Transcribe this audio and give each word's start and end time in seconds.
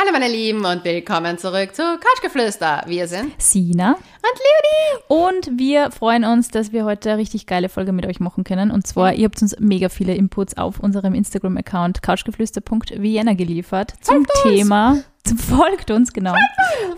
Hallo 0.00 0.12
meine 0.12 0.32
Lieben 0.32 0.64
und 0.64 0.82
willkommen 0.82 1.36
zurück 1.36 1.74
zu 1.74 1.82
Couchgeflüster. 1.82 2.84
Wir 2.86 3.06
sind 3.06 3.34
Sina 3.36 3.90
und 3.92 3.98
Leonie. 3.98 5.26
Und 5.26 5.58
wir 5.58 5.90
freuen 5.90 6.24
uns, 6.24 6.48
dass 6.48 6.72
wir 6.72 6.86
heute 6.86 7.10
eine 7.10 7.18
richtig 7.18 7.44
geile 7.44 7.68
Folge 7.68 7.92
mit 7.92 8.06
euch 8.06 8.18
machen 8.18 8.42
können. 8.42 8.70
Und 8.70 8.86
zwar, 8.86 9.12
ihr 9.12 9.26
habt 9.26 9.42
uns 9.42 9.54
mega 9.58 9.90
viele 9.90 10.14
Inputs 10.14 10.56
auf 10.56 10.80
unserem 10.80 11.12
Instagram-Account 11.12 12.00
couchgeflüster.vienna 12.00 13.34
geliefert 13.34 13.92
zum 14.00 14.24
Folgt 14.24 14.30
uns. 14.30 14.54
Thema. 14.54 15.02
Zum, 15.22 15.36
folgt 15.36 15.90
uns, 15.90 16.14
genau. 16.14 16.34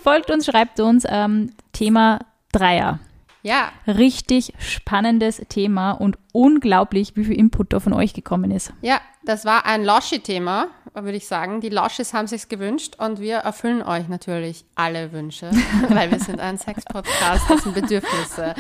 Folgt 0.01 0.31
uns, 0.31 0.47
schreibt 0.47 0.79
uns 0.79 1.05
ähm, 1.09 1.51
Thema 1.73 2.21
Dreier. 2.53 3.01
Ja, 3.43 3.73
Richtig 3.89 4.53
spannendes 4.61 5.43
Thema 5.49 5.91
und 5.91 6.19
unglaublich, 6.31 7.17
wie 7.17 7.25
viel 7.25 7.37
Input 7.37 7.73
da 7.73 7.81
von 7.81 7.95
euch 7.95 8.15
gekommen 8.15 8.53
ist. 8.53 8.73
ja, 8.81 9.01
das 9.25 9.45
war 9.45 9.67
ein 9.67 9.85
Loschi-Thema, 9.85 10.69
würde 10.95 11.17
ich 11.17 11.27
sagen. 11.27 11.61
Die 11.61 11.69
Loschis 11.69 12.13
haben 12.13 12.27
sich's 12.27 12.49
gewünscht 12.49 12.97
und 12.99 13.21
wir 13.21 13.37
erfüllen 13.37 13.83
euch 13.83 14.09
natürlich 14.09 14.65
alle 14.75 15.13
Wünsche, 15.13 15.51
weil 15.89 16.11
wir 16.11 16.19
sind 16.19 16.41
ein 16.41 16.59
Sex-Podcast, 16.59 17.45
das 17.49 17.63
sind 17.63 17.75
Bedürfnisse. 17.75 18.55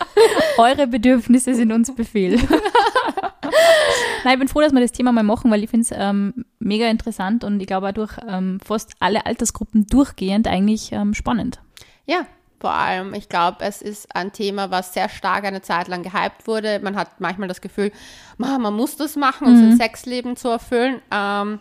Eure 0.58 0.86
Bedürfnisse 0.86 1.54
sind 1.54 1.72
uns 1.72 1.94
Befehl. 1.94 2.36
Nein, 4.24 4.34
ich 4.34 4.38
bin 4.38 4.48
froh, 4.48 4.60
dass 4.60 4.72
wir 4.72 4.80
das 4.80 4.92
Thema 4.92 5.12
mal 5.12 5.22
machen, 5.22 5.50
weil 5.50 5.62
ich 5.62 5.70
finde 5.70 5.84
es 5.84 5.96
ähm, 5.96 6.44
mega 6.58 6.88
interessant 6.88 7.44
und 7.44 7.60
ich 7.60 7.66
glaube 7.66 7.88
auch 7.88 7.92
durch 7.92 8.12
ähm, 8.26 8.58
fast 8.64 8.92
alle 8.98 9.26
Altersgruppen 9.26 9.86
durchgehend 9.86 10.48
eigentlich 10.48 10.92
ähm, 10.92 11.14
spannend. 11.14 11.60
Ja, 12.06 12.26
vor 12.60 12.72
allem, 12.72 13.14
ich 13.14 13.28
glaube, 13.28 13.58
es 13.60 13.82
ist 13.82 14.14
ein 14.14 14.32
Thema, 14.32 14.70
was 14.70 14.92
sehr 14.94 15.08
stark 15.08 15.44
eine 15.44 15.62
Zeit 15.62 15.88
lang 15.88 16.02
gehypt 16.02 16.46
wurde. 16.46 16.80
Man 16.80 16.96
hat 16.96 17.20
manchmal 17.20 17.48
das 17.48 17.60
Gefühl, 17.60 17.92
"Ma, 18.36 18.58
man 18.58 18.74
muss 18.74 18.96
das 18.96 19.16
machen, 19.16 19.46
um 19.46 19.56
sein 19.56 19.76
Sexleben 19.76 20.36
zu 20.36 20.48
erfüllen. 20.48 21.00
Ähm, 21.10 21.60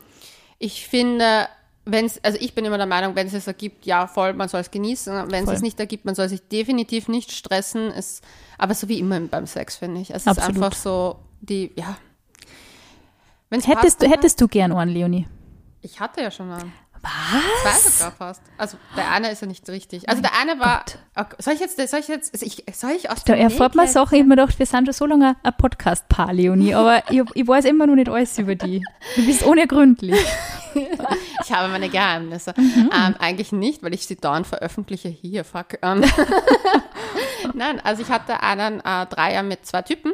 ich 0.59 0.87
finde, 0.87 1.47
wenn 1.85 2.05
es, 2.05 2.23
also 2.23 2.37
ich 2.41 2.53
bin 2.53 2.65
immer 2.65 2.77
der 2.77 2.87
Meinung, 2.87 3.15
wenn 3.15 3.27
es 3.27 3.33
es 3.33 3.47
ergibt, 3.47 3.85
ja 3.85 4.07
voll, 4.07 4.33
man 4.33 4.49
soll 4.49 4.61
es 4.61 4.71
genießen. 4.71 5.31
Wenn 5.31 5.43
es 5.45 5.49
es 5.51 5.61
nicht 5.61 5.79
ergibt, 5.79 6.05
man 6.05 6.15
soll 6.15 6.29
sich 6.29 6.47
definitiv 6.47 7.07
nicht 7.07 7.31
stressen. 7.31 7.91
Es, 7.91 8.21
aber 8.57 8.73
so 8.73 8.89
wie 8.89 8.99
immer 8.99 9.19
beim 9.19 9.45
Sex, 9.45 9.77
finde 9.77 10.01
ich. 10.01 10.09
Es 10.09 10.23
ist 10.23 10.27
Absolut. 10.27 10.63
einfach 10.63 10.77
so, 10.77 11.19
die, 11.41 11.71
ja. 11.75 11.97
Wenn's 13.49 13.67
Hättest, 13.67 13.99
passt, 13.99 14.01
du, 14.03 14.09
hättest 14.09 14.41
du 14.41 14.47
gern 14.47 14.71
einen, 14.73 14.91
Leonie? 14.91 15.27
ich 15.81 15.99
hatte 15.99 16.21
ja 16.21 16.31
schon 16.31 16.51
einen. 16.51 16.73
Was? 17.01 17.83
Zwei 17.83 17.89
sogar 17.89 18.11
fast. 18.11 18.41
Also 18.57 18.77
der 18.95 19.11
eine 19.11 19.31
ist 19.31 19.41
ja 19.41 19.47
nicht 19.47 19.67
richtig. 19.69 20.09
Also 20.09 20.21
der 20.21 20.31
eine 20.39 20.59
war. 20.59 20.83
Okay, 21.15 21.35
soll 21.39 21.53
ich 21.53 21.59
jetzt, 21.59 21.77
soll 21.89 21.99
ich 21.99 22.07
jetzt, 22.07 22.41
ich, 22.41 22.63
soll 22.73 22.91
ich 22.91 23.09
aus 23.09 23.23
Da 23.23 23.33
dem 23.33 23.41
erfahrt 23.41 23.75
man 23.75 23.87
Sachen, 23.87 24.15
ich 24.15 24.21
hab 24.21 24.27
mir 24.27 24.35
gedacht, 24.35 24.59
wir 24.59 24.65
sind 24.65 24.85
schon 24.85 24.93
so 24.93 25.05
lange 25.05 25.35
ein 25.41 25.53
Podcast-Paar, 25.57 26.33
Leonie, 26.33 26.73
aber 26.73 27.03
ich, 27.11 27.21
ich 27.33 27.47
weiß 27.47 27.65
immer 27.65 27.87
noch 27.87 27.95
nicht 27.95 28.09
alles 28.09 28.37
über 28.37 28.55
die. 28.55 28.83
Du 29.15 29.25
bist 29.25 29.43
unergründlich. 29.43 30.15
Ich 31.43 31.51
habe 31.51 31.69
meine 31.69 31.89
Geheimnisse. 31.89 32.53
Mhm. 32.55 32.89
Ähm, 32.93 33.15
eigentlich 33.19 33.51
nicht, 33.51 33.81
weil 33.81 33.93
ich 33.95 34.05
sie 34.05 34.15
dauernd 34.15 34.45
veröffentliche. 34.45 35.09
Hier, 35.09 35.43
fuck. 35.43 35.79
Ähm. 35.81 36.03
Nein, 37.53 37.79
also 37.83 38.01
ich 38.01 38.09
hatte 38.09 38.43
einen 38.43 38.81
äh, 38.81 39.05
Dreier 39.07 39.41
mit 39.43 39.65
zwei 39.65 39.81
Typen. 39.81 40.13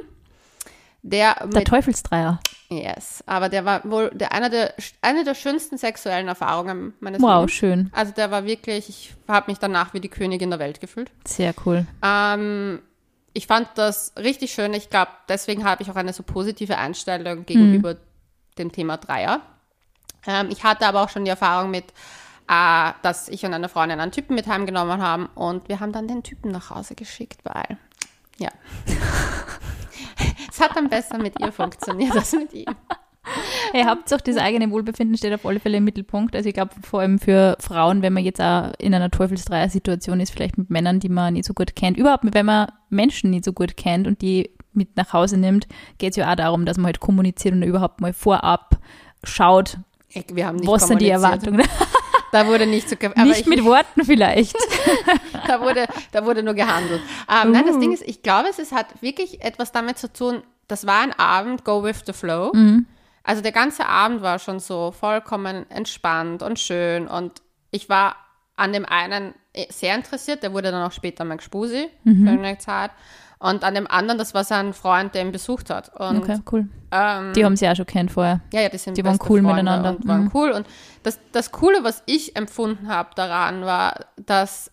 Der 1.05 1.35
Der 1.35 1.47
mit, 1.59 1.67
Teufelsdreier. 1.67 2.39
yes, 2.69 3.23
aber 3.27 3.49
der 3.49 3.65
war 3.65 3.83
wohl 3.89 4.09
der 4.13 4.31
einer 4.31 4.49
der 4.49 4.73
eine 5.01 5.23
der 5.25 5.35
schönsten 5.35 5.77
sexuellen 5.77 6.27
Erfahrungen 6.29 6.93
meines 7.01 7.21
Wow, 7.21 7.41
Lebens. 7.41 7.51
schön. 7.51 7.89
Also 7.93 8.13
der 8.13 8.31
war 8.31 8.45
wirklich, 8.45 8.87
ich 8.89 9.13
habe 9.27 9.51
mich 9.51 9.59
danach 9.59 9.93
wie 9.93 9.99
die 9.99 10.07
Königin 10.09 10.49
der 10.49 10.59
Welt 10.59 10.79
gefühlt. 10.79 11.11
Sehr 11.27 11.53
cool. 11.65 11.85
Ähm, 12.01 12.79
ich 13.33 13.47
fand 13.47 13.67
das 13.75 14.13
richtig 14.17 14.53
schön. 14.53 14.73
Ich 14.73 14.89
glaube, 14.89 15.11
deswegen 15.27 15.65
habe 15.65 15.83
ich 15.83 15.91
auch 15.91 15.95
eine 15.97 16.13
so 16.13 16.23
positive 16.23 16.77
Einstellung 16.77 17.45
gegenüber 17.45 17.97
dem 18.57 18.71
Thema 18.71 18.95
Dreier. 18.97 19.41
Ähm, 20.25 20.47
ich 20.51 20.63
hatte 20.63 20.88
aber 20.88 21.01
auch 21.01 21.09
schon 21.09 21.25
die 21.25 21.31
Erfahrung 21.31 21.69
mit, 21.69 21.85
äh, 22.49 22.91
dass 23.01 23.27
ich 23.27 23.45
und 23.45 23.53
eine 23.53 23.67
Freundin 23.67 23.99
einen 23.99 24.11
Typen 24.13 24.35
mit 24.35 24.47
heimgenommen 24.47 25.01
haben 25.01 25.25
und 25.35 25.67
wir 25.67 25.81
haben 25.81 25.91
dann 25.91 26.07
den 26.07 26.23
Typen 26.23 26.49
nach 26.51 26.69
Hause 26.69 26.95
geschickt, 26.95 27.41
weil, 27.43 27.77
ja. 28.38 28.49
es 30.53 30.59
hat 30.59 30.75
dann 30.75 30.90
besser 30.90 31.18
mit 31.18 31.40
ihr 31.40 31.52
funktioniert 31.52 32.16
als 32.16 32.34
mit 32.34 32.53
ihm. 32.53 32.75
Ihr 33.74 33.86
habt 33.86 34.14
auch 34.14 34.22
das 34.22 34.38
eigene 34.38 34.69
Wohlbefinden 34.69 35.18
steht 35.18 35.34
auf 35.34 35.46
alle 35.46 35.59
Fälle 35.59 35.78
im 35.78 35.86
Mittelpunkt. 35.86 36.36
Also 36.36 36.50
ich 36.50 36.53
glaube 36.53 36.74
vor 36.84 37.00
allem 37.00 37.19
für 37.19 37.56
Frauen, 37.59 38.02
wenn 38.02 38.14
man 38.14 38.24
jetzt 38.24 38.41
auch 38.41 38.74
in 38.78 38.94
einer 38.94 39.09
Teufelsdreier-Situation 39.09 40.19
ist, 40.19 40.31
vielleicht 40.31 40.58
mit 40.58 40.69
Männern, 40.69 41.00
die 41.00 41.09
man 41.09 41.34
nicht 41.34 41.46
so 41.46 41.53
gut 41.53 41.75
kennt, 41.75 41.97
überhaupt 41.97 42.25
wenn 42.25 42.46
man 42.46 42.68
Menschen 42.90 43.30
nicht 43.30 43.46
so 43.46 43.53
gut 43.53 43.78
kennt 43.78 44.08
und 44.08 44.22
die 44.22 44.52
mit 44.74 44.97
nach 44.97 45.14
Hause 45.14 45.38
nimmt, 45.38 45.68
geht 45.97 46.12
es 46.12 46.18
ja 46.18 46.30
auch 46.30 46.36
darum, 46.36 46.66
dass 46.66 46.78
man 46.78 46.88
halt 46.88 47.00
kommuniziert 47.00 47.56
und 47.56 47.64
überhaupt 47.64 48.02
mal 48.02 48.14
vorab 48.14 48.78
schaut, 49.24 49.78
was 50.14 50.88
sind 50.88 51.02
die. 51.02 51.09
Erwartungen. 51.09 51.64
Da 52.31 52.47
wurde 52.47 52.66
nicht 52.66 52.90
so, 52.90 52.96
aber 52.96 53.24
nicht 53.24 53.41
ich, 53.41 53.46
mit 53.46 53.64
Worten 53.64 54.06
vielleicht. 54.06 54.56
da 55.47 55.61
wurde, 55.61 55.85
da 56.11 56.25
wurde 56.25 56.43
nur 56.43 56.53
gehandelt. 56.53 57.01
Ähm, 57.29 57.51
Nein, 57.51 57.65
das. 57.67 57.79
Ding 57.79 57.91
ist, 57.91 58.03
ich 58.03 58.21
glaube, 58.23 58.49
es 58.49 58.59
ist, 58.59 58.71
hat 58.71 59.01
wirklich 59.01 59.41
etwas 59.43 59.71
damit 59.71 59.97
zu 59.97 60.11
tun, 60.11 60.43
das 60.67 60.85
war 60.87 61.01
ein 61.01 61.11
Abend, 61.19 61.63
go 61.65 61.83
with 61.83 62.03
the 62.05 62.13
flow. 62.13 62.51
Mhm. 62.53 62.85
Also 63.23 63.41
der 63.41 63.51
ganze 63.51 63.85
Abend 63.87 64.21
war 64.21 64.39
schon 64.39 64.59
so 64.59 64.91
vollkommen 64.91 65.69
entspannt 65.69 66.43
und 66.43 66.59
schön 66.59 67.07
und 67.07 67.41
ich 67.71 67.87
war 67.89 68.15
an 68.55 68.73
dem 68.73 68.85
einen 68.85 69.33
eh 69.53 69.65
sehr 69.71 69.95
interessiert, 69.95 70.43
der 70.43 70.53
wurde 70.53 70.71
dann 70.71 70.83
auch 70.83 70.91
später 70.91 71.23
mein 71.25 71.37
Gspusi 71.37 71.89
Mhm. 72.03 72.25
für 72.27 72.31
eine 72.33 72.57
Zeit. 72.57 72.91
Und 73.39 73.65
an 73.65 73.75
dem 73.75 73.87
anderen, 73.87 74.17
das 74.17 74.33
war 74.33 74.45
sein 74.45 74.73
Freund, 74.73 75.13
der 75.15 75.21
ihn 75.23 75.33
besucht 75.33 75.69
hat. 75.69 75.89
Und 75.99 76.17
Okay, 76.19 76.39
cool. 76.51 76.67
ähm, 76.91 77.33
Die 77.33 77.43
haben 77.43 77.57
sie 77.57 77.67
auch 77.67 77.75
schon 77.75 77.85
kennt 77.85 78.09
vorher. 78.11 78.39
ja, 78.53 78.61
ja, 78.61 78.69
die 78.69 78.77
sind 78.77 78.95
Die 78.95 79.03
waren 79.03 79.19
cool 79.27 79.41
Freunde 79.41 79.47
miteinander. 79.63 79.89
Und 79.89 80.07
waren 80.07 80.23
Mhm. 80.25 80.31
cool. 80.33 80.51
Und 80.51 80.65
das, 81.03 81.19
das 81.33 81.51
Coole, 81.51 81.83
was 81.83 82.03
ich 82.05 82.37
empfunden 82.37 82.87
habe 82.87 83.09
daran, 83.15 83.65
war, 83.65 83.95
dass 84.15 84.71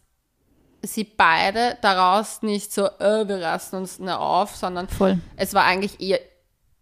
sie 0.83 1.05
beide 1.05 1.77
daraus 1.83 2.43
nicht 2.43 2.73
so, 2.73 2.87
äh, 2.87 3.29
wir 3.29 3.41
rasten 3.41 3.77
uns 3.77 3.99
ne 3.99 4.19
auf, 4.19 4.57
sondern 4.57 4.89
Voll. 4.89 5.19
es 5.37 5.55
war 5.55 5.65
eigentlich 5.65 6.01
eher, 6.01 6.21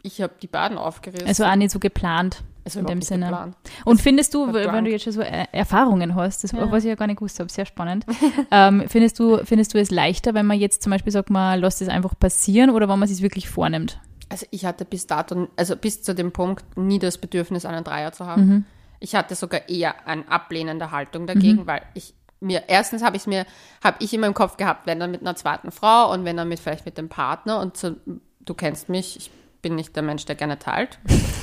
ich 0.01 0.21
habe 0.21 0.33
die 0.41 0.47
beiden 0.47 0.77
aufgerissen. 0.77 1.27
Es 1.27 1.39
war 1.39 1.51
auch 1.51 1.55
nicht 1.55 1.71
so 1.71 1.79
geplant. 1.79 2.43
War 2.65 2.81
in 2.81 2.85
dem 2.85 3.01
Sinne. 3.01 3.27
geplant. 3.27 3.55
Und 3.83 3.99
findest 3.99 4.33
du, 4.33 4.53
wenn 4.53 4.69
drunk. 4.69 4.85
du 4.85 4.91
jetzt 4.91 5.03
schon 5.03 5.13
so 5.13 5.21
äh, 5.21 5.45
Erfahrungen 5.51 6.13
hast, 6.13 6.43
das 6.43 6.53
was 6.53 6.83
ich 6.83 6.89
ja 6.89 6.95
gar 6.95 7.07
nicht 7.07 7.17
gewusst 7.17 7.39
habe, 7.39 7.51
sehr 7.51 7.65
spannend, 7.65 8.05
ähm, 8.51 8.83
findest 8.87 9.17
du, 9.17 9.43
findest 9.43 9.73
du 9.73 9.79
es 9.79 9.89
leichter, 9.89 10.35
wenn 10.35 10.45
man 10.45 10.59
jetzt 10.59 10.83
zum 10.83 10.91
Beispiel 10.91 11.11
sagt, 11.11 11.31
man 11.31 11.59
lässt 11.59 11.81
es 11.81 11.87
einfach 11.87 12.13
passieren 12.19 12.69
oder 12.69 12.87
wenn 12.87 12.99
man 12.99 13.09
es 13.09 13.15
sich 13.15 13.23
wirklich 13.23 13.49
vornimmt? 13.49 13.99
Also 14.29 14.45
ich 14.51 14.65
hatte 14.65 14.85
bis 14.85 15.07
dato, 15.07 15.47
also 15.55 15.75
bis 15.75 16.03
zu 16.03 16.13
dem 16.13 16.31
Punkt 16.31 16.77
nie 16.77 16.99
das 16.99 17.17
Bedürfnis, 17.17 17.65
einen 17.65 17.83
Dreier 17.83 18.11
zu 18.11 18.27
haben. 18.27 18.47
Mhm. 18.47 18.65
Ich 18.99 19.15
hatte 19.15 19.33
sogar 19.33 19.67
eher 19.67 20.07
eine 20.07 20.29
ablehnende 20.29 20.91
Haltung 20.91 21.25
dagegen, 21.25 21.65
weil 21.65 21.81
ich 21.95 22.13
mir, 22.39 22.63
erstens 22.67 23.03
habe 23.03 23.17
ich 23.17 23.27
mir, 23.27 23.45
habe 23.83 23.97
ich 23.99 24.13
immer 24.13 24.27
im 24.27 24.33
Kopf 24.33 24.57
gehabt, 24.57 24.87
wenn 24.87 24.99
dann 24.99 25.11
mit 25.11 25.21
einer 25.21 25.35
zweiten 25.35 25.71
Frau 25.71 26.11
und 26.11 26.25
wenn 26.25 26.37
dann 26.37 26.47
mit 26.47 26.59
vielleicht 26.59 26.85
mit 26.85 26.97
dem 26.97 27.09
Partner 27.09 27.59
und 27.59 27.77
so, 27.77 27.95
du 28.39 28.53
kennst 28.53 28.89
mich, 28.89 29.17
ich 29.17 29.31
bin 29.61 29.75
nicht 29.75 29.95
der 29.95 30.03
Mensch, 30.03 30.25
der 30.25 30.35
gerne 30.35 30.57
teilt. 30.57 30.99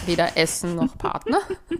Weder 0.06 0.36
Essen 0.36 0.74
noch 0.74 0.96
Partner. 0.96 1.38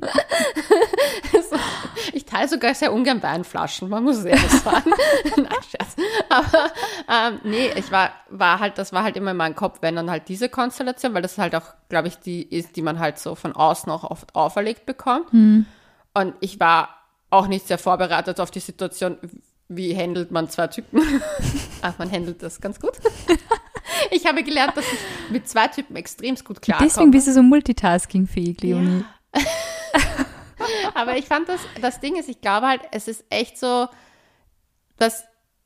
ich 2.13 2.27
teile 2.27 2.49
sogar 2.49 2.75
sehr 2.75 2.93
ungern 2.93 3.23
Weinflaschen, 3.23 3.89
man 3.89 4.05
muss 4.05 4.19
es 4.19 4.25
ehrlich 4.27 4.51
sagen. 4.51 4.91
Nein, 5.37 5.49
Scherz. 5.71 5.97
Aber 6.29 6.71
ähm, 7.09 7.41
nee, 7.45 7.71
ich 7.77 7.91
war, 7.91 8.11
war 8.29 8.61
halt, 8.61 8.77
das 8.77 8.93
war 8.93 9.03
halt 9.03 9.17
immer 9.17 9.31
in 9.31 9.37
meinem 9.37 9.57
Kopf, 9.57 9.79
wenn 9.81 9.97
dann 9.97 10.11
halt 10.11 10.29
diese 10.29 10.49
Konstellation, 10.49 11.15
weil 11.15 11.23
das 11.23 11.39
halt 11.39 11.55
auch, 11.55 11.75
glaube 11.89 12.09
ich, 12.09 12.19
die 12.19 12.43
ist, 12.43 12.77
die 12.77 12.83
man 12.83 12.99
halt 12.99 13.19
so 13.19 13.35
von 13.35 13.55
außen 13.55 13.91
auch 13.91 14.05
oft 14.05 14.35
auferlegt 14.35 14.85
bekommt. 14.85 15.33
Und 16.13 16.35
ich 16.41 16.61
war 16.61 16.91
auch 17.37 17.47
nicht 17.47 17.67
sehr 17.67 17.79
vorbereitet 17.79 18.41
auf 18.41 18.51
die 18.51 18.61
Situation, 18.61 19.19
wie 19.69 19.97
handelt 19.97 20.31
man 20.31 20.49
zwei 20.49 20.69
Typen. 20.69 21.01
Ach, 21.83 21.95
man 21.99 22.11
handelt 22.11 22.43
das 22.43 22.61
ganz 22.61 22.81
gut. 22.81 22.93
Ich 24.11 24.27
habe 24.27 24.43
gelernt, 24.43 24.77
dass 24.77 24.85
ich 24.85 24.99
mit 25.31 25.49
zwei 25.49 25.69
Typen 25.69 25.97
extrem 25.97 26.35
gut 26.37 26.61
klarkomme. 26.61 26.89
Deswegen 26.89 27.11
bist 27.11 27.29
du 27.29 27.33
so 27.33 27.43
multitaskingfähig, 27.43 28.61
Leonie. 28.61 29.05
Aber 30.95 31.17
ich 31.17 31.27
fand 31.27 31.49
das, 31.49 31.61
das 31.81 32.01
Ding 32.01 32.17
ist, 32.17 32.29
ich 32.29 32.41
glaube 32.41 32.67
halt, 32.67 32.83
es 32.93 33.09
ist 33.09 33.25
echt 33.31 33.59
so, 33.59 33.89
dass 34.97 35.25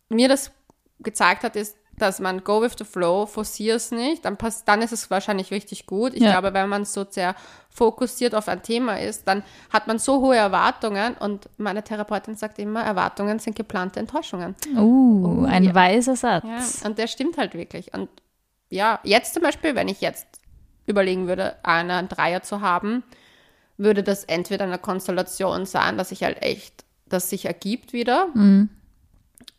mir 0.09 0.29
das 0.29 0.51
gezeigt 0.99 1.45
hat, 1.45 1.57
ist, 1.57 1.77
dass 2.03 2.21
man 2.21 2.43
go 2.45 2.61
with 2.63 2.73
the 2.79 2.85
flow, 2.85 3.27
forcier 3.27 3.77
es 3.77 3.91
nicht, 3.91 4.25
dann, 4.25 4.37
passt, 4.37 4.67
dann 4.69 4.83
ist 4.83 4.93
es 4.93 5.11
wahrscheinlich 5.11 5.51
richtig 5.51 5.87
gut. 5.87 6.15
Ich 6.15 6.23
Ja. 6.23 6.33
glaube, 6.33 6.55
wenn 6.55 6.69
man 6.69 6.85
so 6.85 7.05
sehr 7.09 7.35
fokussiert 7.71 8.35
auf 8.35 8.49
ein 8.49 8.63
Thema 8.63 8.99
ist, 8.99 9.29
dann 9.29 9.43
hat 9.71 9.87
man 9.87 9.99
so 9.99 10.21
hohe 10.21 10.37
Erwartungen 10.37 11.15
und 11.15 11.49
meine 11.57 11.83
Therapeutin 11.85 12.35
sagt 12.35 12.59
immer, 12.59 12.83
Erwartungen 12.83 13.39
sind 13.39 13.55
geplante 13.57 14.01
Enttäuschungen. 14.01 14.55
Uh, 14.77 15.45
ein 15.47 15.65
ja. 15.65 15.75
weiser 15.75 16.13
Ja, 16.13 16.17
Satz. 16.61 16.83
und 16.85 16.99
der 16.99 17.07
stimmt 17.07 17.39
halt 17.39 17.55
wirklich. 17.55 17.95
Und 17.95 18.09
ja, 18.71 18.99
jetzt 19.05 19.35
zum 19.35 19.43
Beispiel, 19.43 19.75
wenn 19.75 19.89
ich 19.89 20.01
jetzt 20.01 20.27
überlegen 20.87 21.29
würde, 21.29 21.57
einen 21.65 22.09
Dreier 22.09 22.43
zu 22.43 22.61
haben, 22.61 23.03
würde 23.77 24.03
das 24.03 24.25
entweder 24.25 24.65
eine 24.65 24.79
Konstellation 24.79 25.65
sein, 25.67 25.97
dass 25.97 26.11
ich 26.13 26.23
halt 26.25 26.43
echt, 26.43 26.85
das 27.07 27.31
sich 27.31 27.47
ergibt 27.47 27.93
wieder. 27.93 28.29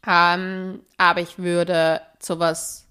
Ähm, 0.07 0.81
aber 0.97 1.21
ich 1.21 1.37
würde 1.39 2.01
sowas, 2.23 2.88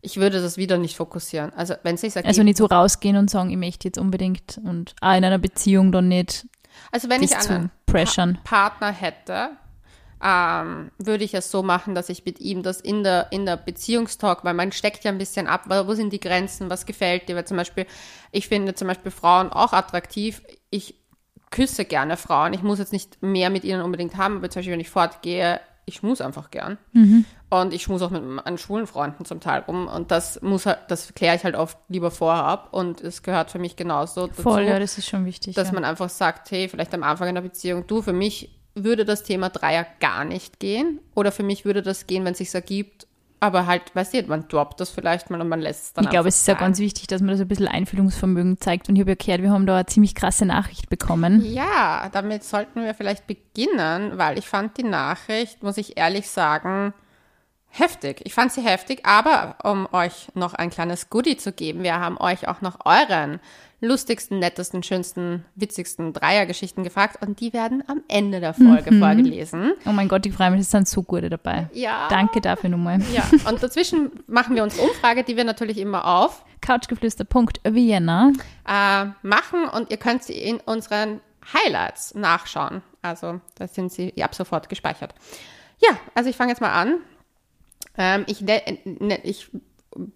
ich 0.00 0.16
würde 0.18 0.40
das 0.40 0.56
wieder 0.56 0.78
nicht 0.78 0.96
fokussieren. 0.96 1.52
Also 1.54 1.74
wenn 1.82 1.96
sich 1.96 2.14
ergibt, 2.14 2.28
Also 2.28 2.42
nicht 2.42 2.58
so 2.58 2.66
rausgehen 2.66 3.16
und 3.16 3.30
sagen, 3.30 3.50
ich 3.50 3.56
möchte 3.56 3.88
jetzt 3.88 3.98
unbedingt 3.98 4.60
und 4.64 4.94
auch 5.00 5.16
in 5.16 5.24
einer 5.24 5.38
Beziehung 5.38 5.92
dann 5.92 6.08
nicht 6.08 6.46
Also 6.92 7.08
wenn 7.08 7.22
ich 7.22 7.36
einen. 7.36 7.70
Pa 7.86 8.68
Partner 8.68 8.92
hätte, 8.92 9.50
ähm, 10.22 10.90
würde 10.98 11.24
ich 11.24 11.34
es 11.34 11.50
so 11.50 11.62
machen, 11.62 11.94
dass 11.94 12.08
ich 12.08 12.24
mit 12.24 12.40
ihm 12.40 12.62
das 12.62 12.80
in 12.80 13.04
der, 13.04 13.28
in 13.30 13.46
der 13.46 13.56
Beziehungstalk, 13.56 14.44
weil 14.44 14.54
man 14.54 14.72
steckt 14.72 15.04
ja 15.04 15.10
ein 15.10 15.18
bisschen 15.18 15.46
ab, 15.46 15.64
wo 15.68 15.94
sind 15.94 16.12
die 16.12 16.20
Grenzen, 16.20 16.70
was 16.70 16.86
gefällt 16.86 17.28
dir, 17.28 17.36
weil 17.36 17.46
zum 17.46 17.56
Beispiel, 17.56 17.86
ich 18.32 18.48
finde 18.48 18.74
zum 18.74 18.88
Beispiel 18.88 19.10
Frauen 19.10 19.50
auch 19.50 19.72
attraktiv, 19.72 20.42
ich 20.70 20.94
küsse 21.50 21.84
gerne 21.84 22.16
Frauen, 22.16 22.54
ich 22.54 22.62
muss 22.62 22.78
jetzt 22.78 22.92
nicht 22.92 23.22
mehr 23.22 23.50
mit 23.50 23.64
ihnen 23.64 23.82
unbedingt 23.82 24.16
haben, 24.16 24.38
aber 24.38 24.50
zum 24.50 24.60
Beispiel, 24.60 24.72
wenn 24.72 24.80
ich 24.80 24.90
fortgehe, 24.90 25.60
ich 25.86 25.96
schmus 25.96 26.20
einfach 26.20 26.50
gern. 26.50 26.78
Und 27.48 27.72
ich 27.72 27.84
schmus 27.84 28.02
auch 28.02 28.10
mit 28.10 28.24
meinen 28.24 28.58
schwulen 28.58 28.88
Freunden 28.88 29.24
zum 29.24 29.38
Teil 29.38 29.60
rum. 29.60 29.86
Und 29.86 30.10
das 30.10 30.42
muss 30.42 30.66
halt, 30.66 30.80
das 30.88 31.14
kläre 31.14 31.36
ich 31.36 31.44
halt 31.44 31.54
oft 31.54 31.78
lieber 31.88 32.10
vorab. 32.10 32.68
Und 32.72 33.00
es 33.00 33.22
gehört 33.22 33.52
für 33.52 33.60
mich 33.60 33.76
genauso 33.76 34.26
dazu, 34.26 34.42
Voll, 34.42 34.64
ja, 34.64 34.80
das 34.80 34.98
ist 34.98 35.08
schon 35.08 35.24
wichtig. 35.24 35.54
dass 35.54 35.68
ja. 35.68 35.74
man 35.74 35.84
einfach 35.84 36.10
sagt, 36.10 36.50
hey, 36.50 36.68
vielleicht 36.68 36.92
am 36.92 37.04
Anfang 37.04 37.28
einer 37.28 37.40
Beziehung, 37.40 37.86
du, 37.86 38.02
für 38.02 38.12
mich 38.12 38.50
würde 38.74 39.04
das 39.04 39.22
Thema 39.22 39.48
Dreier 39.48 39.86
gar 40.00 40.24
nicht 40.24 40.58
gehen. 40.58 41.00
Oder 41.14 41.30
für 41.30 41.44
mich 41.44 41.64
würde 41.64 41.82
das 41.82 42.08
gehen, 42.08 42.24
wenn 42.24 42.32
es 42.32 42.38
sich 42.38 42.52
ergibt. 42.52 43.05
Aber 43.38 43.66
halt, 43.66 43.94
weißt 43.94 44.14
du, 44.14 44.22
man 44.24 44.48
droppt 44.48 44.80
das 44.80 44.90
vielleicht 44.90 45.28
mal 45.28 45.40
und 45.40 45.48
man 45.48 45.60
lässt 45.60 45.84
es 45.84 45.92
dann 45.92 46.04
Ich 46.04 46.10
glaube, 46.10 46.28
es 46.28 46.36
ist 46.36 46.48
ja 46.48 46.54
ganz 46.54 46.78
wichtig, 46.78 47.06
dass 47.06 47.20
man 47.20 47.28
da 47.30 47.36
so 47.36 47.42
ein 47.42 47.48
bisschen 47.48 47.68
Einfühlungsvermögen 47.68 48.58
zeigt. 48.58 48.88
Und 48.88 48.96
ich 48.96 49.00
habe 49.00 49.10
ja 49.10 49.16
gehört, 49.16 49.42
wir 49.42 49.50
haben 49.50 49.66
da 49.66 49.76
eine 49.76 49.86
ziemlich 49.86 50.14
krasse 50.14 50.46
Nachricht 50.46 50.88
bekommen. 50.88 51.44
Ja, 51.44 52.08
damit 52.12 52.44
sollten 52.44 52.82
wir 52.82 52.94
vielleicht 52.94 53.26
beginnen, 53.26 54.16
weil 54.16 54.38
ich 54.38 54.48
fand 54.48 54.78
die 54.78 54.84
Nachricht, 54.84 55.62
muss 55.62 55.76
ich 55.76 55.98
ehrlich 55.98 56.30
sagen, 56.30 56.94
heftig. 57.68 58.22
Ich 58.24 58.34
fand 58.34 58.52
sie 58.52 58.62
heftig, 58.62 59.04
aber 59.04 59.56
um 59.62 59.86
euch 59.92 60.28
noch 60.34 60.54
ein 60.54 60.70
kleines 60.70 61.10
Goodie 61.10 61.36
zu 61.36 61.52
geben, 61.52 61.82
wir 61.82 62.00
haben 62.00 62.18
euch 62.18 62.48
auch 62.48 62.62
nach 62.62 62.78
euren 62.84 63.40
lustigsten, 63.80 64.38
nettesten, 64.38 64.82
schönsten, 64.82 65.44
witzigsten 65.54 66.12
Dreiergeschichten 66.12 66.82
gefragt 66.82 67.18
und 67.20 67.40
die 67.40 67.52
werden 67.52 67.82
am 67.88 68.02
Ende 68.08 68.40
der 68.40 68.54
Folge 68.54 68.90
vorgelesen. 68.98 69.72
Oh 69.84 69.92
mein 69.92 70.08
Gott, 70.08 70.24
ich 70.26 70.32
freue 70.32 70.50
mich, 70.50 70.60
es 70.62 70.70
sind 70.70 70.88
so 70.88 71.02
gute 71.02 71.28
dabei. 71.28 71.68
Ja. 71.72 72.08
Danke 72.08 72.40
dafür 72.40 72.70
nochmal. 72.70 73.00
Ja, 73.12 73.28
und 73.48 73.62
dazwischen 73.62 74.10
machen 74.26 74.56
wir 74.56 74.62
unsere 74.62 74.86
Umfrage, 74.86 75.24
die 75.24 75.36
wir 75.36 75.44
natürlich 75.44 75.78
immer 75.78 76.06
auf 76.06 76.44
Couchgeflüster.vienna. 76.62 78.32
äh, 78.66 79.06
machen 79.22 79.68
und 79.68 79.90
ihr 79.90 79.98
könnt 79.98 80.22
sie 80.24 80.34
in 80.34 80.56
unseren 80.60 81.20
Highlights 81.52 82.14
nachschauen. 82.14 82.82
Also 83.02 83.40
da 83.54 83.68
sind 83.68 83.92
sie 83.92 84.12
ab 84.22 84.34
sofort 84.34 84.68
gespeichert. 84.68 85.14
Ja, 85.78 85.90
also 86.14 86.30
ich 86.30 86.36
fange 86.36 86.50
jetzt 86.52 86.60
mal 86.60 86.72
an. 86.72 86.96
Ähm, 87.98 88.24
ich, 88.26 88.40
ne, 88.40 88.62
ne, 88.84 89.20
ich 89.22 89.50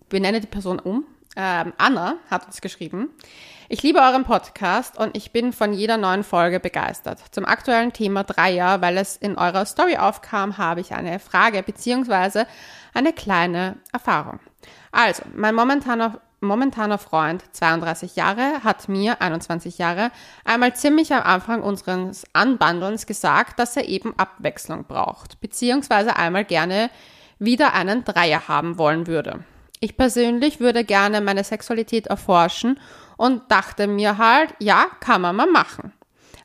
benenne 0.09 0.41
die 0.41 0.47
Person 0.47 0.79
um. 0.79 1.05
Ähm, 1.37 1.73
Anna 1.79 2.17
hat 2.29 2.47
uns 2.47 2.61
geschrieben. 2.61 3.11
Ich 3.69 3.85
liebe 3.85 4.01
euren 4.01 4.25
Podcast 4.25 4.99
und 4.99 5.17
ich 5.17 5.31
bin 5.31 5.53
von 5.53 5.73
jeder 5.73 5.97
neuen 5.97 6.25
Folge 6.25 6.59
begeistert. 6.59 7.21
Zum 7.31 7.45
aktuellen 7.45 7.93
Thema 7.93 8.25
Dreier, 8.25 8.81
weil 8.81 8.99
es 8.99 9.17
in 9.17 9.39
eurer 9.39 9.65
Story 9.65 9.97
aufkam, 9.97 10.59
habe 10.59 10.81
ich 10.81 10.93
eine 10.93 11.21
Frage 11.21 11.63
beziehungsweise 11.63 12.49
eine 12.95 13.13
kleine 13.13 13.77
Erfahrung. 13.93 14.41
Also, 14.91 15.23
mein 15.33 15.55
momentaner, 15.55 16.21
momentaner 16.41 16.99
Freund, 16.99 17.45
32 17.53 18.17
Jahre, 18.17 18.65
hat 18.65 18.89
mir, 18.89 19.23
21 19.23 19.79
Jahre, 19.79 20.11
einmal 20.45 20.75
ziemlich 20.75 21.15
am 21.15 21.23
Anfang 21.23 21.63
unseres 21.63 22.25
Anbandelns 22.33 23.07
gesagt, 23.07 23.61
dass 23.61 23.77
er 23.77 23.89
eben 23.89 24.19
Abwechslung 24.19 24.85
braucht, 24.85 25.41
beziehungsweise 25.41 26.17
einmal 26.17 26.45
gerne 26.45 26.91
wieder 27.39 27.73
einen 27.73 28.05
Dreier 28.05 28.49
haben 28.49 28.79
wollen 28.79 29.07
würde. 29.07 29.45
Ich 29.83 29.97
persönlich 29.97 30.61
würde 30.61 30.85
gerne 30.85 31.23
meine 31.23 31.43
Sexualität 31.43 32.07
erforschen 32.07 32.79
und 33.17 33.51
dachte 33.51 33.87
mir 33.87 34.19
halt, 34.19 34.55
ja, 34.59 34.87
kann 35.01 35.23
man 35.23 35.35
mal 35.35 35.51
machen. 35.51 35.95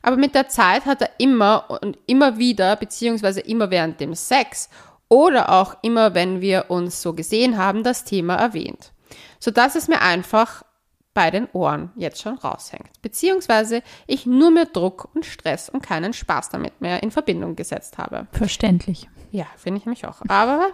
Aber 0.00 0.16
mit 0.16 0.34
der 0.34 0.48
Zeit 0.48 0.86
hat 0.86 1.02
er 1.02 1.10
immer 1.18 1.66
und 1.82 1.98
immer 2.06 2.38
wieder, 2.38 2.76
beziehungsweise 2.76 3.40
immer 3.40 3.70
während 3.70 4.00
dem 4.00 4.14
Sex 4.14 4.70
oder 5.08 5.52
auch 5.52 5.76
immer, 5.82 6.14
wenn 6.14 6.40
wir 6.40 6.66
uns 6.68 7.02
so 7.02 7.12
gesehen 7.12 7.58
haben, 7.58 7.82
das 7.82 8.04
Thema 8.04 8.36
erwähnt. 8.36 8.92
Sodass 9.38 9.74
es 9.74 9.86
mir 9.86 10.00
einfach 10.00 10.64
bei 11.12 11.30
den 11.30 11.48
Ohren 11.52 11.92
jetzt 11.96 12.22
schon 12.22 12.38
raushängt. 12.38 13.02
Beziehungsweise 13.02 13.82
ich 14.06 14.24
nur 14.24 14.50
mehr 14.50 14.66
Druck 14.66 15.08
und 15.14 15.26
Stress 15.26 15.68
und 15.68 15.82
keinen 15.82 16.12
Spaß 16.14 16.48
damit 16.50 16.80
mehr 16.80 17.02
in 17.02 17.10
Verbindung 17.10 17.54
gesetzt 17.54 17.98
habe. 17.98 18.26
Verständlich. 18.32 19.08
Ja, 19.30 19.46
finde 19.56 19.80
ich 19.80 19.86
mich 19.86 20.06
auch. 20.06 20.22
Aber 20.28 20.68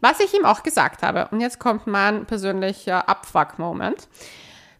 was 0.00 0.20
ich 0.20 0.34
ihm 0.34 0.44
auch 0.44 0.62
gesagt 0.62 1.02
habe, 1.02 1.28
und 1.30 1.40
jetzt 1.40 1.58
kommt 1.58 1.86
mein 1.86 2.26
persönlicher 2.26 3.08
Abfuck-Moment. 3.08 4.08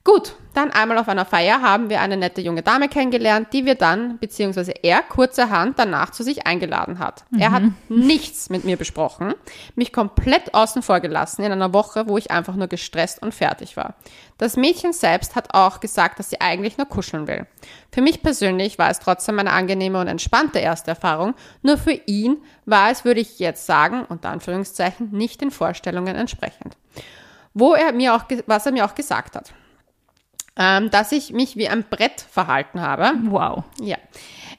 Gut, 0.02 0.34
dann 0.54 0.70
einmal 0.70 0.96
auf 0.96 1.10
einer 1.10 1.26
Feier 1.26 1.60
haben 1.60 1.90
wir 1.90 2.00
eine 2.00 2.16
nette 2.16 2.40
junge 2.40 2.62
Dame 2.62 2.88
kennengelernt, 2.88 3.52
die 3.52 3.66
wir 3.66 3.74
dann, 3.74 4.18
beziehungsweise 4.18 4.72
er 4.82 5.02
kurzerhand 5.02 5.78
danach 5.78 6.08
zu 6.08 6.22
sich 6.22 6.46
eingeladen 6.46 6.98
hat. 6.98 7.24
Er 7.38 7.52
hat 7.52 7.64
nichts 7.90 8.48
mit 8.48 8.64
mir 8.64 8.78
besprochen, 8.78 9.34
mich 9.74 9.92
komplett 9.92 10.54
außen 10.54 10.80
vor 10.82 11.00
gelassen 11.00 11.44
in 11.44 11.52
einer 11.52 11.74
Woche, 11.74 12.08
wo 12.08 12.16
ich 12.16 12.30
einfach 12.30 12.56
nur 12.56 12.66
gestresst 12.66 13.20
und 13.20 13.34
fertig 13.34 13.76
war. 13.76 13.94
Das 14.38 14.56
Mädchen 14.56 14.94
selbst 14.94 15.36
hat 15.36 15.52
auch 15.52 15.80
gesagt, 15.80 16.18
dass 16.18 16.30
sie 16.30 16.40
eigentlich 16.40 16.78
nur 16.78 16.88
kuscheln 16.88 17.26
will. 17.26 17.46
Für 17.92 18.00
mich 18.00 18.22
persönlich 18.22 18.78
war 18.78 18.88
es 18.88 19.00
trotzdem 19.00 19.38
eine 19.38 19.52
angenehme 19.52 20.00
und 20.00 20.06
entspannte 20.06 20.60
erste 20.60 20.92
Erfahrung, 20.92 21.34
nur 21.60 21.76
für 21.76 21.92
ihn 21.92 22.38
war 22.64 22.90
es, 22.90 23.04
würde 23.04 23.20
ich 23.20 23.38
jetzt 23.38 23.66
sagen, 23.66 24.06
unter 24.08 24.30
Anführungszeichen, 24.30 25.10
nicht 25.10 25.42
den 25.42 25.50
Vorstellungen 25.50 26.16
entsprechend. 26.16 26.78
Wo 27.52 27.74
er 27.74 27.92
mir 27.92 28.14
auch, 28.14 28.24
was 28.46 28.64
er 28.64 28.72
mir 28.72 28.86
auch 28.86 28.94
gesagt 28.94 29.36
hat 29.36 29.52
ähm, 30.60 30.90
dass 30.90 31.10
ich 31.10 31.32
mich 31.32 31.56
wie 31.56 31.68
ein 31.68 31.84
Brett 31.88 32.20
verhalten 32.20 32.82
habe. 32.82 33.12
Wow. 33.24 33.64
Ja. 33.80 33.96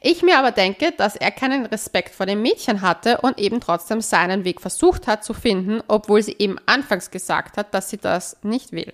Ich 0.02 0.24
mir 0.24 0.40
aber 0.40 0.50
denke, 0.50 0.92
dass 0.92 1.16
er 1.16 1.30
keinen 1.30 1.68
Respekt 1.68 2.16
vor 2.16 2.26
dem 2.26 2.42
Mädchen 2.42 2.82
hatte 2.82 3.20
und 3.22 3.38
eben 3.38 3.62
trotzdem 3.62 4.02
seinen 4.02 4.44
Weg 4.44 4.60
versucht 4.60 5.06
hat 5.06 5.24
zu 5.24 5.36
finden, 5.36 5.84
obwohl 5.88 6.24
sie 6.24 6.36
eben 6.40 6.58
anfangs 6.66 7.12
gesagt 7.12 7.56
hat, 7.56 7.76
dass 7.76 7.92
sie 7.92 8.00
das 8.00 8.38
nicht 8.42 8.72
will. 8.72 8.92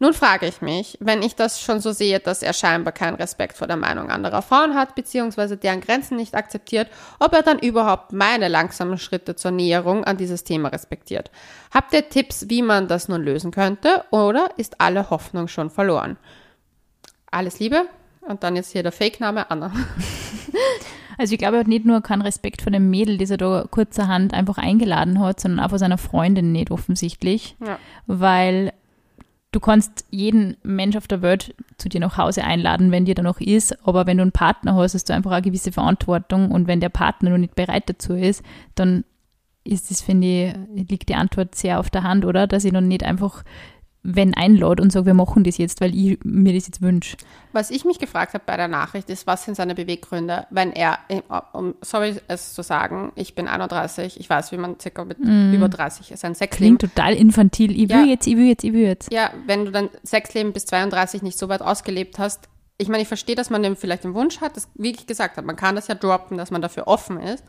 Nun 0.00 0.14
frage 0.14 0.46
ich 0.46 0.62
mich, 0.62 0.96
wenn 1.00 1.22
ich 1.22 1.34
das 1.34 1.60
schon 1.60 1.80
so 1.80 1.90
sehe, 1.90 2.20
dass 2.20 2.42
er 2.42 2.52
scheinbar 2.52 2.92
keinen 2.92 3.16
Respekt 3.16 3.56
vor 3.56 3.66
der 3.66 3.76
Meinung 3.76 4.10
anderer 4.10 4.42
Frauen 4.42 4.74
hat, 4.74 4.94
beziehungsweise 4.94 5.56
deren 5.56 5.80
Grenzen 5.80 6.16
nicht 6.16 6.36
akzeptiert, 6.36 6.88
ob 7.18 7.32
er 7.32 7.42
dann 7.42 7.58
überhaupt 7.58 8.12
meine 8.12 8.48
langsamen 8.48 8.98
Schritte 8.98 9.34
zur 9.34 9.50
Näherung 9.50 10.04
an 10.04 10.16
dieses 10.16 10.44
Thema 10.44 10.68
respektiert. 10.68 11.32
Habt 11.72 11.92
ihr 11.92 12.08
Tipps, 12.08 12.48
wie 12.48 12.62
man 12.62 12.86
das 12.86 13.08
nun 13.08 13.22
lösen 13.22 13.50
könnte, 13.50 14.04
oder 14.10 14.50
ist 14.56 14.80
alle 14.80 15.10
Hoffnung 15.10 15.48
schon 15.48 15.70
verloren? 15.70 16.16
Alles 17.30 17.58
Liebe 17.58 17.86
und 18.20 18.44
dann 18.44 18.54
jetzt 18.54 18.72
hier 18.72 18.84
der 18.84 18.92
Fake-Name 18.92 19.50
Anna. 19.50 19.72
Also 21.20 21.32
ich 21.32 21.40
glaube, 21.40 21.56
er 21.56 21.60
hat 21.60 21.66
nicht 21.66 21.84
nur 21.84 22.00
keinen 22.00 22.22
Respekt 22.22 22.62
vor 22.62 22.70
dem 22.70 22.90
Mädel, 22.90 23.18
das 23.18 23.30
er 23.30 23.38
da 23.38 23.64
kurzerhand 23.68 24.32
einfach 24.32 24.56
eingeladen 24.56 25.18
hat, 25.18 25.40
sondern 25.40 25.64
auch 25.64 25.70
vor 25.70 25.80
seiner 25.80 25.98
Freundin 25.98 26.52
nicht 26.52 26.70
offensichtlich. 26.70 27.56
Ja. 27.58 27.76
Weil 28.06 28.72
du 29.52 29.60
kannst 29.60 30.04
jeden 30.10 30.56
Mensch 30.62 30.96
auf 30.96 31.08
der 31.08 31.22
Welt 31.22 31.54
zu 31.78 31.88
dir 31.88 32.00
nach 32.00 32.18
Hause 32.18 32.44
einladen, 32.44 32.90
wenn 32.90 33.04
dir 33.04 33.14
da 33.14 33.22
noch 33.22 33.40
ist, 33.40 33.86
aber 33.86 34.06
wenn 34.06 34.18
du 34.18 34.22
einen 34.22 34.32
Partner 34.32 34.74
hast, 34.74 34.94
hast 34.94 35.08
du 35.08 35.14
einfach 35.14 35.30
eine 35.30 35.42
gewisse 35.42 35.72
Verantwortung 35.72 36.50
und 36.50 36.66
wenn 36.66 36.80
der 36.80 36.90
Partner 36.90 37.30
noch 37.30 37.38
nicht 37.38 37.54
bereit 37.54 37.84
dazu 37.88 38.14
ist, 38.14 38.42
dann 38.74 39.04
ist 39.64 39.90
das, 39.90 40.00
finde 40.00 40.26
ich, 40.74 40.88
liegt 40.90 41.08
die 41.08 41.14
Antwort 41.14 41.54
sehr 41.54 41.78
auf 41.78 41.90
der 41.90 42.02
Hand, 42.02 42.24
oder? 42.24 42.46
Dass 42.46 42.64
ich 42.64 42.72
dann 42.72 42.88
nicht 42.88 43.04
einfach, 43.04 43.44
wenn 44.02 44.32
einlade 44.34 44.82
und 44.82 44.90
sage, 44.92 45.06
wir 45.06 45.14
machen 45.14 45.44
das 45.44 45.58
jetzt, 45.58 45.80
weil 45.80 45.94
ich 45.94 46.18
mir 46.24 46.54
das 46.54 46.66
jetzt 46.66 46.80
wünsche. 46.80 47.16
Was 47.52 47.70
ich 47.70 47.84
mich 47.84 47.98
gefragt 47.98 48.34
habe 48.34 48.44
bei 48.46 48.56
der 48.56 48.68
Nachricht 48.68 49.10
ist, 49.10 49.26
was 49.26 49.44
sind 49.44 49.54
seine 49.56 49.74
Beweggründe, 49.74 50.46
wenn 50.50 50.72
er, 50.72 50.98
um, 51.52 51.74
sorry 51.82 52.14
es 52.28 52.54
zu 52.54 52.62
sagen, 52.62 53.12
ich 53.16 53.34
bin 53.34 53.48
31, 53.48 54.18
ich 54.20 54.30
weiß, 54.30 54.52
wie 54.52 54.56
man 54.56 54.78
circa 54.80 55.04
mit 55.04 55.18
über 55.18 55.68
30 55.68 56.12
sein 56.16 56.34
Sexleben. 56.34 56.78
Klingt 56.78 56.94
total 56.94 57.14
infantil. 57.14 57.72
Ich 57.72 57.88
will 57.88 57.96
Ja. 57.96 58.04
jetzt, 58.04 58.26
ich 58.26 58.36
will 58.36 58.46
jetzt, 58.46 58.64
ich 58.64 58.72
will 58.72 58.82
jetzt. 58.86 59.12
Ja, 59.12 59.30
wenn 59.46 59.64
du 59.64 59.72
dein 59.72 59.88
Sexleben 60.04 60.52
bis 60.52 60.66
32 60.66 61.22
nicht 61.22 61.38
so 61.38 61.48
weit 61.48 61.60
ausgelebt 61.62 62.18
hast, 62.18 62.48
ich 62.80 62.88
meine, 62.88 63.02
ich 63.02 63.08
verstehe, 63.08 63.34
dass 63.34 63.50
man 63.50 63.62
dem 63.64 63.76
vielleicht 63.76 64.04
den 64.04 64.14
Wunsch 64.14 64.40
hat, 64.40 64.56
das, 64.56 64.68
wie 64.76 64.90
ich 64.92 65.06
gesagt 65.08 65.36
habe, 65.36 65.46
man 65.46 65.56
kann 65.56 65.74
das 65.74 65.88
ja 65.88 65.96
droppen, 65.96 66.38
dass 66.38 66.52
man 66.52 66.62
dafür 66.62 66.86
offen 66.86 67.18
ist. 67.20 67.42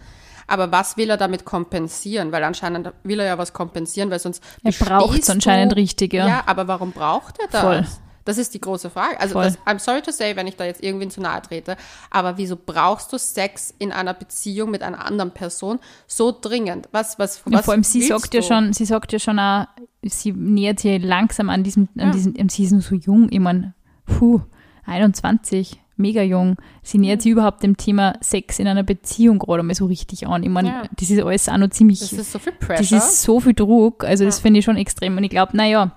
Aber 0.49 0.71
was 0.71 0.97
will 0.97 1.09
er 1.09 1.17
damit 1.17 1.45
kompensieren? 1.45 2.31
Weil 2.31 2.43
anscheinend 2.43 2.91
will 3.03 3.19
er 3.19 3.25
ja 3.27 3.37
was 3.37 3.53
kompensieren, 3.53 4.09
weil 4.09 4.19
sonst 4.19 4.43
Er 4.63 4.71
braucht's 4.71 5.07
bestehst 5.07 5.29
anscheinend 5.29 5.75
richtig, 5.75 6.13
ja. 6.13 6.27
Ja, 6.27 6.43
aber 6.45 6.67
warum 6.67 6.91
braucht 6.91 7.39
er 7.39 7.47
das? 7.47 7.61
Voll. 7.61 7.85
Das 8.25 8.37
ist 8.37 8.53
die 8.53 8.61
große 8.61 8.91
Frage. 8.91 9.19
Also, 9.19 9.41
das, 9.41 9.57
I'm 9.65 9.79
sorry 9.79 10.01
to 10.03 10.11
say, 10.11 10.35
wenn 10.35 10.45
ich 10.45 10.55
da 10.55 10.63
jetzt 10.63 10.83
irgendwen 10.83 11.09
zu 11.09 11.19
nahe 11.19 11.41
trete, 11.41 11.77
aber 12.11 12.37
wieso 12.37 12.55
brauchst 12.63 13.11
du 13.11 13.17
Sex 13.17 13.73
in 13.79 13.91
einer 13.91 14.13
Beziehung 14.13 14.69
mit 14.69 14.83
einer 14.83 15.03
anderen 15.03 15.31
Person 15.31 15.79
so 16.05 16.31
dringend? 16.39 16.89
Was, 16.91 17.17
was, 17.17 17.41
was 17.45 17.65
vor 17.65 17.73
allem, 17.73 17.83
sie 17.83 18.03
sagt 18.03 18.33
ja 18.35 18.43
schon, 18.43 18.71
sie 18.73 18.85
sagt 18.85 19.13
ja 19.13 19.19
schon 19.19 19.39
auch, 19.39 19.65
sie 20.03 20.31
nähert 20.33 20.79
sich 20.79 21.01
langsam 21.03 21.49
an 21.49 21.63
diesem, 21.63 21.89
an 21.97 22.11
diesem, 22.11 22.35
ähm, 22.37 22.49
sie 22.49 22.65
ist 22.65 22.79
so 22.81 22.93
jung, 22.93 23.29
ich 23.31 23.39
meine, 23.39 23.73
puh, 24.05 24.41
21, 24.85 25.81
mega 25.99 26.21
jung. 26.23 26.55
Sie 26.83 26.97
nähert 26.97 27.21
sich 27.21 27.31
überhaupt 27.31 27.61
dem 27.63 27.77
Thema 27.77 28.13
Sex 28.21 28.59
in 28.59 28.67
einer 28.67 28.83
Beziehung 28.83 29.39
gerade 29.39 29.63
mal 29.63 29.75
so 29.75 29.85
richtig 29.85 30.27
an. 30.27 30.43
Ich 30.43 30.49
meine, 30.49 30.69
Ja. 30.69 30.83
das 30.97 31.09
ist 31.09 31.21
alles 31.21 31.49
auch 31.49 31.57
noch 31.57 31.69
ziemlich, 31.69 31.99
Das 31.99 32.13
ist 32.13 32.31
so 32.31 32.39
viel 32.39 32.53
das 32.59 32.67
Pressure. 32.67 32.97
ist 32.97 33.21
so 33.21 33.39
viel 33.39 33.53
Druck, 33.53 34.03
also 34.03 34.25
das 34.25 34.39
finde 34.39 34.59
ich 34.59 34.65
schon 34.65 34.77
extrem. 34.77 35.17
Und 35.17 35.23
ich 35.23 35.29
glaube, 35.29 35.55
naja, 35.55 35.91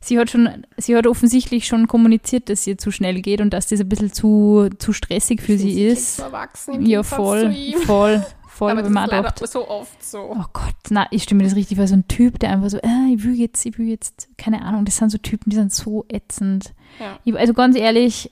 sie 0.00 0.18
hat 0.18 0.30
schon, 0.30 0.48
sie 0.76 0.96
hat 0.96 1.06
offensichtlich 1.06 1.66
schon 1.66 1.86
kommuniziert, 1.86 2.48
dass 2.48 2.66
ihr 2.66 2.78
zu 2.78 2.90
schnell 2.90 3.20
geht 3.20 3.40
und 3.40 3.50
dass 3.52 3.68
das 3.68 3.80
ein 3.80 3.88
bisschen 3.88 4.12
zu, 4.12 4.68
zu 4.78 4.92
stressig 4.92 5.40
für 5.42 5.56
sie 5.58 5.72
klingt 5.74 5.92
ist. 5.92 6.18
Erwachsen 6.18 6.84
Ja, 6.86 7.02
voll, 7.02 7.54
voll, 7.86 8.24
voll. 8.48 8.70
Aber 8.72 8.82
das 8.82 8.90
ist 8.90 8.96
leider 9.10 9.46
so 9.46 9.68
oft 9.68 10.04
so. 10.04 10.34
Oh 10.36 10.44
Gott, 10.52 10.74
na, 10.90 11.06
ich 11.10 11.22
stimme 11.22 11.42
mir 11.42 11.48
das 11.48 11.56
richtig 11.56 11.78
vor. 11.78 11.86
So 11.86 11.94
ein 11.94 12.08
Typ, 12.08 12.38
der 12.40 12.50
einfach 12.50 12.70
so, 12.70 12.78
äh, 12.78 13.14
ich 13.14 13.22
will 13.22 13.34
jetzt, 13.34 13.64
ich 13.64 13.78
will 13.78 13.88
jetzt, 13.88 14.28
keine 14.36 14.62
Ahnung, 14.62 14.84
das 14.84 14.96
sind 14.96 15.10
so 15.10 15.18
Typen, 15.18 15.50
die 15.50 15.56
sind 15.56 15.72
so 15.72 16.04
ätzend. 16.08 16.72
Ja. 17.00 17.18
Ich, 17.24 17.36
also 17.38 17.54
ganz 17.54 17.76
ehrlich, 17.76 18.30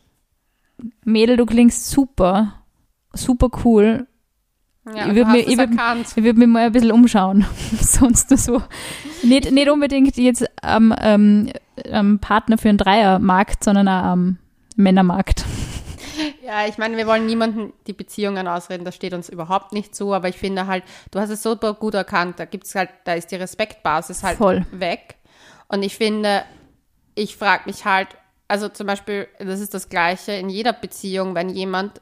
Mädel, 1.04 1.37
du 1.37 1.46
klingst 1.46 1.90
super, 1.90 2.54
super 3.12 3.49
cool. 3.64 4.06
Ja, 4.94 5.08
Ich 5.08 5.14
würd 5.14 5.26
hast 5.26 5.32
mir- 5.34 5.46
ich 5.46 5.58
würd-. 5.58 6.14
Ich 6.16 6.25
würde 6.25 6.38
mich 6.38 6.49
mal 6.49 6.66
ein 6.66 6.72
bisschen 6.72 6.92
umschauen. 6.92 7.44
Sonst 7.80 8.30
nur 8.30 8.38
so. 8.38 8.62
Nicht, 9.22 9.50
nicht 9.52 9.68
unbedingt 9.70 10.16
jetzt 10.16 10.44
am 10.62 10.94
ähm, 11.00 11.50
am 11.90 12.18
Partner 12.18 12.58
für 12.58 12.68
einen 12.68 12.78
Dreiermarkt, 12.78 13.62
sondern 13.64 13.88
auch 13.88 14.02
am 14.04 14.38
Männermarkt. 14.76 15.44
Ja, 16.44 16.66
ich 16.66 16.76
meine, 16.78 16.96
wir 16.96 17.06
wollen 17.06 17.26
niemanden 17.26 17.72
die 17.87 17.92
Beziehungen 17.92 18.49
ausreden, 18.49 18.84
das 18.84 18.94
steht 18.96 19.14
uns 19.14 19.28
überhaupt 19.28 19.72
nicht 19.72 19.94
zu, 19.94 20.12
aber 20.12 20.28
ich 20.28 20.37
finde 20.37 20.66
halt, 20.66 20.82
du 21.10 21.18
hast 21.20 21.30
es 21.30 21.42
super 21.42 21.72
gut 21.75 21.94
erkannt, 21.94 22.38
da 22.38 22.44
gibt's 22.44 22.75
halt, 22.75 22.90
da 23.04 23.14
ist 23.14 23.30
die 23.30 23.37
Respektbasis 23.37 24.22
halt 24.22 24.37
Voll. 24.37 24.66
weg. 24.72 25.16
Und 25.68 25.82
ich 25.82 25.96
finde, 25.96 26.42
ich 27.14 27.37
frage 27.37 27.62
mich 27.66 27.84
halt, 27.84 28.08
also 28.50 28.69
zum 28.69 28.87
Beispiel, 28.87 29.28
das 29.38 29.61
ist 29.61 29.73
das 29.75 29.88
Gleiche 29.88 30.33
in 30.33 30.49
jeder 30.49 30.73
Beziehung, 30.73 31.35
wenn 31.35 31.49
jemand 31.49 32.00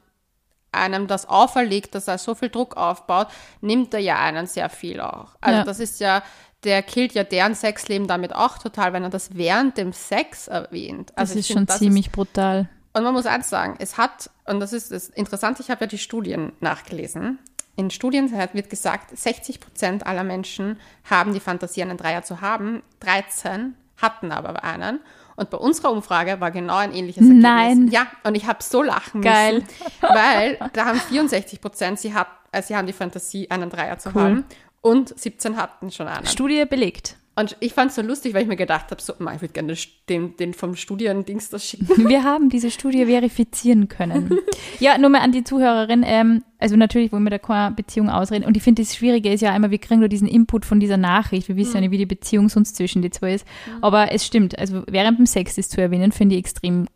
einem 0.72 1.06
das 1.06 1.28
auferlegt, 1.28 1.94
dass 1.94 2.08
er 2.08 2.18
so 2.18 2.34
viel 2.34 2.48
Druck 2.50 2.76
aufbaut, 2.76 3.28
nimmt 3.60 3.94
er 3.94 4.00
ja 4.00 4.18
einen 4.18 4.46
sehr 4.46 4.68
viel 4.68 5.00
auch. 5.00 5.36
Also 5.40 5.58
Ja. 5.58 5.64
das 5.64 5.80
ist 5.80 6.00
ja, 6.00 6.22
der 6.64 6.82
killt 6.82 7.12
ja 7.12 7.24
deren 7.24 7.54
Sexleben 7.54 8.06
damit 8.06 8.34
auch 8.34 8.58
total, 8.58 8.92
wenn 8.92 9.02
er 9.02 9.10
das 9.10 9.34
während 9.36 9.76
dem 9.78 9.92
Sex 9.92 10.48
erwähnt. 10.48 11.10
Das 11.10 11.30
Also 11.30 11.34
ich 11.34 11.40
ist 11.48 11.54
schon 11.54 11.66
das 11.66 11.78
ziemlich 11.78 12.10
brutal. 12.12 12.68
und 12.92 13.02
man 13.04 13.12
muss 13.14 13.26
eins 13.26 13.48
sagen, 13.48 13.76
es 13.78 13.96
hat, 13.96 14.30
und 14.46 14.60
das 14.60 14.72
ist 14.72 14.90
das 14.90 15.08
Interessante, 15.08 15.62
ich 15.62 15.70
habe 15.70 15.82
ja 15.82 15.86
die 15.86 15.98
Studien 15.98 16.52
nachgelesen. 16.60 17.38
In 17.76 17.90
Studien 17.90 18.30
wird 18.52 18.70
gesagt, 18.70 19.16
60 19.16 19.60
Prozent 19.60 20.06
aller 20.06 20.24
Menschen 20.24 20.78
haben 21.08 21.32
die 21.32 21.40
Fantasie, 21.40 21.82
einen 21.82 21.96
Dreier 21.96 22.22
zu 22.24 22.40
haben. 22.40 22.82
13 23.00 23.74
hatten 23.98 24.32
aber 24.32 24.64
einen. 24.64 25.00
Und 25.38 25.50
bei 25.50 25.56
unserer 25.56 25.92
Umfrage 25.92 26.40
war 26.40 26.50
genau 26.50 26.74
ein 26.76 26.92
ähnliches 26.92 27.22
Ergebnis. 27.22 27.42
Nein. 27.44 27.88
Ja, 27.92 28.08
und 28.24 28.34
ich 28.34 28.46
habe 28.46 28.60
so 28.60 28.82
lachen 28.82 29.22
Geil. 29.22 29.54
müssen. 29.60 29.68
Weil 30.00 30.58
da 30.72 30.86
haben 30.86 30.98
64 30.98 31.60
Prozent, 31.60 32.00
sie, 32.00 32.12
hat, 32.12 32.26
äh, 32.50 32.60
sie 32.60 32.74
haben 32.76 32.88
die 32.88 32.92
Fantasie, 32.92 33.48
einen 33.48 33.70
Dreier 33.70 33.98
zu 33.98 34.10
Cool. 34.14 34.22
haben. 34.22 34.44
Und 34.80 35.16
17 35.16 35.56
hatten 35.56 35.92
schon 35.92 36.08
einen. 36.08 36.26
Studie 36.26 36.64
belegt. 36.64 37.16
Und 37.38 37.56
ich 37.60 37.72
fand 37.72 37.90
es 37.90 37.96
so 37.96 38.02
lustig, 38.02 38.34
weil 38.34 38.42
ich 38.42 38.48
mir 38.48 38.56
gedacht 38.56 38.90
habe, 38.90 39.00
so, 39.00 39.12
"Ma, 39.18 39.34
ich 39.34 39.40
würde 39.40 39.52
gerne 39.52 39.74
den, 40.08 40.36
den 40.36 40.54
vom 40.54 40.74
Studiendings 40.74 41.50
das 41.50 41.68
schicken. 41.68 41.86
Wir 42.08 42.24
haben 42.24 42.48
diese 42.48 42.70
Studie 42.70 43.06
verifizieren 43.06 43.88
können. 43.88 44.30
Ja, 44.80 44.96
nur 44.96 45.10
mal 45.10 45.20
an 45.20 45.32
die 45.32 45.42
Zuhörerin. 45.42 46.04
Ähm, 46.06 46.44
also 46.58 46.76
natürlich 46.76 47.10
wollen 47.10 47.24
wir 47.24 47.30
da 47.30 47.38
keine 47.38 47.74
Beziehung 47.74 48.10
ausreden. 48.10 48.44
Und 48.44 48.56
ich 48.56 48.62
finde, 48.62 48.82
das 48.82 48.94
Schwierige 48.94 49.32
ist 49.32 49.40
ja 49.40 49.54
immer, 49.56 49.72
wir 49.72 49.78
kriegen 49.78 49.98
nur 49.98 50.08
diesen 50.08 50.28
Input 50.28 50.64
von 50.64 50.78
dieser 50.78 50.96
Nachricht. 50.96 51.48
Wir 51.48 51.56
wissen 51.56 51.74
ja 51.74 51.80
nicht, 51.80 51.90
wie 51.90 51.98
die 51.98 52.06
Beziehung 52.06 52.48
sonst 52.48 52.76
zwischen 52.76 53.02
die 53.02 53.10
zwei 53.10 53.34
ist. 53.34 53.46
Aber 53.80 54.12
es 54.12 54.24
stimmt. 54.24 54.56
Also 54.56 54.84
während 54.86 55.18
dem 55.18 55.26
Sex 55.26 55.56
das 55.56 55.68
zu 55.68 55.80
erwähnen, 55.80 56.12
finde 56.12 56.36
ich 56.36 56.40
extrem 56.40 56.86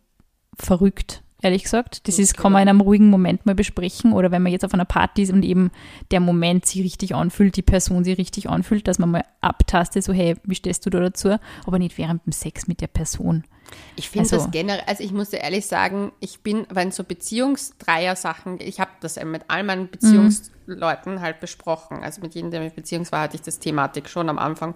verrückt, 0.57 1.22
ehrlich 1.43 1.63
gesagt. 1.63 2.07
Das 2.07 2.19
ist, 2.19 2.37
kann 2.37 2.51
man 2.51 2.61
in 2.63 2.69
einem 2.69 2.81
ruhigen 2.81 3.09
Moment 3.09 3.45
mal 3.45 3.55
besprechen. 3.55 4.13
Oder 4.13 4.31
wenn 4.31 4.41
man 4.41 4.51
jetzt 4.51 4.65
auf 4.65 4.73
einer 4.73 4.85
Party 4.85 5.23
ist 5.23 5.31
und 5.33 5.43
eben 5.43 5.71
der 6.11 6.19
Moment 6.19 6.65
sich 6.65 6.81
richtig 6.83 7.13
anfühlt, 7.15 7.55
die 7.55 7.61
Person 7.61 8.03
sich 8.03 8.17
richtig 8.17 8.49
anfühlt, 8.49 8.87
dass 8.87 8.99
man 8.99 9.11
mal 9.11 9.25
abtastet, 9.41 10.03
so 10.03 10.13
hey, 10.13 10.35
wie 10.43 10.55
stehst 10.55 10.85
du 10.85 10.89
da 10.89 10.99
dazu? 10.99 11.37
Aber 11.65 11.79
nicht 11.79 11.97
während 11.97 12.25
dem 12.25 12.31
Sex 12.31 12.67
mit 12.67 12.81
der 12.81 12.87
Person. 12.87 13.43
Ich 13.95 14.09
finde 14.09 14.23
Also- 14.25 14.37
das 14.37 14.51
generell, 14.51 14.83
also 14.87 15.03
ich 15.03 15.11
muss 15.13 15.29
dir 15.29 15.37
ehrlich 15.37 15.65
sagen, 15.65 16.11
ich 16.19 16.41
bin, 16.41 16.67
wenn 16.69 16.91
so 16.91 17.03
Beziehungsdreier-Sachen, 17.03 18.59
ich 18.59 18.79
habe 18.79 18.91
das 19.01 19.17
eben 19.17 19.31
mit 19.31 19.43
all 19.47 19.63
meinen 19.63 19.89
Beziehungsleuten 19.89 21.21
halt 21.21 21.39
besprochen. 21.39 22.03
Also 22.03 22.21
mit 22.21 22.35
jedem, 22.35 22.51
der 22.51 22.61
mit 22.61 22.75
Beziehungs 22.75 23.11
war, 23.11 23.21
hatte 23.21 23.35
ich 23.35 23.41
das 23.41 23.59
Thematik 23.59 24.09
schon 24.09 24.29
am 24.29 24.37
Anfang. 24.39 24.75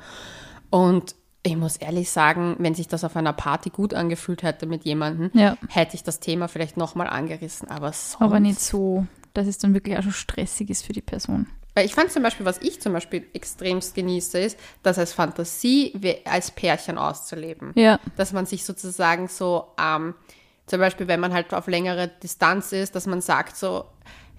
Und 0.69 1.15
ich 1.47 1.57
muss 1.57 1.77
ehrlich 1.77 2.09
sagen, 2.11 2.55
wenn 2.59 2.75
sich 2.75 2.87
das 2.87 3.03
auf 3.03 3.15
einer 3.15 3.33
Party 3.33 3.69
gut 3.69 3.93
angefühlt 3.93 4.43
hätte 4.43 4.65
mit 4.65 4.85
jemandem, 4.85 5.31
Ja. 5.33 5.57
hätte 5.69 5.95
ich 5.95 6.03
das 6.03 6.19
Thema 6.19 6.47
vielleicht 6.47 6.77
nochmal 6.77 7.07
angerissen. 7.07 7.69
Aber 7.69 7.91
sonst, 7.93 8.21
Aber 8.21 8.39
nicht 8.39 8.59
so, 8.59 9.05
dass 9.33 9.47
es 9.47 9.57
dann 9.57 9.73
wirklich 9.73 9.97
auch 9.97 10.03
schon 10.03 10.11
stressig 10.13 10.69
ist 10.69 10.85
für 10.85 10.93
die 10.93 11.01
Person. 11.01 11.47
Weil 11.75 11.85
ich 11.85 11.93
fand 11.93 12.11
zum 12.11 12.23
Beispiel, 12.23 12.45
was 12.45 12.59
ich 12.61 12.81
zum 12.81 12.93
Beispiel 12.93 13.27
extremst 13.33 13.93
genieße, 13.93 14.39
ist, 14.39 14.57
das 14.81 14.97
als 14.97 15.13
Fantasie 15.13 15.93
als 16.25 16.49
Pärchen 16.49 16.97
auszuleben. 16.97 17.71
Ja. 17.75 17.99
Dass 18.15 18.33
man 18.33 18.47
sich 18.47 18.65
sozusagen 18.65 19.27
so, 19.27 19.67
ähm, 19.79 20.15
zum 20.65 20.79
Beispiel, 20.79 21.07
wenn 21.07 21.19
man 21.19 21.33
halt 21.33 21.53
auf 21.53 21.67
längere 21.67 22.07
Distanz 22.23 22.71
ist, 22.71 22.95
dass 22.95 23.05
man 23.05 23.21
sagt 23.21 23.55
so, 23.55 23.85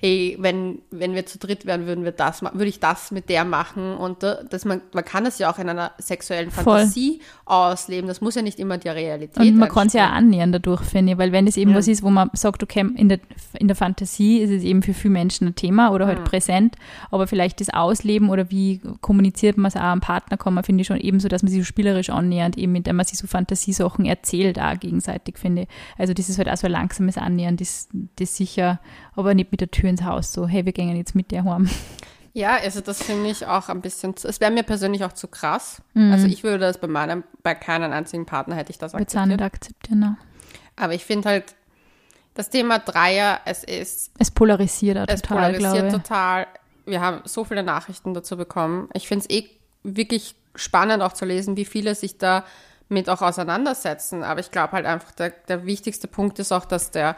hey, 0.01 0.37
wenn, 0.41 0.81
wenn 0.91 1.15
wir 1.15 1.27
zu 1.27 1.39
dritt 1.39 1.67
wären, 1.67 1.87
würden 1.87 2.05
wir 2.05 2.13
das, 2.13 2.43
würde 2.43 2.67
ich 2.67 2.79
das 2.79 3.11
mit 3.11 3.29
der 3.29 3.45
machen 3.45 3.97
und 3.97 4.23
dass 4.23 4.65
man, 4.65 4.81
man 4.93 5.05
kann 5.05 5.25
das 5.25 5.39
ja 5.41 5.51
auch 5.51 5.59
in 5.59 5.69
einer 5.69 5.91
sexuellen 5.99 6.53
Voll. 6.53 6.65
Fantasie 6.65 7.21
ausleben. 7.47 8.07
Das 8.07 8.21
muss 8.21 8.37
ja 8.37 8.43
nicht 8.43 8.61
immer 8.61 8.79
die 8.79 8.89
Realität 8.89 9.37
Und 9.39 9.57
man 9.57 9.69
kann 9.69 9.89
es 9.89 9.95
ja 9.95 10.09
auch 10.09 10.13
annähern 10.13 10.53
dadurch, 10.53 10.83
finde 10.83 11.13
ich, 11.13 11.19
weil 11.19 11.33
wenn 11.33 11.49
es 11.49 11.57
eben 11.57 11.73
Ja. 11.73 11.79
was 11.79 11.89
ist, 11.89 12.05
wo 12.05 12.11
man 12.11 12.31
sagt, 12.35 12.63
okay, 12.63 12.87
in 12.95 13.09
der, 13.09 13.19
in 13.59 13.67
der 13.67 13.75
Fantasie 13.75 14.39
ist 14.39 14.51
es 14.51 14.63
eben 14.63 14.83
für 14.83 14.95
viele 14.95 15.13
Menschen 15.15 15.49
ein 15.49 15.55
Thema 15.57 15.91
oder 15.91 16.07
halt 16.07 16.25
präsent, 16.25 16.77
aber 17.11 17.27
vielleicht 17.27 17.61
das 17.61 17.71
Ausleben 17.71 18.31
oder 18.31 18.51
wie 18.51 18.81
kommuniziert 19.01 19.57
man 19.57 19.67
es 19.69 19.77
auch 19.77 19.81
am 19.81 20.01
Partner, 20.01 20.37
kann 20.37 20.55
man, 20.55 20.63
finde 20.63 20.83
ich, 20.83 20.87
schon 20.87 21.01
eben 21.01 21.19
so, 21.19 21.27
dass 21.27 21.43
man 21.43 21.51
sich 21.51 21.61
so 21.61 21.65
spielerisch 21.65 22.11
annähernd, 22.11 22.57
eben 22.57 22.77
indem 22.77 22.97
man 22.97 23.07
sich 23.07 23.19
so 23.19 23.27
Fantasiesachen 23.27 24.05
erzählt, 24.05 24.61
auch 24.61 24.79
gegenseitig, 24.79 25.39
finde 25.39 25.63
ich. 25.63 25.69
Also 25.97 26.15
das 26.15 26.29
ist 26.29 26.39
halt 26.39 26.49
auch 26.49 26.57
so 26.57 26.67
ein 26.67 26.73
langsames 26.73 27.19
Annähern, 27.19 27.57
das, 27.57 27.89
das 28.17 28.37
sicher, 28.37 28.79
aber 29.17 29.35
nicht 29.35 29.51
mit 29.51 29.61
der 29.61 29.71
Tür 29.73 29.88
ins 29.89 30.03
Haus, 30.05 30.33
so, 30.33 30.47
hey, 30.47 30.65
wir 30.65 30.73
gehen 30.73 30.95
jetzt 30.97 31.15
mit 31.15 31.31
der 31.31 31.45
heim. 31.45 31.69
Ja, 32.35 32.57
also 32.57 32.81
das 32.81 33.03
finde 33.03 33.31
ich 33.31 33.47
auch 33.47 33.69
ein 33.69 33.81
bisschen, 33.81 34.17
zu- 34.17 34.29
es 34.29 34.41
wäre 34.41 34.51
mir 34.53 34.63
persönlich 34.63 35.05
auch 35.05 35.13
zu 35.13 35.27
krass. 35.29 35.83
Mhm. 35.95 36.13
Also 36.13 36.27
ich 36.27 36.45
würde 36.45 36.59
das 36.59 36.79
bei 36.79 36.87
meinem, 36.87 37.25
bei 37.43 37.55
keinem 37.55 37.91
einzigen 37.93 38.27
Partner 38.27 38.55
hätte 38.55 38.71
ich 38.71 38.79
das 38.79 38.93
Wird 38.93 39.09
es 39.09 39.17
auch 39.17 39.27
nicht 39.27 39.41
akzeptiert. 39.43 39.55
akzeptieren. 39.91 39.99
Ne? 40.01 40.17
Aber 40.77 40.95
ich 40.95 41.05
finde 41.05 41.29
halt, 41.31 41.55
das 42.35 42.51
Thema 42.51 42.79
Dreier, 42.79 43.41
es 43.47 43.65
ist, 43.65 44.13
Es 44.19 44.31
polarisiert 44.31 44.99
auch 44.99 45.05
es 45.09 45.23
total, 45.23 45.55
glaube 45.55 45.65
polarisiert 45.79 45.93
total. 45.93 46.47
Wir 46.87 47.01
haben 47.01 47.23
so 47.25 47.45
viele 47.45 47.65
Nachrichten 47.65 48.15
dazu 48.15 48.37
bekommen. 48.37 48.89
Ich 48.95 49.09
finde 49.09 49.27
es 49.29 49.35
eh 49.35 49.49
wirklich 49.83 50.37
spannend 50.55 51.03
auch 51.03 51.15
zu 51.15 51.25
lesen, 51.25 51.57
wie 51.57 51.65
viele 51.65 51.95
sich 51.97 52.19
da 52.19 52.45
mit 52.89 53.09
auch 53.11 53.21
auseinandersetzen. 53.23 54.23
Aber 54.23 54.39
ich 54.39 54.51
glaube 54.53 54.73
halt 54.75 54.87
einfach, 54.87 55.11
der, 55.13 55.31
der 55.49 55.67
wichtigste 55.67 56.07
Punkt 56.07 56.39
ist 56.39 56.53
auch, 56.53 56.65
dass 56.65 56.93
der 56.93 57.17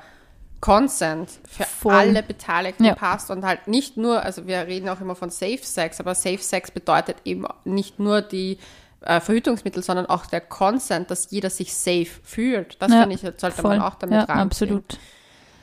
Consent 0.60 1.30
für 1.48 1.64
Voll. 1.64 1.94
alle 1.94 2.22
Beteiligten 2.22 2.84
Ja. 2.84 2.94
passt 2.94 3.30
und 3.30 3.44
halt 3.44 3.66
nicht 3.66 3.96
nur, 3.96 4.22
also 4.22 4.46
wir 4.46 4.66
reden 4.66 4.88
auch 4.88 5.00
immer 5.00 5.14
von 5.14 5.30
Safe 5.30 5.60
Sex, 5.62 6.00
aber 6.00 6.14
Safe 6.14 6.38
Sex 6.38 6.70
bedeutet 6.70 7.16
eben 7.24 7.46
nicht 7.64 7.98
nur 7.98 8.20
die 8.22 8.58
äh, 9.02 9.20
Verhütungsmittel, 9.20 9.82
sondern 9.82 10.06
auch 10.06 10.26
der 10.26 10.42
Consent, 10.42 11.10
dass 11.10 11.30
jeder 11.30 11.48
sich 11.48 11.74
safe 11.74 12.06
fühlt. 12.22 12.76
Das 12.82 12.92
Ja, 12.92 13.00
finde 13.00 13.14
ich, 13.16 13.22
sollte 13.40 13.62
man 13.62 13.80
auch 13.80 13.94
damit 13.94 14.14
ja, 14.16 14.20
ranziehen. 14.24 14.40
absolut. 14.46 14.98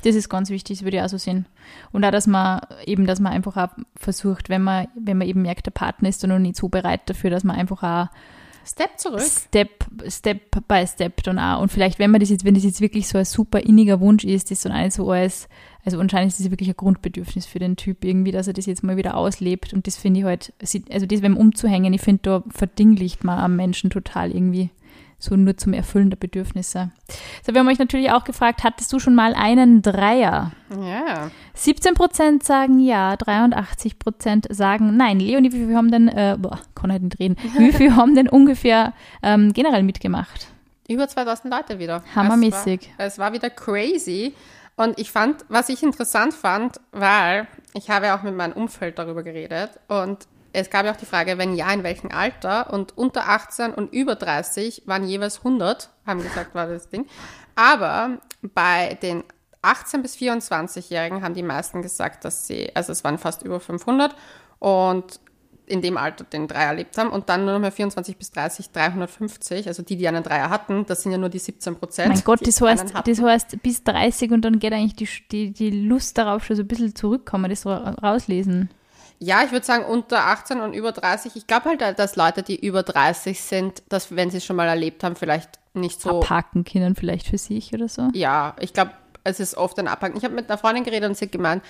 Das 0.04 0.16
ist 0.16 0.30
ganz 0.30 0.50
wichtig, 0.50 0.80
das 0.80 0.84
würde 0.86 0.98
ich 0.98 1.04
auch 1.04 1.10
so 1.10 1.18
sehen. 1.18 1.46
Und 1.92 2.04
auch, 2.06 2.12
dass 2.12 2.26
man 2.28 2.62
eben, 2.86 3.06
dass 3.06 3.20
man 3.20 3.34
einfach 3.34 3.58
auch 3.58 3.76
versucht, 3.96 4.50
wenn 4.50 4.62
man, 4.64 4.88
wenn 4.96 5.18
man 5.18 5.28
eben 5.28 5.42
merkt, 5.44 5.66
der 5.68 5.72
Partner 5.72 6.10
ist 6.10 6.24
da 6.24 6.28
noch 6.28 6.40
nicht 6.40 6.56
so 6.56 6.70
bereit 6.70 7.02
dafür, 7.08 7.30
dass 7.30 7.44
man 7.44 7.56
einfach 7.56 7.84
auch 7.84 8.08
Step 8.68 9.00
zurück. 9.00 9.22
Step, 9.22 9.86
Step 10.08 10.68
by 10.68 10.86
Step 10.86 11.24
dann 11.24 11.40
auch. 11.40 11.62
Und 11.62 11.72
vielleicht, 11.72 12.00
wenn 12.00 12.12
man 12.12 12.20
das 12.20 12.30
jetzt, 12.30 12.44
wenn 12.44 12.54
das 12.54 12.64
jetzt 12.64 12.82
wirklich 12.82 13.08
so 13.08 13.18
ein 13.18 13.26
super 13.26 13.60
inniger 13.60 14.00
Wunsch 14.02 14.26
ist, 14.26 14.52
dann 14.66 14.74
auch 14.74 14.82
nicht 14.82 14.94
so 14.94 15.10
als, 15.10 15.48
also 15.86 16.00
anscheinend 16.00 16.34
ist 16.34 16.42
das 16.42 16.52
wirklich 16.52 16.70
ein 16.70 16.76
Grundbedürfnis 16.76 17.46
für 17.46 17.60
den 17.60 17.78
Typ 17.78 18.04
irgendwie, 18.04 18.32
dass 18.32 18.48
er 18.48 18.54
das 18.54 18.66
jetzt 18.66 18.84
mal 18.84 18.98
wieder 18.98 19.16
auslebt. 19.16 19.74
Und 19.74 19.88
das 19.88 19.96
finde 19.96 20.20
ich 20.20 20.26
halt, 20.26 20.54
also 20.60 21.06
das 21.06 21.22
beim 21.22 21.38
Umzuhängen, 21.38 21.94
ich 21.94 22.02
finde, 22.02 22.22
da 22.24 22.44
verdinglicht 22.50 23.24
man 23.24 23.40
am 23.40 23.56
Menschen 23.56 23.90
total 23.90 24.32
irgendwie. 24.32 24.70
So 25.20 25.36
nur 25.36 25.58
zum 25.58 25.74
Erfüllen 25.74 26.12
der 26.12 26.18
Bedürfnisse. 26.18 26.92
So, 27.44 27.54
wir 27.54 27.60
haben 27.60 27.68
euch 27.68 27.80
natürlich 27.80 28.12
auch 28.12 28.24
gefragt, 28.24 28.64
hattest 28.64 28.94
du 28.94 29.00
schon 29.00 29.16
mal 29.16 29.34
einen 29.34 29.82
Dreier? 29.82 30.52
Ja. 30.80 31.32
17 31.56 31.96
Prozent 31.96 32.44
sagen 32.44 32.80
ja, 32.80 33.16
83 33.16 33.98
Prozent 33.98 34.48
sagen 34.52 34.96
nein. 34.96 35.20
Leonie, 35.20 35.52
wie 35.52 35.58
viele 35.58 35.76
haben 35.76 35.90
denn, 35.90 36.08
äh, 36.08 36.38
boah, 36.40 36.60
kann 36.76 36.92
halt 36.92 37.02
nicht 37.02 37.20
reden, 37.20 37.36
wie 37.58 37.72
viele 37.72 37.96
haben 37.96 38.14
denn 38.14 38.30
ungefähr 38.30 38.94
ähm, 39.24 39.54
generell 39.54 39.82
mitgemacht? 39.84 40.48
Über 40.88 41.08
2000 41.08 41.52
Leute 41.52 41.80
wieder. 41.80 42.04
Hammermäßig. 42.16 42.92
Es 42.94 42.98
war, 42.98 43.06
es 43.08 43.20
war 43.20 43.34
wieder 43.34 43.50
crazy. 43.50 44.36
Und 44.78 45.00
ich 45.00 45.12
fand, 45.12 45.44
was 45.50 45.70
ich 45.70 45.82
interessant 45.82 46.36
fand, 46.36 46.80
weil 46.92 47.48
ich 47.74 47.90
habe 47.90 48.06
ja 48.06 48.18
auch 48.18 48.22
mit 48.22 48.36
meinem 48.36 48.54
Umfeld 48.54 49.00
darüber 49.00 49.24
geredet 49.24 49.72
und 49.88 50.28
es 50.60 50.72
gab 50.72 50.86
ja 50.86 50.92
auch 50.92 50.98
die 50.98 51.06
Frage, 51.06 51.38
wenn 51.38 51.56
ja, 51.56 51.72
in 51.72 51.84
welchem 51.84 52.12
Alter? 52.12 52.74
Und 52.74 52.98
unter 52.98 53.30
18 53.30 53.74
und 53.74 53.94
über 53.94 54.16
30 54.16 54.84
waren 54.86 55.08
jeweils 55.08 55.38
100, 55.40 55.90
haben 56.06 56.24
gesagt, 56.24 56.56
war 56.56 56.68
das 56.68 56.90
Ding. 56.90 57.06
Aber 57.56 58.18
bei 58.42 58.98
den 59.02 59.24
18- 59.62 60.02
bis 60.02 60.16
24-Jährigen 60.16 61.22
haben 61.22 61.36
die 61.36 61.44
meisten 61.44 61.84
gesagt, 61.84 62.26
dass 62.26 62.48
sie, 62.48 62.76
also 62.76 62.92
es 62.92 63.04
waren 63.04 63.20
fast 63.20 63.44
über 63.44 63.60
500 63.60 64.16
und 64.58 65.20
in 65.68 65.82
dem 65.82 65.98
Alter 65.98 66.24
den 66.24 66.48
Dreier 66.48 66.70
erlebt 66.70 66.98
haben 66.98 67.10
und 67.10 67.30
dann 67.30 67.44
nur 67.44 67.54
noch 67.54 67.60
mehr 67.60 67.72
24 67.72 68.18
bis 68.18 68.32
30, 68.32 68.72
350, 68.72 69.68
also 69.68 69.84
die, 69.84 69.98
die 69.98 70.08
einen 70.08 70.24
Dreier 70.24 70.50
hatten, 70.50 70.86
das 70.86 71.04
sind 71.04 71.12
ja 71.12 71.18
nur 71.18 71.30
die 71.30 71.40
17 71.40 71.76
Prozent. 71.76 72.14
Mein 72.16 72.24
Gott, 72.24 72.48
das 72.48 72.62
heißt, 72.62 72.94
das 73.06 73.22
heißt 73.22 73.62
bis 73.62 73.84
30 73.84 74.32
und 74.32 74.42
dann 74.42 74.60
geht 74.60 74.74
eigentlich 74.74 75.28
die, 75.28 75.52
die, 75.52 75.52
die 75.52 75.70
Lust 75.88 76.18
darauf 76.18 76.46
schon 76.46 76.56
so 76.56 76.64
ein 76.64 76.68
bisschen 76.68 76.96
zurück, 76.96 77.26
kann 77.26 77.42
man 77.42 77.50
das 77.50 77.66
rauslesen? 77.66 78.70
Ja, 79.20 79.44
ich 79.44 79.52
würde 79.52 79.66
sagen 79.66 79.86
unter 79.86 80.26
18 80.26 80.60
und 80.60 80.74
über 80.74 80.92
30. 80.92 81.36
Ich 81.36 81.48
glaube 81.48 81.70
halt, 81.70 82.00
dass 82.00 82.16
Leute, 82.16 82.44
die 82.44 82.64
über 82.64 82.84
30 82.84 83.42
sind, 83.42 83.84
dass 83.90 84.16
wenn 84.16 84.30
sie 84.30 84.38
es 84.38 84.46
schon 84.46 84.56
mal 84.56 84.68
erlebt 84.68 85.04
haben, 85.04 85.16
vielleicht 85.16 85.60
nicht 85.74 86.02
so. 86.02 86.22
Abhaken 86.22 86.64
können 86.64 86.96
vielleicht 86.96 87.28
für 87.28 87.38
sich 87.38 87.74
oder 87.74 87.88
so. 87.88 88.10
Ja, 88.14 88.56
ich 88.60 88.74
glaube, 88.74 88.92
es 89.24 89.40
ist 89.40 89.56
oft 89.56 89.80
ein 89.80 89.88
Abhaken. 89.88 90.18
Ich 90.18 90.24
habe 90.24 90.36
mit 90.36 90.50
einer 90.50 90.58
Freundin 90.58 90.84
geredet 90.84 91.10
und 91.10 91.18
sie 91.18 91.26
hat 91.26 91.32
gemeint, 91.32 91.64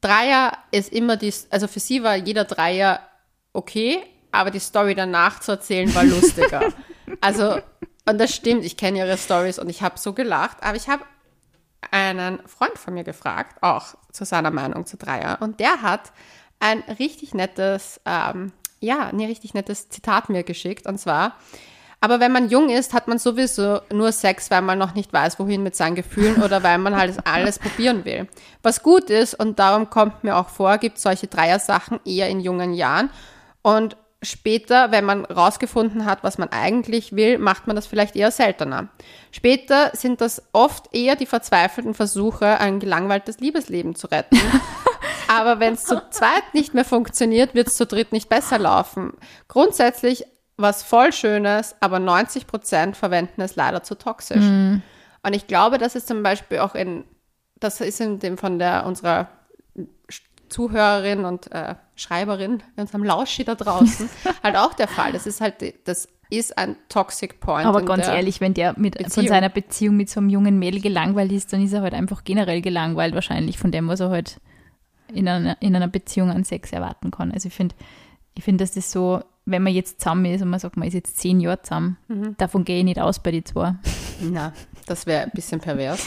Dreier 0.00 0.52
ist 0.70 0.92
immer 0.92 1.16
die, 1.16 1.32
also 1.50 1.66
für 1.66 1.80
sie 1.80 2.02
war 2.02 2.16
jeder 2.16 2.44
Dreier 2.44 3.00
okay, 3.52 3.98
aber 4.30 4.50
die 4.50 4.60
Story 4.60 4.94
danach 4.94 5.40
zu 5.40 5.52
erzählen 5.52 5.92
war 5.94 6.04
lustiger. 6.04 6.72
also, 7.20 7.58
und 8.06 8.18
das 8.18 8.34
stimmt, 8.34 8.64
ich 8.64 8.76
kenne 8.76 8.98
ihre 8.98 9.18
Stories 9.18 9.58
und 9.58 9.68
ich 9.68 9.82
habe 9.82 9.98
so 9.98 10.12
gelacht, 10.12 10.58
aber 10.62 10.76
ich 10.76 10.88
habe 10.88 11.04
einen 11.90 12.46
Freund 12.46 12.78
von 12.78 12.94
mir 12.94 13.04
gefragt, 13.04 13.62
auch 13.62 13.94
zu 14.12 14.24
seiner 14.24 14.50
Meinung 14.50 14.86
zu 14.86 14.96
Dreier, 14.96 15.38
und 15.40 15.60
der 15.60 15.82
hat 15.82 16.12
ein 16.60 16.82
richtig 16.98 17.34
nettes, 17.34 18.00
ähm, 18.04 18.52
ja, 18.80 19.08
ein 19.08 19.20
richtig 19.20 19.54
nettes 19.54 19.88
Zitat 19.88 20.28
mir 20.28 20.42
geschickt, 20.42 20.86
und 20.86 20.98
zwar, 20.98 21.36
aber 22.00 22.20
wenn 22.20 22.30
man 22.30 22.48
jung 22.48 22.70
ist, 22.70 22.94
hat 22.94 23.08
man 23.08 23.18
sowieso 23.18 23.80
nur 23.92 24.12
Sex, 24.12 24.50
weil 24.50 24.62
man 24.62 24.78
noch 24.78 24.94
nicht 24.94 25.12
weiß, 25.12 25.38
wohin 25.38 25.62
mit 25.62 25.74
seinen 25.74 25.96
Gefühlen 25.96 26.42
oder 26.42 26.62
weil 26.62 26.78
man 26.78 26.96
halt 26.96 27.16
alles 27.26 27.58
probieren 27.58 28.04
will. 28.04 28.28
Was 28.62 28.82
gut 28.82 29.10
ist, 29.10 29.34
und 29.34 29.58
darum 29.58 29.90
kommt 29.90 30.22
mir 30.24 30.36
auch 30.36 30.48
vor, 30.48 30.78
gibt 30.78 30.98
solche 30.98 31.26
Dreier-Sachen 31.26 32.00
eher 32.04 32.28
in 32.28 32.40
jungen 32.40 32.72
Jahren. 32.72 33.10
Und 33.62 33.96
später, 34.22 34.90
wenn 34.90 35.04
man 35.04 35.24
rausgefunden 35.24 36.04
hat, 36.04 36.22
was 36.22 36.38
man 36.38 36.50
eigentlich 36.50 37.14
will, 37.14 37.38
macht 37.38 37.66
man 37.66 37.76
das 37.76 37.86
vielleicht 37.86 38.16
eher 38.16 38.30
seltener. 38.30 38.88
Später 39.32 39.90
sind 39.94 40.20
das 40.20 40.42
oft 40.52 40.94
eher 40.94 41.16
die 41.16 41.26
verzweifelten 41.26 41.94
Versuche, 41.94 42.58
ein 42.60 42.80
gelangweiltes 42.80 43.40
Liebesleben 43.40 43.94
zu 43.94 44.06
retten. 44.08 44.38
Aber 45.28 45.60
wenn 45.60 45.74
es 45.74 45.84
zu 45.84 46.02
zweit 46.10 46.54
nicht 46.54 46.74
mehr 46.74 46.84
funktioniert, 46.84 47.54
wird 47.54 47.68
es 47.68 47.76
zu 47.76 47.86
dritt 47.86 48.12
nicht 48.12 48.28
besser 48.28 48.58
laufen. 48.58 49.12
Grundsätzlich 49.46 50.24
was 50.56 50.82
voll 50.82 51.12
Schönes, 51.12 51.76
aber 51.80 52.00
90 52.00 52.46
Prozent 52.46 52.96
verwenden 52.96 53.40
es 53.40 53.56
leider 53.56 53.82
zu 53.82 53.94
toxisch. 53.94 54.44
Mm. 54.44 54.82
Und 55.22 55.32
ich 55.32 55.46
glaube, 55.46 55.78
das 55.78 55.94
ist 55.94 56.08
zum 56.08 56.22
Beispiel 56.22 56.58
auch 56.58 56.74
in, 56.74 57.04
das 57.60 57.80
ist 57.80 58.00
in 58.00 58.18
dem 58.18 58.36
von 58.38 58.58
der 58.58 58.84
unserer 58.84 59.28
Zuhörerin 60.48 61.24
und 61.24 61.52
äh, 61.52 61.74
Schreiberin, 61.94 62.62
unserem 62.76 63.04
Lauschi 63.04 63.44
da 63.44 63.54
draußen, 63.54 64.08
halt 64.42 64.56
auch 64.56 64.74
der 64.74 64.88
Fall. 64.88 65.12
Das 65.12 65.26
ist 65.26 65.40
halt, 65.40 65.56
das 65.86 66.08
ist 66.30 66.58
ein 66.58 66.76
Toxic 66.88 67.40
Point. 67.40 67.66
Aber 67.66 67.82
ganz 67.82 68.06
ehrlich, 68.06 68.40
wenn 68.40 68.54
der 68.54 68.74
mit, 68.78 68.96
von 69.12 69.26
seiner 69.26 69.48
Beziehung 69.48 69.96
mit 69.96 70.10
so 70.10 70.20
einem 70.20 70.28
jungen 70.28 70.58
Mädel 70.58 70.80
gelangweilt 70.80 71.32
ist, 71.32 71.52
dann 71.52 71.62
ist 71.62 71.72
er 71.72 71.82
halt 71.82 71.94
einfach 71.94 72.24
generell 72.24 72.60
gelangweilt 72.60 73.14
wahrscheinlich 73.14 73.58
von 73.58 73.70
dem, 73.70 73.88
was 73.88 74.00
er 74.00 74.10
halt 74.10 74.40
in 75.12 75.28
einer, 75.28 75.60
in 75.60 75.74
einer 75.74 75.88
Beziehung 75.88 76.30
an 76.30 76.44
Sex 76.44 76.72
erwarten 76.72 77.10
kann. 77.10 77.32
Also 77.32 77.48
ich 77.48 77.54
finde, 77.54 77.74
ich 78.34 78.44
finde, 78.44 78.62
dass 78.62 78.72
das 78.72 78.92
so, 78.92 79.22
wenn 79.46 79.62
man 79.62 79.72
jetzt 79.72 80.00
zusammen 80.00 80.26
ist 80.26 80.42
und 80.42 80.50
man 80.50 80.60
sagt, 80.60 80.76
man 80.76 80.88
ist 80.88 80.94
jetzt 80.94 81.18
zehn 81.18 81.40
Jahre 81.40 81.62
zusammen, 81.62 81.96
mhm. 82.08 82.36
davon 82.38 82.64
gehe 82.64 82.78
ich 82.78 82.84
nicht 82.84 83.00
aus 83.00 83.22
bei 83.22 83.30
die 83.30 83.44
zwei. 83.44 83.74
Na, 84.20 84.52
das 84.86 85.06
wäre 85.06 85.24
ein 85.24 85.30
bisschen 85.32 85.60
pervers. 85.60 86.06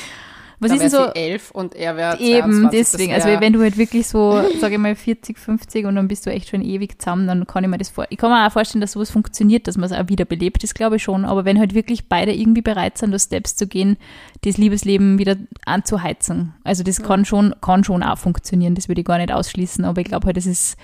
Was 0.62 0.70
da 0.70 0.76
ist 0.76 0.82
denn 0.84 0.90
so? 0.92 1.12
elf 1.16 1.50
und 1.50 1.74
er 1.74 1.98
wäre 1.98 2.20
Eben, 2.20 2.70
deswegen. 2.72 3.14
Also 3.14 3.28
wenn 3.28 3.52
du 3.52 3.62
halt 3.62 3.78
wirklich 3.78 4.06
so, 4.06 4.44
sage 4.60 4.76
ich 4.76 4.80
mal, 4.80 4.96
40, 4.96 5.40
50 5.40 5.88
und 5.88 5.96
dann 5.96 6.08
bist 6.08 6.28
du 6.28 6.30
echt 6.30 6.50
schon 6.50 6.62
ewig 6.62 7.02
zusammen, 7.02 7.26
dann 7.26 7.48
kann 7.48 7.64
ich 7.64 7.70
mir 7.72 7.80
das 7.80 7.90
vor. 7.90 8.06
Ich 8.12 8.18
kann 8.20 8.30
mir 8.30 8.46
auch 8.46 8.52
vorstellen, 8.52 8.80
dass 8.80 8.92
sowas 8.92 9.10
funktioniert, 9.10 9.66
dass 9.68 9.76
man 9.76 9.90
es 9.90 9.98
auch 9.98 10.08
wieder 10.08 10.24
belebt 10.24 10.64
ist, 10.64 10.76
glaube 10.76 10.98
ich 10.98 11.04
schon. 11.04 11.26
Aber 11.26 11.46
wenn 11.46 11.58
halt 11.58 11.74
wirklich 11.74 12.10
beide 12.10 12.32
irgendwie 12.32 12.62
bereit 12.62 13.00
sind, 13.00 13.12
das 13.12 13.24
Steps 13.24 13.56
zu 13.56 13.66
gehen, 13.66 13.98
das 14.44 14.58
Liebesleben 14.58 15.18
wieder 15.18 15.36
anzuheizen. 15.66 16.54
Also 16.64 16.84
das 16.84 17.02
kann 17.02 17.26
schon, 17.26 17.56
kann 17.60 17.84
schon 17.84 18.04
auch 18.04 18.20
funktionieren, 18.20 18.76
das 18.76 18.88
würde 18.88 19.02
ich 19.02 19.08
gar 19.08 19.18
nicht 19.18 19.32
ausschließen. 19.32 19.84
Aber 19.84 20.00
ich 20.00 20.08
glaube 20.08 20.28
halt, 20.28 20.38
es 20.38 20.46
ist, 20.46 20.78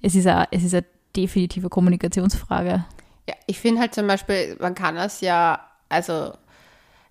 es 0.00 0.14
ist 0.14 0.28
eine, 0.28 0.46
es 0.52 0.62
ist 0.62 0.74
eine 0.74 0.84
definitive 1.16 1.70
Kommunikationsfrage. 1.70 2.84
Ja, 3.28 3.34
ich 3.48 3.58
finde 3.58 3.80
halt 3.80 3.94
zum 3.94 4.06
Beispiel, 4.06 4.56
man 4.60 4.76
kann 4.76 4.94
das 4.94 5.22
ja, 5.22 5.58
also 5.88 6.34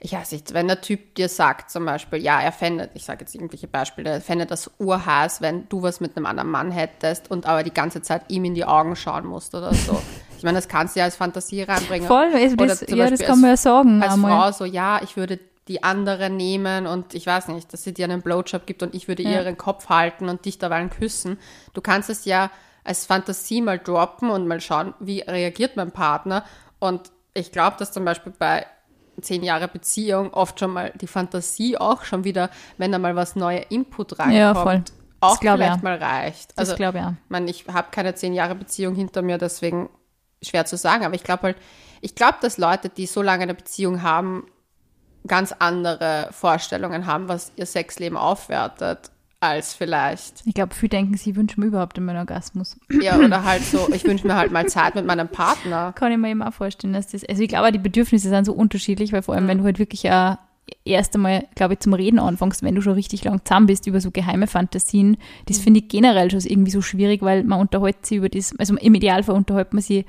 ich 0.03 0.11
weiß 0.11 0.33
nicht, 0.33 0.53
wenn 0.53 0.67
der 0.67 0.81
Typ 0.81 1.15
dir 1.15 1.29
sagt 1.29 1.71
zum 1.71 1.85
Beispiel, 1.85 2.19
ja, 2.19 2.41
er 2.41 2.51
fände, 2.51 2.89
ich 2.93 3.05
sage 3.05 3.21
jetzt 3.21 3.35
irgendwelche 3.35 3.69
Beispiele, 3.69 4.09
er 4.09 4.21
fände 4.21 4.45
das 4.45 4.69
urhaß, 4.77 5.41
wenn 5.41 5.69
du 5.69 5.81
was 5.81 6.01
mit 6.01 6.17
einem 6.17 6.25
anderen 6.25 6.51
Mann 6.51 6.71
hättest 6.71 7.31
und 7.31 7.45
aber 7.45 7.63
die 7.63 7.73
ganze 7.73 8.01
Zeit 8.01 8.23
ihm 8.27 8.43
in 8.43 8.53
die 8.53 8.65
Augen 8.65 8.97
schauen 8.97 9.25
musst 9.25 9.55
oder 9.55 9.73
so. 9.73 9.99
Ich 10.35 10.45
meine, 10.45 10.57
das 10.57 10.67
kannst 10.67 10.93
du 10.93 10.99
ja 10.99 11.05
als 11.05 11.15
Fantasie 11.15 11.61
reinbringen. 11.61 12.05
Voll, 12.05 12.29
also 12.33 12.57
das, 12.57 12.83
ja, 12.89 13.09
das 13.09 13.21
kann 13.21 13.39
man 13.39 13.51
ja 13.51 13.55
sagen. 13.55 14.03
Als 14.03 14.15
einmal. 14.15 14.51
Frau 14.51 14.51
so, 14.51 14.65
ja, 14.65 15.01
ich 15.01 15.15
würde 15.15 15.39
die 15.69 15.83
andere 15.83 16.29
nehmen 16.29 16.85
und 16.85 17.13
ich 17.13 17.25
weiß 17.25 17.47
nicht, 17.47 17.71
dass 17.71 17.85
sie 17.85 17.93
dir 17.93 18.03
einen 18.03 18.21
Blowjob 18.21 18.65
gibt 18.65 18.83
und 18.83 18.93
ich 18.93 19.07
würde 19.07 19.23
ja. 19.23 19.39
ihren 19.39 19.57
Kopf 19.57 19.87
halten 19.87 20.27
und 20.27 20.43
dich 20.43 20.57
dabei 20.57 20.85
küssen. 20.87 21.39
Du 21.73 21.79
kannst 21.79 22.09
es 22.09 22.25
ja 22.25 22.51
als 22.83 23.05
Fantasie 23.05 23.61
mal 23.61 23.79
droppen 23.79 24.29
und 24.29 24.45
mal 24.45 24.59
schauen, 24.59 24.93
wie 24.99 25.21
reagiert 25.21 25.77
mein 25.77 25.93
Partner. 25.93 26.43
Und 26.79 27.13
ich 27.33 27.53
glaube, 27.53 27.77
dass 27.79 27.93
zum 27.93 28.03
Beispiel 28.03 28.33
bei 28.37 28.65
zehn 29.21 29.43
Jahre 29.43 29.67
Beziehung 29.67 30.33
oft 30.33 30.59
schon 30.59 30.71
mal 30.71 30.91
die 30.95 31.07
Fantasie 31.07 31.77
auch 31.77 32.03
schon 32.03 32.23
wieder, 32.23 32.49
wenn 32.77 32.91
da 32.91 32.97
mal 32.97 33.15
was 33.15 33.35
neuer 33.35 33.65
Input 33.69 34.19
reinkommt, 34.19 34.37
ja, 34.37 34.55
voll. 34.55 34.83
auch 35.19 35.37
vielleicht 35.39 35.61
ja. 35.61 35.81
mal 35.81 35.97
reicht. 35.97 36.57
Also, 36.57 36.71
das 36.71 36.77
glaube 36.77 36.97
ja. 36.97 37.15
Ich 37.23 37.29
meine, 37.29 37.49
ich 37.49 37.65
habe 37.67 37.87
keine 37.91 38.15
zehn 38.15 38.33
Jahre 38.33 38.55
Beziehung 38.55 38.95
hinter 38.95 39.21
mir, 39.21 39.37
deswegen 39.37 39.89
schwer 40.41 40.65
zu 40.65 40.77
sagen. 40.77 41.05
Aber 41.05 41.15
ich 41.15 41.23
glaube 41.23 41.43
halt, 41.43 41.57
ich 42.01 42.15
glaube, 42.15 42.37
dass 42.41 42.57
Leute, 42.57 42.89
die 42.89 43.05
so 43.05 43.21
lange 43.21 43.43
eine 43.43 43.53
Beziehung 43.53 44.01
haben, 44.01 44.47
ganz 45.25 45.53
andere 45.57 46.29
Vorstellungen 46.31 47.05
haben, 47.05 47.29
was 47.29 47.53
ihr 47.55 47.65
Sexleben 47.65 48.17
aufwertet 48.17 49.12
als 49.43 49.73
vielleicht. 49.73 50.41
Ich 50.45 50.53
glaube, 50.53 50.73
viele 50.73 50.91
denken, 50.91 51.17
sie 51.17 51.35
wünschen 51.35 51.59
mir 51.61 51.67
überhaupt 51.67 51.97
einen 51.97 52.15
Orgasmus. 52.15 52.77
Ja, 53.01 53.17
oder 53.17 53.43
halt 53.43 53.63
so, 53.63 53.89
ich 53.93 54.03
wünsche 54.05 54.25
mir 54.25 54.35
halt 54.35 54.51
mal 54.51 54.67
Zeit 54.67 54.95
mit 54.95 55.05
meinem 55.05 55.27
Partner. 55.27 55.93
Kann 55.93 56.11
ich 56.11 56.17
mir 56.17 56.29
eben 56.29 56.41
auch 56.41 56.53
vorstellen, 56.53 56.93
dass 56.93 57.07
das, 57.07 57.25
also 57.25 57.43
ich 57.43 57.49
glaube, 57.49 57.71
die 57.71 57.79
Bedürfnisse 57.79 58.29
sind 58.29 58.45
so 58.45 58.53
unterschiedlich, 58.53 59.11
weil 59.11 59.21
vor 59.21 59.35
allem, 59.35 59.45
mhm. 59.45 59.49
wenn 59.49 59.57
du 59.59 59.63
halt 59.65 59.79
wirklich 59.79 60.03
ja 60.03 60.39
erst 60.85 61.13
einmal, 61.15 61.45
glaube 61.55 61.73
ich, 61.73 61.81
zum 61.81 61.93
Reden 61.93 62.19
anfängst, 62.19 62.63
wenn 62.63 62.75
du 62.75 62.81
schon 62.81 62.93
richtig 62.93 63.25
lang 63.25 63.41
zusammen 63.43 63.67
bist 63.67 63.85
über 63.85 63.99
so 63.99 64.11
geheime 64.11 64.47
Fantasien, 64.47 65.17
das 65.45 65.59
mhm. 65.59 65.63
finde 65.63 65.79
ich 65.81 65.89
generell 65.89 66.31
schon 66.31 66.39
irgendwie 66.39 66.71
so 66.71 66.81
schwierig, 66.81 67.21
weil 67.21 67.43
man 67.43 67.59
unterhält 67.59 68.05
sich 68.05 68.17
über 68.17 68.29
das, 68.29 68.57
also 68.57 68.75
im 68.77 68.95
Idealfall 68.95 69.35
unterhält 69.35 69.73
man 69.73 69.81
sich 69.81 70.05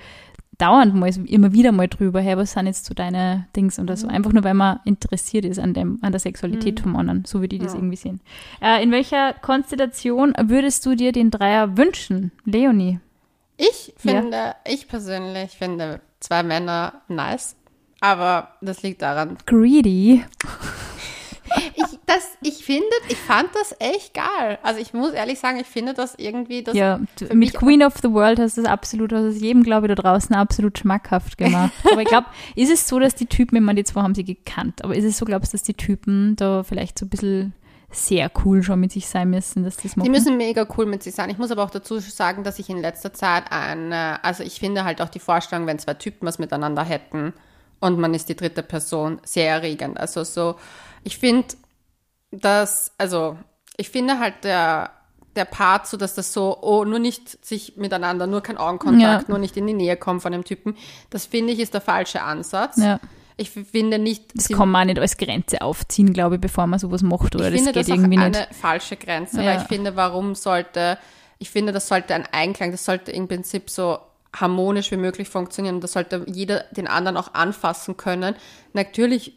dauernd 0.65 0.95
mal, 0.95 1.11
immer 1.27 1.53
wieder 1.53 1.73
mal 1.73 1.89
drüber, 1.89 2.21
hey, 2.21 2.37
was 2.37 2.53
sind 2.53 2.67
jetzt 2.67 2.87
so 2.87 2.95
deine 2.95 3.47
Dings 3.55 3.79
oder 3.79 3.97
so. 3.97 4.07
Mhm. 4.07 4.15
Einfach 4.15 4.33
nur, 4.33 4.45
weil 4.45 4.55
man 4.55 4.81
interessiert 4.85 5.45
ist 5.45 5.59
an, 5.59 5.75
dem, 5.75 5.99
an 6.03 6.13
der 6.13 6.21
Sexualität 6.21 6.79
mhm. 6.79 6.83
vom 6.83 6.97
anderen, 6.97 7.25
so 7.27 7.43
wie 7.43 7.49
die 7.49 7.59
das 7.59 7.73
ja. 7.73 7.79
irgendwie 7.79 7.97
sehen. 7.97 8.21
Äh, 8.63 8.83
in 8.83 8.91
welcher 8.91 9.35
Konstellation 9.35 10.33
würdest 10.41 10.87
du 10.87 10.95
dir 10.95 11.13
den 11.13 11.31
Dreier 11.31 11.77
wünschen, 11.77 12.33
Leonie? 12.45 12.99
Ich 13.57 13.93
finde, 13.97 14.37
ja. 14.37 14.57
ich 14.67 14.89
persönlich 14.89 15.53
finde 15.53 16.01
zwei 16.19 16.43
Männer 16.43 17.03
nice, 17.09 17.57
aber 18.01 18.49
das 18.61 18.83
liegt 18.83 19.03
daran. 19.03 19.37
Greedy 19.47 20.25
ich, 21.75 21.99
das, 22.07 22.29
ich 22.43 22.65
finde, 22.65 22.85
ich 23.09 23.17
fand 23.17 23.49
das 23.55 23.75
echt 23.79 24.15
geil. 24.15 24.59
Also 24.63 24.81
ich 24.81 24.93
muss 24.93 25.13
ehrlich 25.13 25.39
sagen, 25.39 25.59
ich 25.59 25.67
finde 25.67 25.95
das 25.95 26.15
irgendwie. 26.17 26.63
Das 26.63 26.75
ja, 26.75 27.01
mit 27.33 27.55
Queen 27.55 27.83
of 27.83 27.95
the 28.03 28.11
World 28.13 28.39
hast 28.39 28.57
du 28.57 28.63
das 28.63 28.71
absolut, 28.71 29.13
hast 29.13 29.25
es 29.25 29.41
jedem, 29.41 29.63
glaube 29.63 29.87
ich, 29.87 29.95
da 29.95 30.03
draußen 30.03 30.35
absolut 30.35 30.79
schmackhaft 30.79 31.39
gemacht. 31.39 31.73
aber 31.91 32.03
ich 32.03 32.09
glaube, 32.09 32.27
ist 32.57 32.71
es 32.71 32.89
so, 32.89 32.99
dass 32.99 33.15
die 33.15 33.27
Typen, 33.27 33.57
ich 33.57 33.63
meine, 33.63 33.83
die 33.83 33.85
zwei 33.85 34.03
haben 34.03 34.15
sie 34.15 34.25
gekannt, 34.25 34.85
aber 34.85 34.97
ist 34.97 35.05
es 35.05 35.19
so, 35.19 35.25
glaubst 35.25 35.53
du, 35.53 35.57
dass 35.57 35.63
die 35.63 35.75
Typen 35.75 36.37
da 36.37 36.63
vielleicht 36.63 36.99
so 36.99 37.07
ein 37.07 37.11
bisschen 37.11 37.53
sehr 37.91 38.31
cool 38.45 38.63
schon 38.63 38.81
mit 38.81 38.93
sich 38.93 39.07
sein 39.07 39.31
müssen, 39.31 39.63
dass 39.63 39.77
das 39.77 39.97
machen. 39.97 40.05
Die 40.05 40.11
müssen 40.11 40.37
mega 40.37 40.67
cool 40.77 40.87
mit 40.87 41.03
sich 41.03 41.15
sein. 41.15 41.31
Ich 41.31 41.39
muss 41.39 41.51
aber 41.51 41.63
auch 41.63 41.71
dazu 41.71 41.99
sagen, 42.01 42.43
dass 42.43 42.59
ich 42.59 42.69
in 42.69 42.79
letzter 42.79 43.13
Zeit 43.13 43.45
ein, 43.51 43.93
also 43.93 44.43
ich 44.43 44.59
finde 44.59 44.85
halt 44.85 45.01
auch 45.01 45.09
die 45.09 45.21
Vorstellung, 45.21 45.67
wenn 45.67 45.79
zwei 45.79 45.95
Typen 45.95 46.27
was 46.27 46.39
miteinander 46.39 46.83
hätten 46.83 47.33
und 47.81 47.99
man 47.99 48.15
ist 48.15 48.29
die 48.29 48.37
dritte 48.37 48.63
Person, 48.63 49.21
sehr 49.25 49.51
erregend. 49.51 49.99
Also 49.99 50.25
so, 50.25 50.57
ich 51.05 51.19
finde, 51.19 51.47
dass, 52.31 52.93
also, 52.99 53.39
ich 53.77 53.91
finde 53.91 54.19
halt 54.19 54.43
der, 54.43 54.91
der 55.37 55.45
Part 55.45 55.87
so, 55.87 55.97
dass 55.97 56.15
das 56.15 56.33
so, 56.33 56.59
oh, 56.63 56.85
nur 56.85 56.99
nicht 56.99 57.45
sich 57.45 57.77
miteinander, 57.77 58.27
nur 58.27 58.43
kein 58.43 58.57
Augenkontakt, 58.57 59.23
ja. 59.23 59.29
nur 59.29 59.39
nicht 59.39 59.57
in 59.57 59.67
die 59.67 59.73
Nähe 59.73 59.97
kommen 59.97 60.21
von 60.21 60.33
dem 60.33 60.45
Typen, 60.45 60.77
das 61.11 61.27
finde 61.27 61.53
ich 61.53 61.61
ist 61.61 61.75
der 61.75 61.81
falsche 61.81 62.23
Ansatz. 62.23 62.77
Ja. 62.79 63.01
Ich 63.37 63.51
finde 63.51 63.99
nicht. 63.99 64.31
Das 64.35 64.49
kann 64.49 64.71
man 64.71 64.83
auch 64.83 64.87
nicht 64.87 65.01
als 65.01 65.17
Grenze 65.17 65.61
aufziehen, 65.61 66.13
glaube 66.13 66.37
ich, 66.37 66.41
bevor 66.41 66.69
man 66.69 66.79
sowas 66.79 67.03
macht. 67.03 67.35
Oder 67.35 67.49
ich 67.49 67.57
finde, 67.57 67.73
das 67.73 67.87
geht 67.87 67.97
irgendwie 67.97 68.17
eine 68.17 68.31
nicht. 68.31 68.55
falsche 68.55 68.97
Grenze, 68.97 69.43
ja. 69.43 69.51
weil 69.51 69.63
ich 69.63 69.67
finde, 69.67 69.97
warum 69.97 70.37
sollte, 70.37 70.99
ich 71.39 71.51
finde, 71.51 71.73
das 71.73 71.89
sollte 71.89 72.15
ein 72.15 72.27
Einklang, 72.31 72.71
das 72.71 72.85
sollte 72.85 73.11
im 73.11 73.27
Prinzip 73.27 73.71
so 73.71 73.99
harmonisch 74.33 74.93
wie 74.93 74.97
möglich 74.97 75.29
funktionieren. 75.29 75.81
Da 75.81 75.89
sollte 75.89 76.25
jeder 76.29 76.65
den 76.71 76.87
anderen 76.87 77.17
auch 77.17 77.35
anfassen 77.35 77.97
können. 77.97 78.37
Natürlich 78.73 79.33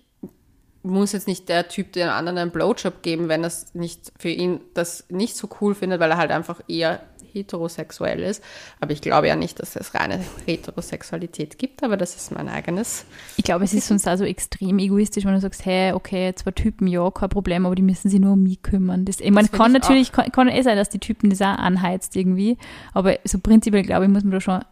muss 0.88 1.12
jetzt 1.12 1.28
nicht 1.28 1.50
der 1.50 1.68
Typ 1.68 1.94
den 1.94 2.10
anderen 2.10 2.38
einen 2.38 2.52
Blowjob 2.52 3.02
geben, 3.02 3.30
wenn 3.30 3.44
das 3.44 3.74
nicht 3.76 4.12
für 4.18 4.30
ihn 4.30 4.62
das 4.74 5.06
nicht 5.10 5.36
so 5.36 5.48
cool 5.62 5.76
findet, 5.76 6.00
weil 6.00 6.12
er 6.12 6.18
halt 6.18 6.32
einfach 6.32 6.62
eher 6.68 7.02
heterosexuell 7.34 8.22
ist. 8.22 8.44
Aber 8.80 8.92
ich 8.92 9.02
glaube 9.02 9.28
ja 9.28 9.36
nicht, 9.36 9.60
dass 9.60 9.76
es 9.76 9.94
reine 9.94 10.20
Heterosexualität 10.46 11.58
gibt, 11.58 11.84
aber 11.84 11.98
das 11.98 12.16
ist 12.16 12.32
mein 12.32 12.50
eigenes. 12.50 13.06
Ich 13.36 13.44
glaube, 13.44 13.66
es 13.66 13.74
ist 13.74 13.88
sonst 13.88 14.08
auch 14.08 14.18
so 14.18 14.24
extrem 14.24 14.80
egoistisch, 14.80 15.26
wenn 15.26 15.34
du 15.34 15.40
sagst, 15.42 15.66
hey, 15.66 15.94
okay, 15.94 16.34
zwei 16.36 16.52
Typen, 16.52 16.88
ja, 16.88 17.10
kein 17.12 17.30
Problem, 17.30 17.66
aber 17.66 17.76
die 17.76 17.82
müssen 17.82 18.10
sich 18.10 18.20
nur 18.20 18.34
um 18.34 18.44
mich 18.44 18.62
kümmern. 18.64 19.06
Das, 19.06 19.20
ich 19.20 19.32
meine, 19.32 19.50
kann 19.50 19.68
ich 19.76 19.82
natürlich, 19.82 20.12
kann, 20.12 20.32
kann 20.32 20.48
eh 20.48 20.62
sein, 20.62 20.78
dass 20.78 20.90
die 20.90 21.00
Typen 21.00 21.30
das 21.30 21.42
auch 21.42 21.46
anheizt 21.58 22.16
irgendwie, 22.16 22.58
aber 22.94 23.18
so 23.24 23.40
prinzipiell, 23.40 23.84
glaube 23.84 24.06
ich, 24.06 24.12
muss 24.12 24.24
man 24.24 24.32
da 24.32 24.42
schon 24.42 24.64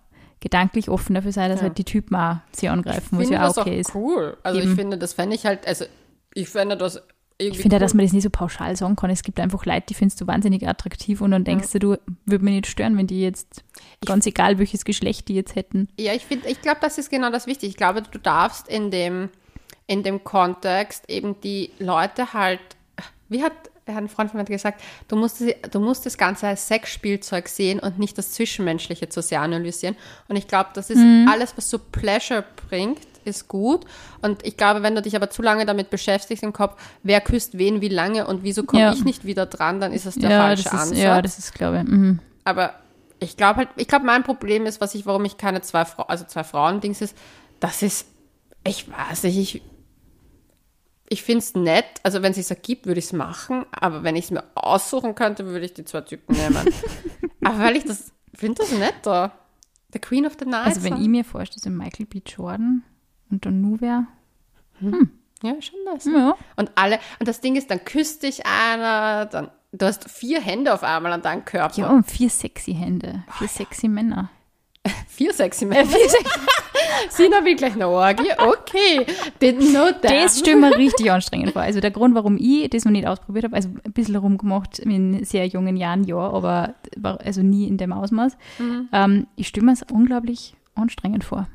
gedanklich 0.41 0.89
offen 0.89 1.15
dafür 1.15 1.31
sein, 1.31 1.49
dass 1.49 1.61
Ja. 1.61 1.67
halt 1.67 1.77
die 1.77 1.83
Typen 1.85 2.15
auch 2.15 2.37
sie 2.51 2.69
angreifen, 2.69 3.07
was 3.17 3.19
finde 3.27 3.33
ja 3.35 3.47
auch 3.47 3.57
okay 3.57 3.79
ist. 3.79 3.95
cool. 3.95 4.37
Also 4.43 4.59
Eben. 4.59 4.69
ich 4.71 4.75
finde, 4.75 4.97
das 4.97 5.13
fände 5.13 5.35
ich 5.35 5.45
halt, 5.45 5.65
also 5.67 5.85
ich 6.35 6.49
fände 6.49 6.77
das 6.77 7.01
irgendwie 7.37 7.57
Ich 7.57 7.61
finde 7.63 7.75
ja, 7.75 7.79
cool. 7.79 7.85
dass 7.85 7.93
man 7.95 8.05
das 8.05 8.13
nicht 8.13 8.23
so 8.23 8.29
pauschal 8.29 8.75
sagen 8.75 8.95
kann. 8.95 9.09
Es 9.09 9.23
gibt 9.23 9.39
einfach 9.39 9.65
Leute, 9.65 9.87
die 9.89 9.93
findest 9.93 10.21
du 10.21 10.27
wahnsinnig 10.27 10.67
attraktiv 10.67 11.21
und 11.21 11.31
dann 11.31 11.43
denkst 11.43 11.71
du, 11.71 11.79
du 11.79 11.97
würde 12.25 12.45
mich 12.45 12.53
nicht 12.53 12.67
stören, 12.67 12.97
wenn 12.97 13.07
die 13.07 13.21
jetzt, 13.21 13.63
ganz 14.05 14.25
egal 14.25 14.59
welches 14.59 14.85
Geschlecht 14.85 15.27
die 15.27 15.35
jetzt 15.35 15.55
hätten. 15.55 15.87
Ja, 15.99 16.13
ich 16.13 16.25
finde, 16.25 16.47
ich 16.47 16.61
glaube, 16.61 16.77
das 16.81 16.97
ist 16.97 17.09
genau 17.09 17.31
das 17.31 17.47
Wichtige. 17.47 17.69
Ich 17.69 17.77
glaube, 17.77 18.03
du 18.03 18.19
darfst 18.19 18.67
in 18.67 18.91
dem, 18.91 19.29
in 19.87 20.03
dem 20.03 20.23
Kontext 20.23 21.09
eben 21.09 21.39
die 21.41 21.71
Leute 21.79 22.33
halt, 22.33 22.59
wie 23.27 23.43
hat 23.43 23.53
ein 23.87 24.07
Freund 24.07 24.31
von 24.31 24.39
mir 24.39 24.45
gesagt, 24.45 24.81
du 25.07 25.15
musst, 25.15 25.43
du 25.71 25.79
musst 25.79 26.05
das 26.05 26.17
Ganze 26.17 26.47
als 26.47 26.67
Sexspielzeug 26.67 27.47
sehen 27.47 27.79
und 27.79 27.99
nicht 27.99 28.17
das 28.17 28.31
Zwischenmenschliche 28.31 29.09
zu 29.09 29.21
sehr 29.21 29.41
analysieren. 29.41 29.95
Und 30.27 30.37
ich 30.37 30.47
glaube, 30.47 30.69
das 30.73 30.89
ist 30.89 31.01
alles, 31.29 31.55
was 31.55 31.69
so 31.69 31.79
Pleasure 31.79 32.43
bringt, 32.67 33.05
ist 33.25 33.47
gut. 33.47 33.85
Und 34.21 34.45
ich 34.45 34.57
glaube, 34.57 34.83
wenn 34.83 34.95
du 34.95 35.01
dich 35.01 35.15
aber 35.15 35.29
zu 35.29 35.41
lange 35.41 35.65
damit 35.65 35.89
beschäftigst 35.89 36.43
im 36.43 36.53
Kopf, 36.53 36.79
wer 37.03 37.21
küsst 37.21 37.57
wen 37.57 37.81
wie 37.81 37.89
lange 37.89 38.27
und 38.27 38.43
wieso 38.43 38.63
komme 38.63 38.81
Ja. 38.81 38.93
ich 38.93 39.03
nicht 39.03 39.25
wieder 39.25 39.45
dran, 39.45 39.79
dann 39.79 39.93
ist 39.93 40.05
das 40.05 40.15
der 40.15 40.29
ja, 40.29 40.39
falsche 40.41 40.63
das 40.63 40.73
ist, 40.73 40.79
Ansatz. 40.79 40.97
ja, 40.99 41.21
das 41.21 41.39
ist, 41.39 41.53
glaube 41.53 41.81
ich. 41.81 41.87
Mhm. 41.89 42.19
Aber 42.43 42.73
ich 43.19 43.37
glaube 43.37 43.57
halt, 43.57 43.69
ich 43.77 43.87
glaube, 43.87 44.05
mein 44.05 44.23
Problem 44.23 44.65
ist, 44.65 44.81
was 44.81 44.93
ich, 44.95 45.05
warum 45.05 45.25
ich 45.25 45.37
keine 45.37 45.61
zwei 45.61 45.85
Frauen, 45.85 46.09
also 46.09 46.25
zwei 46.25 46.43
Frauen-Dings 46.43 47.01
ist, 47.01 47.17
das 47.59 47.81
ist, 47.81 48.07
ich 48.67 48.89
weiß 48.91 49.23
nicht, 49.23 49.37
ich, 49.37 49.61
ich 51.07 51.23
finde 51.23 51.39
es 51.39 51.53
nett, 51.55 51.85
also 52.03 52.21
wenn 52.21 52.31
es 52.31 52.37
sich 52.37 52.49
ergibt, 52.49 52.87
würde 52.87 52.99
ich 52.99 53.05
es 53.05 53.13
machen, 53.13 53.65
aber 53.71 54.03
wenn 54.03 54.15
ich 54.15 54.25
es 54.25 54.31
mir 54.31 54.43
aussuchen 54.55 55.15
könnte, 55.15 55.45
würde 55.45 55.65
ich 55.65 55.73
die 55.73 55.85
zwei 55.85 56.01
Typen 56.01 56.35
nehmen. 56.35 56.65
aber 57.43 57.59
weil 57.59 57.77
ich 57.77 57.85
das, 57.85 58.11
finde 58.33 58.61
das 58.63 58.71
netter. 58.71 59.31
The 59.93 59.99
Queen 59.99 60.25
of 60.25 60.33
the 60.37 60.45
Night. 60.45 60.65
Also 60.65 60.83
wenn 60.83 60.97
ich 61.01 61.07
mir 61.07 61.23
vorstelle, 61.23 61.61
so 61.63 61.69
Michael 61.69 62.05
B. 62.07 62.21
Jordan 62.25 62.83
und 63.29 63.45
dann 63.45 63.61
nu 63.61 63.77
wer. 63.79 64.07
Ja, 65.43 65.61
schon 65.61 65.79
das. 65.85 66.05
Ja. 66.05 66.35
Und 66.55 66.71
alle, 66.75 66.99
und 67.19 67.27
das 67.27 67.41
Ding 67.41 67.55
ist, 67.55 67.69
dann 67.69 67.83
küsst 67.85 68.23
dich 68.23 68.45
einer, 68.45 69.25
dann, 69.25 69.51
du 69.71 69.85
hast 69.85 70.09
vier 70.09 70.41
Hände 70.41 70.73
auf 70.73 70.83
einmal 70.83 71.11
an 71.11 71.21
deinem 71.21 71.45
Körper. 71.45 71.79
Ja, 71.79 71.89
und 71.89 72.09
vier 72.09 72.29
sexy 72.29 72.73
Hände, 72.73 73.23
vier 73.37 73.47
sexy 73.47 73.87
Männer. 73.87 74.29
Vier 75.07 75.33
sexy 75.33 75.65
Männer. 75.67 75.89
Sie 77.09 77.27
noch 77.29 77.43
wirklich 77.43 77.73
eine 77.73 77.87
Orgie? 77.87 78.31
Okay. 78.37 79.05
Didn't 79.41 79.71
know 79.71 79.91
that. 79.91 80.11
Das 80.11 80.39
stelle 80.39 80.57
mir 80.57 80.75
richtig 80.77 81.11
anstrengend 81.11 81.53
vor. 81.53 81.61
Also 81.61 81.79
der 81.79 81.91
Grund, 81.91 82.15
warum 82.15 82.37
ich 82.37 82.69
das 82.69 82.85
noch 82.85 82.91
nicht 82.91 83.07
ausprobiert 83.07 83.45
habe, 83.45 83.55
also 83.55 83.69
ein 83.83 83.93
bisschen 83.93 84.15
rumgemacht 84.15 84.79
in 84.79 85.23
sehr 85.25 85.47
jungen 85.47 85.75
Jahren, 85.75 86.03
ja, 86.03 86.17
aber 86.17 86.75
also 87.03 87.41
nie 87.41 87.67
in 87.67 87.77
dem 87.77 87.91
Ausmaß. 87.91 88.37
Mhm. 88.59 88.89
Ähm, 88.91 89.27
ich 89.35 89.47
stelle 89.47 89.65
mir 89.65 89.73
es 89.73 89.83
unglaublich 89.91 90.55
anstrengend 90.75 91.23
vor. 91.23 91.47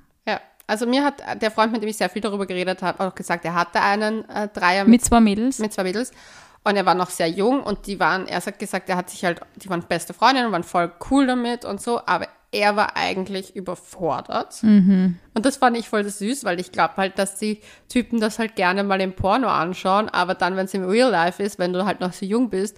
Also 0.70 0.86
mir 0.86 1.04
hat 1.04 1.42
der 1.42 1.50
Freund, 1.50 1.72
mit 1.72 1.82
dem 1.82 1.88
ich 1.88 1.96
sehr 1.96 2.08
viel 2.08 2.22
darüber 2.22 2.46
geredet 2.46 2.80
habe, 2.82 3.04
auch 3.06 3.14
gesagt, 3.14 3.44
er 3.44 3.54
hatte 3.54 3.80
einen 3.82 4.28
äh, 4.28 4.48
Dreier 4.48 4.84
mit, 4.84 4.92
Mit 4.92 5.04
zwei 5.04 5.20
Mädels. 5.20 5.58
mit 5.58 5.72
zwei 5.72 5.82
Mädels 5.82 6.12
und 6.62 6.76
er 6.76 6.86
war 6.86 6.94
noch 6.94 7.10
sehr 7.10 7.28
jung 7.28 7.62
und 7.62 7.86
die 7.86 7.98
waren, 7.98 8.26
er 8.28 8.40
hat 8.44 8.58
gesagt, 8.58 8.88
er 8.88 8.96
hat 8.96 9.10
sich 9.10 9.24
halt, 9.24 9.40
die 9.56 9.68
waren 9.68 9.82
beste 9.82 10.12
Freundinnen 10.14 10.46
und 10.46 10.52
waren 10.52 10.62
voll 10.62 10.92
cool 11.10 11.26
damit 11.26 11.64
und 11.64 11.80
so, 11.80 12.00
aber 12.06 12.28
er 12.52 12.76
war 12.76 12.96
eigentlich 12.96 13.54
überfordert. 13.56 14.58
Und 14.62 15.46
das 15.46 15.56
fand 15.56 15.76
ich 15.76 15.88
voll 15.88 16.04
süß, 16.04 16.44
weil 16.44 16.60
ich 16.60 16.72
glaube 16.72 16.94
halt, 16.96 17.18
dass 17.18 17.36
die 17.36 17.60
Typen 17.88 18.20
das 18.20 18.38
halt 18.38 18.56
gerne 18.56 18.82
mal 18.84 19.00
im 19.00 19.12
Porno 19.14 19.48
anschauen, 19.48 20.08
aber 20.08 20.34
dann, 20.34 20.56
wenn 20.56 20.66
es 20.66 20.74
im 20.74 20.84
Real 20.84 21.10
Life 21.10 21.42
ist, 21.42 21.58
wenn 21.58 21.72
du 21.72 21.84
halt 21.84 22.00
noch 22.00 22.12
so 22.12 22.26
jung 22.26 22.50
bist, 22.50 22.76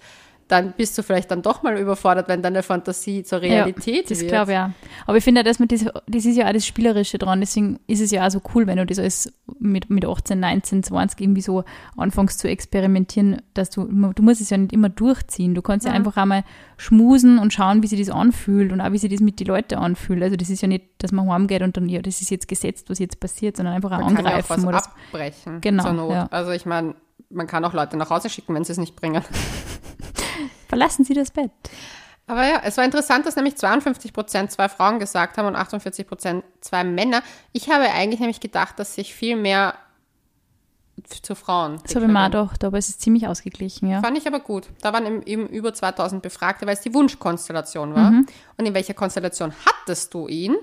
dann 0.53 0.73
bist 0.73 0.95
du 0.95 1.01
vielleicht 1.01 1.31
dann 1.31 1.41
doch 1.41 1.63
mal 1.63 1.75
überfordert, 1.77 2.27
wenn 2.27 2.43
deine 2.43 2.61
Fantasie 2.61 3.23
zur 3.23 3.41
Realität 3.41 3.95
ja, 3.95 4.09
das 4.09 4.19
wird. 4.19 4.31
glaube 4.31 4.51
ich 4.51 4.55
ja. 4.55 4.71
Aber 5.07 5.17
ich 5.17 5.23
finde 5.23 5.39
ja, 5.39 5.43
dass 5.43 5.57
man 5.57 5.67
das, 5.67 5.85
das 6.05 6.25
ist 6.25 6.37
ja 6.37 6.47
auch 6.47 6.53
das 6.53 6.67
Spielerische 6.67 7.17
dran, 7.17 7.39
deswegen 7.39 7.79
ist 7.87 8.01
es 8.01 8.11
ja 8.11 8.25
auch 8.25 8.29
so 8.29 8.39
cool, 8.53 8.67
wenn 8.67 8.77
du 8.77 8.85
das 8.85 8.99
alles 8.99 9.33
mit, 9.57 9.89
mit 9.89 10.05
18, 10.05 10.39
19, 10.39 10.83
20 10.83 11.19
irgendwie 11.19 11.41
so 11.41 11.63
anfängst 11.97 12.37
zu 12.37 12.47
experimentieren, 12.47 13.41
dass 13.55 13.71
du, 13.71 13.85
du 13.85 14.21
musst 14.21 14.41
es 14.41 14.51
ja 14.51 14.57
nicht 14.57 14.73
immer 14.73 14.89
durchziehen. 14.89 15.55
Du 15.55 15.63
kannst 15.63 15.87
ja 15.87 15.91
einfach 15.91 16.17
einmal 16.17 16.43
schmusen 16.77 17.39
und 17.39 17.51
schauen, 17.51 17.81
wie 17.81 17.87
sich 17.87 17.99
das 17.99 18.15
anfühlt 18.15 18.71
und 18.71 18.79
auch 18.79 18.91
wie 18.91 18.99
sich 18.99 19.11
das 19.11 19.21
mit 19.21 19.39
den 19.39 19.47
Leuten 19.47 19.75
anfühlt. 19.75 20.21
Also 20.21 20.35
das 20.35 20.51
ist 20.51 20.61
ja 20.61 20.67
nicht, 20.67 20.85
dass 20.99 21.11
man 21.11 21.27
heimgeht 21.31 21.63
und 21.63 21.75
dann, 21.75 21.89
ja, 21.89 22.03
das 22.03 22.21
ist 22.21 22.29
jetzt 22.29 22.47
gesetzt, 22.47 22.91
was 22.91 22.99
jetzt 22.99 23.19
passiert, 23.19 23.57
sondern 23.57 23.73
einfach 23.73 23.91
auch 23.91 24.01
Man 24.01 24.13
kann 24.13 24.25
ja 24.25 24.31
auch 24.33 24.35
angreifen 24.35 24.65
was 24.67 24.67
oder 24.67 24.83
abbrechen. 25.07 25.61
Genau, 25.61 25.83
Zur 25.83 25.93
Not. 25.93 26.11
ja. 26.11 26.27
Also 26.29 26.51
ich 26.51 26.67
meine, 26.67 26.93
man 27.31 27.47
kann 27.47 27.65
auch 27.65 27.73
Leute 27.73 27.97
nach 27.97 28.11
Hause 28.11 28.29
schicken, 28.29 28.53
wenn 28.53 28.63
sie 28.63 28.73
es 28.73 28.77
nicht 28.77 28.95
bringen. 28.95 29.23
Verlassen 30.73 31.03
Sie 31.03 31.13
das 31.13 31.31
Bett. 31.31 31.51
Aber 32.25 32.47
ja, 32.47 32.61
es 32.63 32.77
war 32.77 32.85
interessant, 32.85 33.25
dass 33.25 33.35
nämlich 33.35 33.57
52 33.57 34.13
Prozent 34.13 34.51
zwei 34.51 34.69
Frauen 34.69 34.99
gesagt 34.99 35.37
haben 35.37 35.47
und 35.47 35.55
48 35.55 36.07
Prozent 36.07 36.43
zwei 36.61 36.83
Männer. 36.83 37.21
Ich 37.51 37.69
habe 37.69 37.83
eigentlich 37.91 38.19
nämlich 38.19 38.39
gedacht, 38.39 38.79
dass 38.79 38.95
sich 38.95 39.13
viel 39.13 39.35
mehr 39.35 39.75
zu 41.21 41.35
Frauen. 41.35 41.79
Ich 41.85 41.95
mir 41.95 42.19
auch 42.19 42.25
gedacht, 42.25 42.63
aber 42.63 42.77
es 42.77 42.87
ist 42.87 43.01
ziemlich 43.01 43.27
ausgeglichen, 43.27 43.89
ja. 43.89 44.01
Fand 44.01 44.17
ich 44.17 44.27
aber 44.27 44.39
gut. 44.39 44.67
Da 44.81 44.93
waren 44.93 45.05
eben, 45.05 45.23
eben 45.23 45.47
über 45.47 45.73
2000 45.73 46.21
Befragte, 46.21 46.65
weil 46.65 46.75
es 46.75 46.81
die 46.81 46.93
Wunschkonstellation 46.93 47.93
war. 47.93 48.11
Mhm. 48.11 48.27
Und 48.57 48.65
in 48.65 48.73
welcher 48.73 48.93
Konstellation 48.93 49.53
hattest 49.65 50.13
du 50.13 50.27
ihn? 50.27 50.55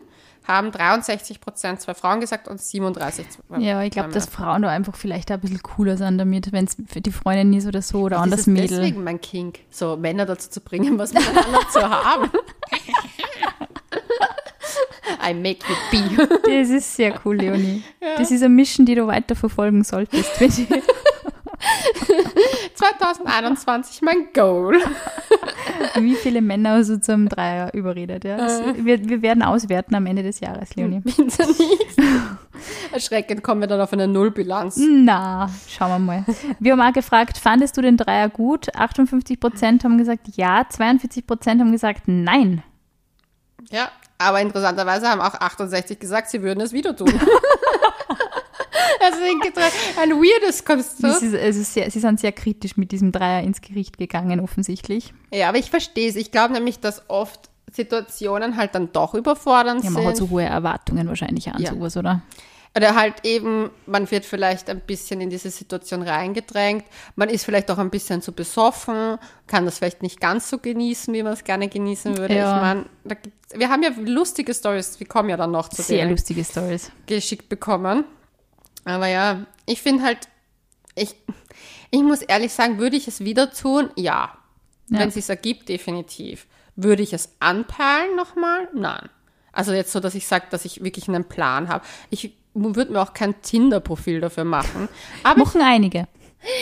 Haben 0.47 0.73
63 0.73 1.41
Prozent 1.41 1.81
zwei 1.81 1.95
Frauen 1.95 2.21
gesagt 2.21 2.49
und 2.49 2.61
37 2.61 3.27
zwei 3.31 3.59
Ja, 3.59 3.83
ich 3.83 3.91
glaube, 3.91 4.09
dass. 4.11 4.27
Frauen 4.27 4.63
da 4.63 4.69
einfach 4.69 4.97
vielleicht 4.97 5.31
ein 5.31 5.41
bisschen 5.41 5.63
cooler 5.63 5.97
sind 5.97 6.19
damit, 6.19 6.51
wenn 6.53 6.65
es 6.65 6.77
für 6.89 7.01
die 7.01 7.13
Freundin 7.13 7.53
ist 7.53 7.67
oder 7.67 7.83
so 7.83 8.01
oder 8.01 8.17
Das 8.17 8.23
anders 8.25 8.41
ist 8.41 8.47
Mädel. 8.49 8.79
deswegen 8.79 9.05
mein 9.05 9.21
Kink, 9.21 9.61
so 9.71 9.97
Männer 9.97 10.27
dazu 10.27 10.51
zu 10.51 10.61
bringen, 10.61 10.99
was 10.99 11.13
miteinander 11.13 11.61
zu 11.73 11.81
haben. 11.89 12.31
I 15.23 15.35
make 15.35 15.59
you 15.69 15.77
be. 15.91 16.29
Das 16.45 16.71
ist 16.71 16.95
sehr 16.97 17.15
cool, 17.25 17.37
Leonie. 17.37 17.83
Das 18.17 18.31
ist 18.31 18.43
eine 18.43 18.49
Mission, 18.55 18.87
die 18.87 18.95
du 18.95 19.07
weiter 19.07 19.35
verfolgen 19.37 19.85
solltest. 19.85 20.31
finde 20.31 20.63
ich. 20.63 20.83
2021 22.75 24.03
mein 24.03 24.29
Goal. 24.33 24.79
Wie 26.01 26.15
viele 26.15 26.41
Männer 26.43 26.83
du 26.83 27.01
zum 27.01 27.29
Dreier 27.29 27.73
überredet? 27.75 28.25
Ja? 28.25 28.37
Das, 28.37 28.63
wir, 28.77 29.09
wir 29.09 29.23
werden 29.23 29.43
auswerten 29.43 29.95
am 29.95 30.07
Ende 30.07 30.23
des 30.23 30.41
Jahres, 30.41 30.75
Leonie. 30.77 31.03
Erschreckend 32.93 33.43
kommen 33.43 33.61
wir 33.61 33.69
dann 33.69 33.81
auf 33.81 33.93
eine 33.93 34.09
Nullbilanz. 34.09 34.79
Na, 34.79 35.51
schauen 35.69 35.91
wir 35.91 35.99
mal. 35.99 36.25
Wir 36.59 36.73
haben 36.73 36.81
auch 36.81 36.93
gefragt, 36.93 37.39
fandest 37.39 37.77
du 37.77 37.83
den 37.83 37.97
Dreier 37.97 38.29
gut? 38.29 38.75
58 38.75 39.41
Prozent 39.41 39.85
haben 39.85 39.99
gesagt 39.99 40.29
ja, 40.37 40.67
42 40.69 41.27
Prozent 41.27 41.61
haben 41.61 41.73
gesagt 41.73 42.03
nein. 42.07 42.63
Ja, 43.71 43.91
aber 44.19 44.41
interessanterweise 44.41 45.09
haben 45.09 45.21
auch 45.21 45.35
68 45.35 45.99
gesagt, 45.99 46.31
sie 46.31 46.43
würden 46.43 46.61
es 46.61 46.73
wieder 46.73 46.95
tun. 46.95 47.13
Gibt's 49.43 49.61
ein 50.01 50.11
weirdes 50.11 50.65
Konstrukt. 50.65 51.23
ist, 51.23 51.35
also 51.35 51.63
sehr, 51.63 51.91
sie 51.91 52.01
sind 52.01 52.21
sehr 52.21 52.33
kritisch 52.33 52.77
mit 52.77 52.93
diesem 52.93 53.13
Dreier 53.13 53.43
ins 53.43 53.61
Gericht 53.61 53.99
gegangen, 53.99 54.41
offensichtlich. 54.41 55.13
Ja, 55.33 55.49
aber 55.49 55.59
ich 55.59 55.71
verstehe 55.71 56.09
es. 56.09 56.17
Ich 56.17 56.31
glaube 56.31 56.53
nämlich, 56.55 56.81
dass 56.81 57.03
oft 57.09 57.49
Situationen 57.73 58.57
halt 58.57 58.75
dann 58.75 58.93
doch 58.93 59.15
überfordernd 59.15 59.85
Ja, 59.85 59.91
man 59.91 60.05
hat 60.07 60.17
sind. 60.17 60.29
so 60.29 60.35
hohe 60.35 60.45
Erwartungen 60.45 61.07
wahrscheinlich 61.09 61.49
an 61.49 61.63
Ja. 61.63 61.71
sowas, 61.71 61.97
oder? 61.97 62.23
Oder 62.77 62.95
halt 62.95 63.15
eben, 63.25 63.71
man 63.87 64.09
wird 64.13 64.25
vielleicht 64.25 64.71
ein 64.71 64.79
bisschen 64.81 65.21
in 65.21 65.29
diese 65.29 65.51
Situation 65.51 66.03
reingedrängt. 66.03 66.85
Man 67.17 67.29
ist 67.29 67.45
vielleicht 67.45 67.69
auch 67.71 67.79
ein 67.79 67.91
bisschen 67.91 68.23
zu 68.23 68.31
besoffen, 68.33 69.19
kann 69.49 69.65
das 69.65 69.79
vielleicht 69.79 70.03
nicht 70.03 70.21
ganz 70.21 70.49
so 70.49 70.59
genießen, 70.59 71.13
wie 71.13 71.25
man 71.25 71.33
es 71.33 71.43
gerne 71.43 71.67
genießen 71.69 72.17
würde. 72.17 72.37
Ja. 72.37 72.57
Ich 72.57 72.63
meine, 72.63 72.85
wir 73.57 73.69
haben 73.71 73.83
ja 73.83 73.91
lustige 74.05 74.55
Stories, 74.55 75.01
wir 75.01 75.09
kommen 75.09 75.31
ja 75.31 75.37
dann 75.37 75.51
noch 75.51 75.69
zu 75.69 75.83
Sehr 75.83 76.07
lustige 76.09 76.45
Stories. 76.45 76.93
geschickt 77.07 77.49
bekommen. 77.49 78.05
Aber 78.85 79.07
ja, 79.07 79.47
ich 79.67 79.83
finde 79.83 80.05
halt, 80.05 80.29
ich, 80.95 81.15
ich 81.91 82.03
muss 82.03 82.23
ehrlich 82.23 82.53
sagen, 82.53 82.79
würde 82.79 82.97
ich 82.97 83.09
es 83.09 83.21
wieder 83.21 83.53
tun? 83.53 83.91
Ja. 83.97 84.37
Ja. 84.89 84.99
Wenn 84.99 85.09
es 85.09 85.15
sich 85.15 85.29
ergibt, 85.29 85.69
definitiv. 85.69 86.47
Würde 86.77 87.03
ich 87.03 87.13
es 87.13 87.37
anpeilen 87.41 88.17
nochmal? 88.17 88.69
Nein. 88.75 89.09
Also 89.53 89.73
jetzt 89.73 89.93
so, 89.93 90.01
dass 90.01 90.15
ich 90.15 90.27
sage, 90.27 90.47
dass 90.51 90.65
ich 90.65 90.83
wirklich 90.83 91.09
einen 91.09 91.25
Plan 91.25 91.69
habe. 91.69 91.85
Ich 92.11 92.35
würde 92.55 92.93
mir 92.93 93.01
auch 93.01 93.15
kein 93.15 93.41
Tinder-Profil 93.43 94.21
dafür 94.21 94.45
machen. 94.45 94.89
Aber 95.23 95.41
Machen 95.41 95.63
einige. 95.63 96.09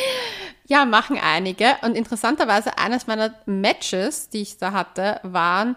ja, 0.66 0.84
machen 0.84 1.18
einige. 1.18 1.76
Und 1.82 1.94
interessanterweise, 1.96 2.78
eines 2.78 3.06
meiner 3.06 3.34
Matches, 3.46 4.28
die 4.28 4.42
ich 4.42 4.58
da 4.58 4.72
hatte, 4.72 5.20
waren 5.22 5.76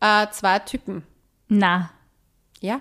äh, 0.00 0.26
zwei 0.30 0.58
Typen. 0.60 1.04
Na, 1.48 1.90
Ja. 2.60 2.80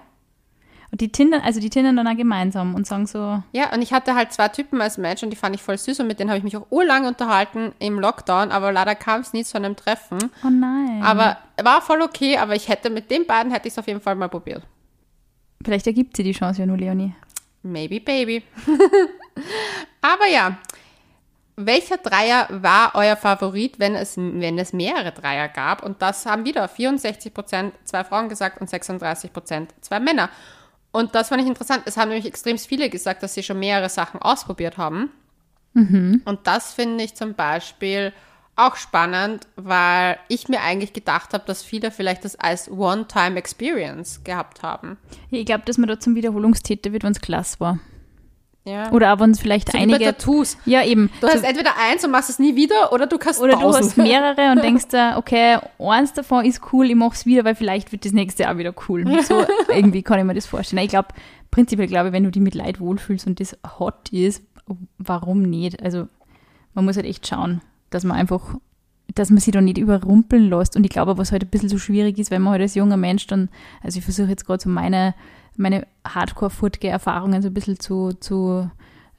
Und 0.91 0.99
die 0.99 1.09
tindern, 1.09 1.41
also 1.41 1.61
die 1.61 1.69
tindern 1.69 1.95
dann 1.95 2.07
auch 2.07 2.17
gemeinsam 2.17 2.75
und 2.75 2.85
sagen 2.85 3.07
so, 3.07 3.41
Ja, 3.53 3.73
und 3.73 3.81
ich 3.81 3.93
hatte 3.93 4.13
halt 4.13 4.33
zwei 4.33 4.49
Typen 4.49 4.81
als 4.81 4.97
Match 4.97 5.23
und 5.23 5.29
die 5.29 5.37
fand 5.37 5.55
ich 5.55 5.61
voll 5.63 5.77
süß 5.77 6.01
und 6.01 6.07
mit 6.07 6.19
denen 6.19 6.29
habe 6.29 6.37
ich 6.37 6.43
mich 6.43 6.57
auch 6.57 6.67
urlang 6.69 7.05
unterhalten 7.05 7.71
im 7.79 7.97
Lockdown, 7.97 8.51
aber 8.51 8.73
leider 8.73 8.95
kam 8.95 9.21
es 9.21 9.31
nie 9.31 9.45
zu 9.45 9.57
einem 9.57 9.77
Treffen. 9.77 10.19
oh 10.43 10.49
nein. 10.49 11.01
Aber 11.01 11.37
war 11.63 11.81
voll 11.81 12.01
okay, 12.01 12.37
aber 12.37 12.55
ich 12.55 12.67
hätte 12.67 12.89
mit 12.89 13.09
den 13.09 13.25
beiden 13.25 13.53
hätte 13.53 13.69
ich 13.69 13.73
es 13.73 13.79
auf 13.79 13.87
jeden 13.87 14.01
Fall 14.01 14.15
mal 14.15 14.27
probiert. 14.27 14.63
Vielleicht 15.63 15.87
ergibt 15.87 16.17
sie 16.17 16.23
die 16.23 16.33
Chance 16.33 16.59
ja 16.59 16.65
nur, 16.65 16.77
Leonie. 16.77 17.15
Maybe 17.63 17.99
baby. 18.01 18.43
aber 20.01 20.27
ja, 20.27 20.57
welcher 21.55 21.97
Dreier 21.97 22.47
war 22.49 22.91
euer 22.95 23.15
Favorit, 23.15 23.79
wenn 23.79 23.95
es, 23.95 24.17
wenn 24.17 24.57
es 24.57 24.73
mehrere 24.73 25.11
Dreier 25.11 25.47
gab? 25.47 25.83
Und 25.83 26.01
das 26.01 26.25
haben 26.25 26.43
wieder 26.45 26.67
64 26.67 27.33
Prozent 27.33 27.73
zwei 27.83 28.03
Frauen 28.03 28.29
gesagt 28.29 28.59
und 28.59 28.69
36 28.69 29.31
Prozent 29.31 29.73
zwei 29.81 29.99
Männer. 29.99 30.29
Und 30.91 31.15
das 31.15 31.29
fand 31.29 31.41
ich 31.41 31.47
interessant. 31.47 31.83
Es 31.85 31.97
haben 31.97 32.09
nämlich 32.09 32.25
extrem 32.25 32.57
viele 32.57 32.89
gesagt, 32.89 33.23
dass 33.23 33.33
sie 33.33 33.43
schon 33.43 33.59
mehrere 33.59 33.89
Sachen 33.89 34.21
ausprobiert 34.21 34.77
haben. 34.77 35.09
Und 36.25 36.39
das 36.43 36.73
finde 36.73 37.03
ich 37.03 37.15
zum 37.15 37.33
Beispiel 37.33 38.11
auch 38.57 38.75
spannend, 38.75 39.47
weil 39.55 40.17
ich 40.27 40.49
mir 40.49 40.61
eigentlich 40.61 40.91
gedacht 40.93 41.33
habe, 41.33 41.45
dass 41.45 41.63
viele 41.63 41.91
vielleicht 41.91 42.25
das 42.25 42.35
als 42.35 42.69
One-Time-Experience 42.69 44.23
gehabt 44.23 44.63
haben. 44.63 44.97
Ja, 45.29 45.39
ich 45.39 45.45
glaube, 45.45 45.63
dass 45.65 45.77
man 45.77 45.87
da 45.87 45.99
zum 45.99 46.15
Wiederholungstäter 46.15 46.91
wird, 46.91 47.03
wenn 47.03 47.13
es 47.13 47.21
klasse 47.21 47.59
war. 47.59 47.79
Ja. 48.63 48.91
Oder 48.91 49.13
auch 49.13 49.19
wenn 49.19 49.31
es 49.31 49.39
vielleicht 49.39 49.71
So 49.71 49.73
wie 49.73 49.77
bei 49.77 49.83
einige. 49.95 50.05
Tattoos. 50.05 50.55
Ja, 50.65 50.83
eben. 50.83 51.09
Du 51.19 51.27
So- 51.27 51.33
hast 51.33 51.43
entweder 51.43 51.71
eins 51.79 52.05
und 52.05 52.11
machst 52.11 52.29
es 52.29 52.37
nie 52.37 52.55
wieder 52.55 52.93
oder 52.93 53.07
du 53.07 53.17
kannst 53.17 53.41
Oder 53.41 53.53
du 53.53 53.59
tausend. 53.61 53.85
hast 53.85 53.97
mehrere 53.97 54.51
und 54.51 54.61
denkst 54.63 54.87
dir, 54.89 55.15
okay, 55.17 55.57
eins 55.79 56.13
davon 56.13 56.45
ist 56.45 56.61
cool, 56.71 56.87
ich 56.89 56.95
mach's 56.95 57.25
wieder, 57.25 57.43
weil 57.43 57.55
vielleicht 57.55 57.91
wird 57.91 58.05
das 58.05 58.11
nächste 58.11 58.43
Jahr 58.43 58.57
wieder 58.59 58.73
cool. 58.87 59.21
So 59.23 59.43
irgendwie 59.73 60.03
kann 60.03 60.19
ich 60.19 60.25
mir 60.25 60.35
das 60.35 60.45
vorstellen. 60.45 60.83
Ich 60.83 60.89
glaube, 60.89 61.07
prinzipiell 61.49 61.87
glaube 61.87 62.09
ich, 62.09 62.13
wenn 62.13 62.23
du 62.23 62.29
dich 62.29 62.41
mit 62.41 62.53
Leid 62.53 62.79
wohlfühlst 62.79 63.25
und 63.25 63.39
das 63.39 63.57
hot 63.79 64.09
ist, 64.09 64.43
warum 64.99 65.41
nicht? 65.41 65.81
Also 65.81 66.07
man 66.75 66.85
muss 66.85 66.95
halt 66.97 67.07
echt 67.07 67.27
schauen, 67.27 67.61
dass 67.89 68.03
man 68.03 68.15
einfach, 68.15 68.55
dass 69.15 69.31
man 69.31 69.39
sich 69.39 69.53
da 69.53 69.59
nicht 69.59 69.79
überrumpeln 69.79 70.49
lässt. 70.49 70.75
Und 70.77 70.83
ich 70.85 70.91
glaube, 70.91 71.17
was 71.17 71.31
halt 71.31 71.43
ein 71.43 71.49
bisschen 71.49 71.67
so 71.67 71.79
schwierig 71.79 72.19
ist, 72.19 72.29
wenn 72.31 72.41
man 72.43 72.51
halt 72.53 72.61
als 72.61 72.75
junger 72.75 72.95
Mensch 72.95 73.25
dann, 73.27 73.49
also 73.83 73.97
ich 73.97 74.05
versuche 74.05 74.29
jetzt 74.29 74.45
gerade 74.45 74.61
so 74.61 74.69
meine, 74.69 75.15
meine 75.57 75.87
Hardcore-Footgear-Erfahrungen 76.07 77.41
so 77.41 77.49
ein 77.49 77.53
bisschen 77.53 77.79
zu, 77.79 78.13
zu 78.13 78.69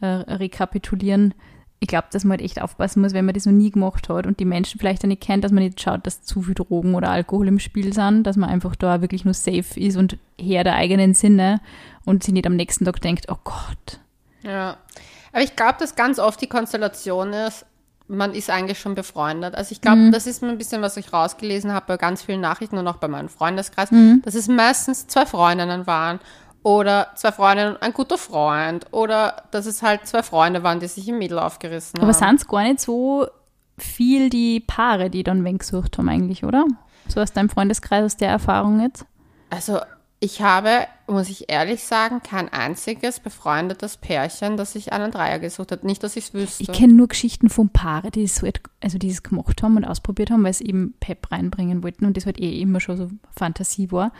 äh, 0.00 0.06
rekapitulieren. 0.06 1.34
Ich 1.80 1.88
glaube, 1.88 2.06
dass 2.12 2.24
man 2.24 2.32
halt 2.32 2.42
echt 2.42 2.62
aufpassen 2.62 3.02
muss, 3.02 3.12
wenn 3.12 3.24
man 3.24 3.34
das 3.34 3.46
noch 3.46 3.52
nie 3.52 3.70
gemacht 3.70 4.08
hat 4.08 4.26
und 4.26 4.38
die 4.38 4.44
Menschen 4.44 4.78
vielleicht 4.78 5.02
auch 5.02 5.08
nicht 5.08 5.22
kennt, 5.22 5.42
dass 5.42 5.50
man 5.50 5.64
nicht 5.64 5.80
schaut, 5.80 6.06
dass 6.06 6.22
zu 6.22 6.42
viel 6.42 6.54
Drogen 6.54 6.94
oder 6.94 7.10
Alkohol 7.10 7.48
im 7.48 7.58
Spiel 7.58 7.92
sind, 7.92 8.22
dass 8.22 8.36
man 8.36 8.50
einfach 8.50 8.76
da 8.76 9.00
wirklich 9.00 9.24
nur 9.24 9.34
safe 9.34 9.80
ist 9.80 9.96
und 9.96 10.16
Herr 10.40 10.62
der 10.62 10.76
eigenen 10.76 11.14
Sinne 11.14 11.60
und 12.04 12.22
sich 12.22 12.34
nicht 12.34 12.46
am 12.46 12.54
nächsten 12.54 12.84
Tag 12.84 13.00
denkt, 13.00 13.26
oh 13.28 13.38
Gott. 13.42 14.00
Ja. 14.42 14.76
Aber 15.32 15.42
ich 15.42 15.56
glaube, 15.56 15.76
dass 15.78 15.96
ganz 15.96 16.18
oft 16.18 16.40
die 16.40 16.46
Konstellation 16.46 17.32
ist, 17.32 17.66
man 18.08 18.34
ist 18.34 18.50
eigentlich 18.50 18.78
schon 18.78 18.94
befreundet. 18.94 19.54
Also 19.54 19.72
ich 19.72 19.80
glaube, 19.80 20.10
das 20.10 20.26
ist 20.26 20.42
ein 20.42 20.58
bisschen, 20.58 20.82
was 20.82 20.96
ich 20.96 21.12
rausgelesen 21.12 21.72
habe 21.72 21.86
bei 21.86 21.96
ganz 21.96 22.22
vielen 22.22 22.40
Nachrichten 22.40 22.78
und 22.78 22.86
auch 22.88 22.96
bei 22.96 23.08
meinem 23.08 23.28
Freundeskreis, 23.28 23.88
dass 24.22 24.34
es 24.34 24.48
meistens 24.48 25.06
zwei 25.06 25.24
Freundinnen 25.26 25.86
waren 25.86 26.18
oder 26.62 27.08
zwei 27.16 27.32
Freundinnen 27.32 27.74
und 27.74 27.82
ein 27.82 27.92
guter 27.92 28.18
Freund 28.18 28.86
oder 28.92 29.44
dass 29.50 29.66
es 29.66 29.82
halt 29.82 30.06
zwei 30.06 30.22
Freunde 30.22 30.62
waren, 30.62 30.80
die 30.80 30.86
sich 30.86 31.08
im 31.08 31.18
Mädel 31.18 31.38
aufgerissen 31.38 31.98
Aber 32.00 32.12
haben. 32.12 32.14
sind 32.14 32.40
es 32.40 32.46
gar 32.48 32.62
nicht 32.62 32.80
so 32.80 33.26
viel 33.78 34.30
die 34.30 34.60
Paare, 34.60 35.10
die 35.10 35.22
dann 35.22 35.44
weggesucht 35.44 35.98
haben 35.98 36.08
eigentlich, 36.08 36.44
oder? 36.44 36.64
So 37.08 37.20
aus 37.20 37.32
deinem 37.32 37.48
Freundeskreis, 37.48 38.04
aus 38.04 38.16
der 38.16 38.28
Erfahrung 38.28 38.80
jetzt? 38.80 39.04
Also 39.50 39.80
ich 40.24 40.40
habe, 40.40 40.86
muss 41.08 41.28
ich 41.28 41.50
ehrlich 41.50 41.82
sagen, 41.82 42.22
kein 42.22 42.48
einziges 42.48 43.18
befreundetes 43.18 43.96
Pärchen, 43.96 44.56
das 44.56 44.72
sich 44.74 44.92
einen 44.92 45.10
Dreier 45.10 45.40
gesucht 45.40 45.72
hat. 45.72 45.82
Nicht, 45.82 46.04
dass 46.04 46.14
ich 46.16 46.26
es 46.26 46.32
wüsste. 46.34 46.62
Ich 46.62 46.70
kenne 46.70 46.92
nur 46.92 47.08
Geschichten 47.08 47.48
von 47.50 47.70
Paaren, 47.70 48.12
die 48.12 48.22
es 48.22 48.36
so, 48.36 48.46
et- 48.46 48.60
also 48.80 48.98
die 48.98 49.10
es 49.10 49.24
gemacht 49.24 49.64
haben 49.64 49.76
und 49.76 49.84
ausprobiert 49.84 50.30
haben, 50.30 50.44
weil 50.44 50.52
sie 50.54 50.66
eben 50.66 50.94
Pep 51.00 51.32
reinbringen 51.32 51.82
wollten 51.82 52.06
und 52.06 52.16
das 52.16 52.24
halt 52.24 52.38
eh 52.40 52.60
immer 52.60 52.78
schon 52.78 52.96
so 52.96 53.10
Fantasie 53.36 53.90
war. 53.90 54.12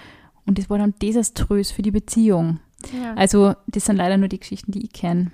Und 0.45 0.59
das 0.59 0.69
war 0.69 0.79
dann 0.79 0.93
desaströs 1.01 1.71
für 1.71 1.83
die 1.83 1.93
Beziehung. 1.93 2.59
Ja. 3.01 3.15
Also 3.15 3.55
das 3.69 3.85
sind 3.85 3.95
leider 3.95 4.17
nur 4.17 4.27
die 4.29 4.41
Geschichten, 4.41 4.73
die 4.73 4.83
ich 4.87 4.93
kenne. 4.93 5.31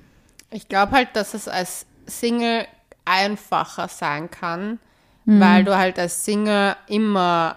Ich 0.51 0.69
glaube 0.69 0.93
halt, 0.93 1.09
dass 1.15 1.33
es 1.33 1.49
als 1.49 1.87
Single 2.07 2.67
einfacher 3.07 3.89
sein 3.89 4.31
kann, 4.31 4.79
weil 5.25 5.65
du 5.65 5.77
halt 5.77 5.99
als 5.99 6.25
Single 6.27 6.77
immer 6.89 7.57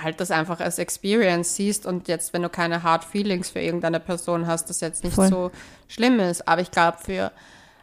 halt 0.00 0.20
das 0.20 0.30
einfach 0.30 0.60
als 0.60 0.78
Experience 0.78 1.56
siehst 1.56 1.86
und 1.86 2.08
jetzt, 2.08 2.32
wenn 2.32 2.42
du 2.42 2.48
keine 2.48 2.82
Hard 2.82 3.04
Feelings 3.04 3.50
für 3.50 3.60
irgendeine 3.60 4.00
Person 4.00 4.46
hast, 4.46 4.70
das 4.70 4.80
jetzt 4.80 5.04
nicht 5.04 5.14
Voll. 5.14 5.28
so 5.28 5.50
schlimm 5.88 6.18
ist. 6.20 6.48
Aber 6.48 6.60
ich 6.60 6.70
glaube 6.70 6.98
für, 7.04 7.32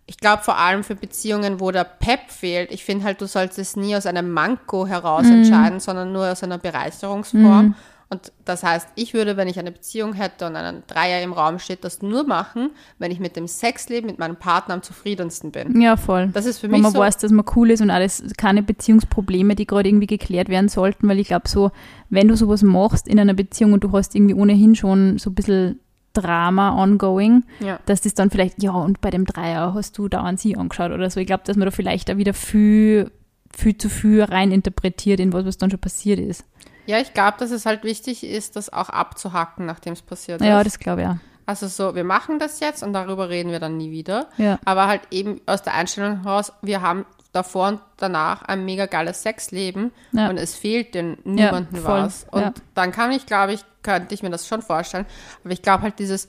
ich 0.06 0.18
glaube 0.18 0.44
vor 0.44 0.58
allem 0.58 0.84
für 0.84 0.96
Beziehungen, 0.96 1.60
wo 1.60 1.72
der 1.72 1.84
Pep 1.84 2.30
fehlt, 2.30 2.72
ich 2.72 2.84
finde 2.84 3.06
halt, 3.06 3.22
du 3.22 3.28
sollst 3.28 3.60
es 3.60 3.76
nie 3.76 3.96
aus 3.96 4.06
einem 4.06 4.32
Manko 4.32 4.88
heraus 4.88 5.26
entscheiden, 5.28 5.80
sondern 5.80 6.12
nur 6.12 6.32
aus 6.32 6.44
einer 6.44 6.58
Bereicherungsform. 6.58 7.76
Und 8.12 8.32
das 8.44 8.64
heißt, 8.64 8.88
ich 8.96 9.14
würde, 9.14 9.38
wenn 9.38 9.48
ich 9.48 9.60
eine 9.60 9.72
Beziehung 9.72 10.14
hätte 10.14 10.48
und 10.48 10.56
einen 10.56 10.82
Dreier 10.88 11.22
im 11.22 11.32
Raum 11.32 11.60
steht, 11.60 11.84
das 11.84 12.02
nur 12.02 12.24
machen, 12.26 12.72
wenn 12.98 13.12
ich 13.12 13.20
mit 13.20 13.36
dem 13.36 13.48
Sexleben, 13.48 14.08
mit 14.10 14.18
meinem 14.18 14.36
Partner 14.36 14.74
am 14.74 14.82
zufriedensten 14.82 15.52
bin. 15.52 15.80
Ja, 15.80 15.96
voll. 15.96 16.30
Das 16.34 16.48
ist 16.48 16.58
für 16.58 16.68
mich 16.70 16.82
man 16.82 16.92
so. 16.92 16.98
weiß, 16.98 17.18
dass 17.18 17.32
man 17.32 17.46
cool 17.56 17.70
ist 17.70 17.82
und 17.82 17.92
alles, 17.92 18.24
keine 18.36 18.64
Beziehungsprobleme, 18.64 19.54
die 19.54 19.68
gerade 19.68 19.90
irgendwie 19.90 20.08
geklärt 20.08 20.50
werden 20.50 20.70
sollten, 20.70 21.08
weil 21.08 21.20
ich 21.20 21.28
glaube 21.28 21.48
so, 21.48 21.70
wenn 22.10 22.28
du 22.28 22.36
sowas 22.36 22.64
machst 22.64 23.08
in 23.08 23.20
einer 23.20 23.36
Beziehung 23.36 23.74
und 23.74 23.84
du 23.84 23.92
hast 23.92 24.16
irgendwie 24.16 24.34
ohnehin 24.34 24.74
schon 24.76 25.20
so 25.20 25.30
ein 25.30 25.36
bisschen 25.36 25.80
Drama 26.14 26.82
ongoing, 26.82 27.44
Ja. 27.60 27.80
dass 27.86 28.02
das 28.02 28.16
dann 28.16 28.32
vielleicht, 28.32 28.64
ja, 28.64 28.72
und 28.72 29.02
bei 29.02 29.12
dem 29.12 29.26
Dreier 29.26 29.76
hast 29.76 29.96
du 30.00 30.08
dauernd 30.08 30.40
sie 30.40 30.58
angeschaut 30.58 30.92
oder 30.92 31.08
so. 31.12 31.20
Ich 31.20 31.28
glaube, 31.28 31.44
dass 31.46 31.58
man 31.58 31.66
da 31.66 31.72
vielleicht 31.72 32.10
da 32.10 32.18
wieder 32.18 32.34
viel, 32.34 33.12
viel 33.56 33.78
zu 33.78 33.88
viel 33.88 34.24
rein 34.24 34.52
interpretiert 34.52 35.20
in 35.20 35.32
was, 35.32 35.46
was 35.46 35.60
dann 35.60 35.70
schon 35.70 35.80
passiert 35.80 36.20
ist. 36.20 36.44
Ja, 36.90 36.98
ich 37.00 37.14
glaube, 37.14 37.38
dass 37.40 37.52
es 37.52 37.66
halt 37.66 37.84
wichtig 37.84 38.24
ist, 38.24 38.56
das 38.56 38.74
auch 38.74 38.90
abzuhacken, 38.90 39.66
nachdem 39.66 39.94
es 39.94 40.02
passiert 40.02 40.42
Ja, 40.42 40.60
ist. 40.62 40.66
das 40.66 40.80
glaube 40.80 41.02
ich 41.04 41.08
auch. 41.08 41.16
Also 41.46 41.68
so, 41.68 41.94
wir 41.96 42.04
machen 42.04 42.40
das 42.40 42.60
jetzt 42.60 42.84
und 42.84 42.94
darüber 42.94 43.30
reden 43.30 43.52
wir 43.52 43.60
dann 43.60 43.78
nie 43.78 43.92
wieder. 43.92 44.28
Ja. 44.38 44.60
Aber 44.66 44.88
halt 44.88 45.02
eben 45.12 45.40
aus 45.46 45.62
der 45.64 45.74
Einstellung 45.76 46.24
heraus, 46.24 46.52
wir 46.62 46.82
haben 46.82 47.06
davor 47.32 47.68
und 47.68 47.82
danach 47.98 48.42
ein 48.44 48.66
mega 48.66 48.88
geiles 48.88 49.22
Sexleben 49.22 49.92
Ja. 50.12 50.30
und 50.30 50.38
es 50.38 50.56
fehlt 50.56 50.96
den 50.96 51.18
niemanden 51.24 51.76
voll. 51.78 52.02
was. 52.02 52.26
Und 52.32 52.42
Ja. 52.42 52.54
dann 52.74 52.92
kann 52.92 53.12
ich, 53.12 53.26
glaube 53.28 53.54
ich, 53.54 53.64
könnte 53.84 54.14
ich 54.16 54.24
mir 54.24 54.30
das 54.32 54.48
schon 54.48 54.62
vorstellen. 54.64 55.06
Aber 55.44 55.54
ich 55.54 55.62
glaube 55.62 55.84
halt 55.84 56.00
dieses 56.00 56.28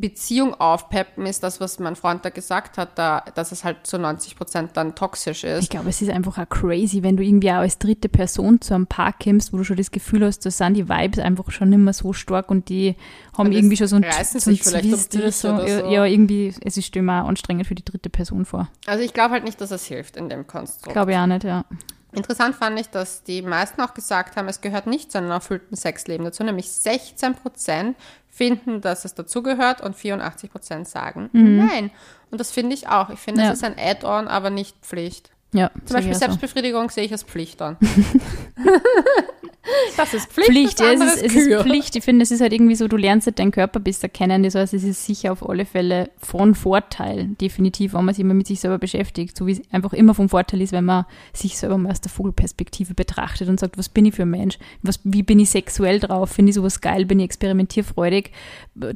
Beziehung 0.00 0.54
aufpeppen 0.54 1.26
ist 1.26 1.42
das, 1.42 1.60
was 1.60 1.78
mein 1.78 1.96
Freund 1.96 2.24
da 2.24 2.30
gesagt 2.30 2.78
hat, 2.78 2.98
da, 2.98 3.24
dass 3.34 3.52
es 3.52 3.64
halt 3.64 3.86
zu 3.86 3.98
90 3.98 4.36
Prozent 4.36 4.70
dann 4.74 4.94
toxisch 4.94 5.44
ist. 5.44 5.64
Ich 5.64 5.70
glaube, 5.70 5.88
es 5.88 6.00
ist 6.00 6.10
einfach 6.10 6.38
auch 6.38 6.48
crazy, 6.48 7.02
wenn 7.02 7.16
du 7.16 7.22
irgendwie 7.22 7.50
auch 7.50 7.56
als 7.56 7.78
dritte 7.78 8.08
Person 8.08 8.60
zu 8.60 8.74
einem 8.74 8.86
Park 8.86 9.16
kommst, 9.24 9.52
wo 9.52 9.56
du 9.58 9.64
schon 9.64 9.76
das 9.76 9.90
Gefühl 9.90 10.24
hast, 10.24 10.46
da 10.46 10.50
sind 10.50 10.74
die 10.74 10.88
Vibes 10.88 11.18
einfach 11.18 11.50
schon 11.50 11.70
nicht 11.70 11.78
mehr 11.78 11.92
so 11.92 12.12
stark 12.12 12.50
und 12.50 12.68
die 12.68 12.96
haben 13.36 13.48
Und 13.48 13.52
irgendwie 13.52 13.76
schon 13.76 13.88
so 13.88 13.96
reißen 13.96 14.40
so 14.40 14.50
vielleicht 14.54 14.84
um 15.14 15.20
oder 15.20 15.32
so. 15.32 15.48
oder 15.48 15.68
Ja, 15.68 15.80
so. 15.80 15.90
ja, 15.90 16.04
irgendwie, 16.04 16.54
es 16.64 16.76
ist 16.76 16.94
immer 16.96 17.24
anstrengend 17.24 17.66
für 17.66 17.74
die 17.74 17.84
dritte 17.84 18.10
Person 18.10 18.44
vor. 18.44 18.68
Also 18.86 19.02
ich 19.04 19.12
glaube 19.12 19.34
halt 19.34 19.44
nicht, 19.44 19.60
dass 19.60 19.70
es 19.70 19.84
hilft 19.86 20.16
in 20.16 20.28
dem 20.28 20.46
Konstrukt. 20.46 20.92
Glaube 20.92 21.12
ich 21.12 21.18
auch 21.18 21.26
nicht, 21.26 21.44
ja. 21.44 21.64
Interessant 22.12 22.54
fand 22.54 22.80
ich, 22.80 22.88
dass 22.88 23.22
die 23.22 23.42
meisten 23.42 23.80
auch 23.82 23.92
gesagt 23.92 24.36
haben, 24.36 24.48
es 24.48 24.62
gehört 24.62 24.86
nicht 24.86 25.12
zu 25.12 25.18
einem 25.18 25.30
erfüllten 25.30 25.76
Sexleben 25.76 26.24
dazu, 26.24 26.42
nämlich 26.42 26.70
16 26.70 27.34
Prozent 27.34 27.96
finden, 28.38 28.80
dass 28.80 29.04
es 29.04 29.14
dazugehört 29.14 29.80
und 29.82 29.94
84 29.96 30.50
Prozent 30.50 30.88
sagen 30.88 31.28
nein. 31.32 31.90
Und 32.30 32.38
das 32.40 32.50
finde 32.50 32.74
ich 32.74 32.88
auch. 32.88 33.10
Ich 33.10 33.18
finde, 33.18 33.40
Mhm. 33.40 33.44
Ja. 33.44 33.50
das 33.50 33.58
ist 33.58 33.64
ein 33.64 33.76
Add-on, 33.78 34.28
aber 34.28 34.48
nicht 34.50 34.76
Pflicht. 34.82 35.30
Ja, 35.52 35.70
Zum 35.86 35.94
Beispiel 35.96 36.12
auch 36.12 36.14
so. 36.14 36.18
Selbstbefriedigung 36.20 36.90
sehe 36.90 37.04
ich 37.04 37.12
als 37.12 37.22
Pflicht 37.24 37.60
an. 37.62 37.76
das 39.96 40.14
ist 40.14 40.32
Pflicht, 40.32 40.50
Pflicht, 40.50 40.80
das 40.80 41.00
ja, 41.00 41.06
es 41.06 41.22
ist, 41.22 41.24
es 41.24 41.46
ist. 41.46 41.62
Pflicht. 41.62 41.96
Ich 41.96 42.04
finde, 42.04 42.22
es 42.22 42.30
ist 42.30 42.40
halt 42.40 42.52
irgendwie 42.52 42.74
so, 42.74 42.88
du 42.88 42.96
lernst 42.96 43.26
halt 43.26 43.38
deinen 43.38 43.50
Körper 43.50 43.80
besser 43.80 44.08
kennen. 44.08 44.42
Das 44.42 44.54
heißt, 44.54 44.74
es 44.74 44.84
ist 44.84 45.04
sicher 45.04 45.32
auf 45.32 45.48
alle 45.48 45.64
Fälle 45.64 46.10
von 46.18 46.54
Vorteil, 46.54 47.28
definitiv, 47.40 47.94
wenn 47.94 48.04
man 48.04 48.14
sich 48.14 48.22
immer 48.22 48.34
mit 48.34 48.46
sich 48.46 48.60
selber 48.60 48.78
beschäftigt. 48.78 49.36
So 49.36 49.46
wie 49.46 49.52
es 49.52 49.62
einfach 49.72 49.92
immer 49.92 50.14
von 50.14 50.28
Vorteil 50.28 50.60
ist, 50.60 50.72
wenn 50.72 50.84
man 50.84 51.04
sich 51.32 51.58
selber 51.58 51.78
mal 51.78 51.90
aus 51.90 52.00
der 52.00 52.10
Vogelperspektive 52.10 52.94
betrachtet 52.94 53.48
und 53.48 53.60
sagt, 53.60 53.78
was 53.78 53.88
bin 53.88 54.06
ich 54.06 54.14
für 54.14 54.22
ein 54.22 54.30
Mensch? 54.30 54.58
Was, 54.82 55.00
wie 55.04 55.22
bin 55.22 55.38
ich 55.38 55.50
sexuell 55.50 56.00
drauf? 56.00 56.30
Finde 56.30 56.50
ich 56.50 56.56
sowas 56.56 56.80
geil? 56.80 57.06
Bin 57.06 57.18
ich 57.20 57.24
experimentierfreudig? 57.24 58.32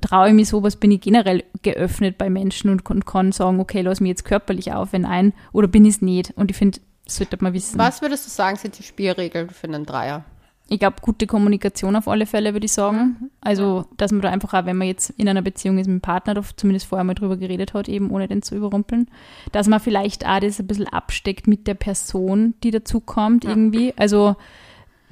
Traue 0.01 0.29
ich 0.29 0.35
mich 0.35 0.49
sowas? 0.49 0.77
Bin 0.77 0.90
ich 0.90 1.01
generell 1.01 1.45
geöffnet 1.62 2.18
bei 2.18 2.31
Menschen 2.31 2.71
und, 2.71 2.88
und 2.88 3.07
kann 3.07 3.33
sagen, 3.33 3.61
okay, 3.61 3.83
lass 3.83 4.01
mich 4.01 4.11
jetzt 4.11 4.25
körperlich 4.25 4.73
auf, 4.73 4.92
wenn 4.92 5.05
ein, 5.05 5.33
oder 5.53 5.68
bin 5.68 5.85
ich 5.85 5.97
es 5.97 6.03
nicht? 6.03 6.33
Und 6.37 6.51
ich 6.51 6.57
finde, 6.57 6.79
das 7.05 7.16
sollte 7.16 7.37
man 7.40 7.53
wissen. 7.53 7.79
Was 7.79 8.01
würdest 8.01 8.27
du 8.27 8.31
sagen, 8.31 8.57
sind 8.57 8.79
die 8.79 8.83
Spielregeln 8.83 9.51
für 9.51 9.66
einen 9.66 9.85
Dreier? 9.85 10.25
Ich 10.73 10.79
glaube, 10.81 10.97
gute 11.03 11.27
Kommunikation 11.27 11.97
auf 11.97 12.09
alle 12.09 12.25
Fälle, 12.27 12.53
würde 12.55 12.65
ich 12.67 12.73
sagen. 12.73 13.31
Also, 13.41 13.85
dass 13.97 14.11
man 14.11 14.23
da 14.23 14.31
einfach 14.31 14.55
auch, 14.55 14.65
wenn 14.65 14.77
man 14.77 14.87
jetzt 14.89 15.11
in 15.11 15.29
einer 15.29 15.43
Beziehung 15.43 15.79
ist 15.79 15.87
mit 15.87 15.97
dem 15.99 16.01
Partner, 16.01 16.35
da 16.35 16.43
zumindest 16.57 16.87
vorher 16.87 17.05
mal 17.05 17.15
drüber 17.15 17.37
geredet 17.37 17.75
hat, 17.75 17.89
eben 17.89 18.11
ohne 18.11 18.27
den 18.29 18.43
zu 18.43 18.55
überrumpeln, 18.55 19.09
dass 19.53 19.69
man 19.69 19.81
vielleicht 19.81 20.27
auch 20.27 20.41
das 20.41 20.59
ein 20.61 20.67
bisschen 20.67 20.89
absteckt 20.89 21.47
mit 21.47 21.67
der 21.67 21.75
Person, 21.75 22.55
die 22.63 22.71
dazukommt, 22.71 23.45
irgendwie. 23.45 23.93
Also, 23.97 24.37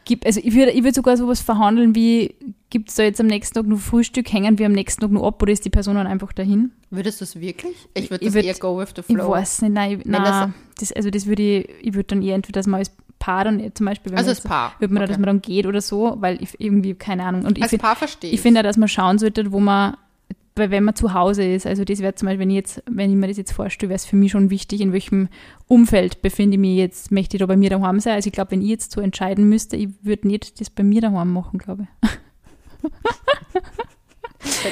gibt, 0.06 0.24
also 0.26 0.40
ich 0.42 0.54
würde 0.54 0.70
ich 0.72 0.82
würd 0.82 0.94
sogar 0.94 1.16
sowas 1.16 1.40
verhandeln 1.40 1.94
wie, 1.94 2.34
gibt 2.70 2.88
es 2.88 2.94
da 2.94 3.02
jetzt 3.02 3.20
am 3.20 3.26
nächsten 3.26 3.54
Tag 3.54 3.66
nur 3.66 3.78
Frühstück, 3.78 4.32
hängen 4.32 4.58
wir 4.58 4.66
am 4.66 4.72
nächsten 4.72 5.00
Tag 5.02 5.10
nur 5.10 5.26
ab 5.26 5.42
oder 5.42 5.52
ist 5.52 5.64
die 5.64 5.70
Person 5.70 5.96
dann 5.96 6.06
einfach 6.06 6.32
dahin? 6.32 6.72
Würdest 6.90 7.20
du 7.20 7.24
es 7.24 7.38
wirklich? 7.40 7.76
Ich 7.94 8.10
würde 8.10 8.24
Ich 8.24 8.32
das 8.32 8.42
würd- 8.42 8.46
eher 8.46 8.54
go 8.54 8.78
with 8.78 8.88
the 8.96 9.02
Ich 9.06 9.14
flow. 9.14 9.30
weiß 9.30 9.62
nicht, 9.62 9.72
nein, 9.72 9.98
ich, 10.00 10.06
nein 10.06 10.54
das, 10.80 10.90
also 10.92 11.10
das 11.10 11.26
würde 11.26 11.42
ich, 11.42 11.68
ich 11.82 11.94
würde 11.94 12.04
dann 12.08 12.22
eher 12.22 12.34
entweder 12.34 12.60
das 12.60 12.66
mal 12.66 12.78
als 12.78 12.90
Paar 13.20 13.44
dann 13.44 13.62
zum 13.74 13.86
Beispiel, 13.86 14.10
wenn 14.10 14.18
Also 14.18 14.30
man 14.30 14.36
als 14.36 14.40
Paar. 14.40 14.72
würde 14.80 14.92
man 14.92 15.00
da, 15.02 15.04
Okay. 15.04 15.12
dass 15.12 15.18
man 15.20 15.26
dann 15.28 15.42
geht 15.42 15.66
oder 15.66 15.80
so, 15.80 16.16
weil 16.18 16.42
ich 16.42 16.58
irgendwie, 16.60 16.94
keine 16.94 17.22
Ahnung. 17.24 17.44
Und 17.44 17.56
ich, 17.58 17.62
Als 17.62 17.70
find- 17.70 17.82
Paar 17.82 17.94
verstehe 17.94 18.32
ich 18.32 18.40
finde, 18.40 18.64
dass 18.64 18.76
man 18.76 18.88
schauen 18.88 19.18
sollte, 19.18 19.52
wo 19.52 19.60
man, 19.60 19.96
weil 20.56 20.70
wenn 20.72 20.82
man 20.84 20.96
zu 20.96 21.14
Hause 21.14 21.44
ist, 21.44 21.66
also 21.66 21.84
das 21.84 22.00
wäre 22.00 22.14
zum 22.16 22.26
Beispiel, 22.26 22.40
wenn 22.40 22.50
ich 22.50 22.56
jetzt, 22.56 22.82
wenn 22.90 23.10
ich 23.10 23.16
mir 23.16 23.28
das 23.28 23.36
jetzt 23.36 23.52
vorstelle, 23.52 23.88
wäre 23.90 23.96
es 23.96 24.04
für 24.04 24.16
mich 24.16 24.32
schon 24.32 24.50
wichtig, 24.50 24.80
in 24.80 24.92
welchem 24.92 25.28
Umfeld 25.68 26.22
befinde 26.22 26.54
ich 26.56 26.60
mich 26.60 26.76
jetzt, 26.76 27.12
möchte 27.12 27.36
ich 27.36 27.40
da 27.40 27.46
bei 27.46 27.56
mir 27.56 27.70
daheim 27.70 28.00
sein. 28.00 28.14
Also 28.14 28.26
ich 28.26 28.32
glaube, 28.32 28.50
wenn 28.50 28.62
ich 28.62 28.68
jetzt 28.68 28.90
so 28.92 29.00
entscheiden 29.00 29.48
müsste, 29.48 29.76
ich 29.76 29.88
würde 30.02 30.26
nicht 30.26 30.60
das 30.60 30.68
bei 30.70 30.82
mir 30.82 31.00
daheim 31.02 31.32
machen, 31.32 31.58
glaube 31.58 31.86
ich. 32.02 32.10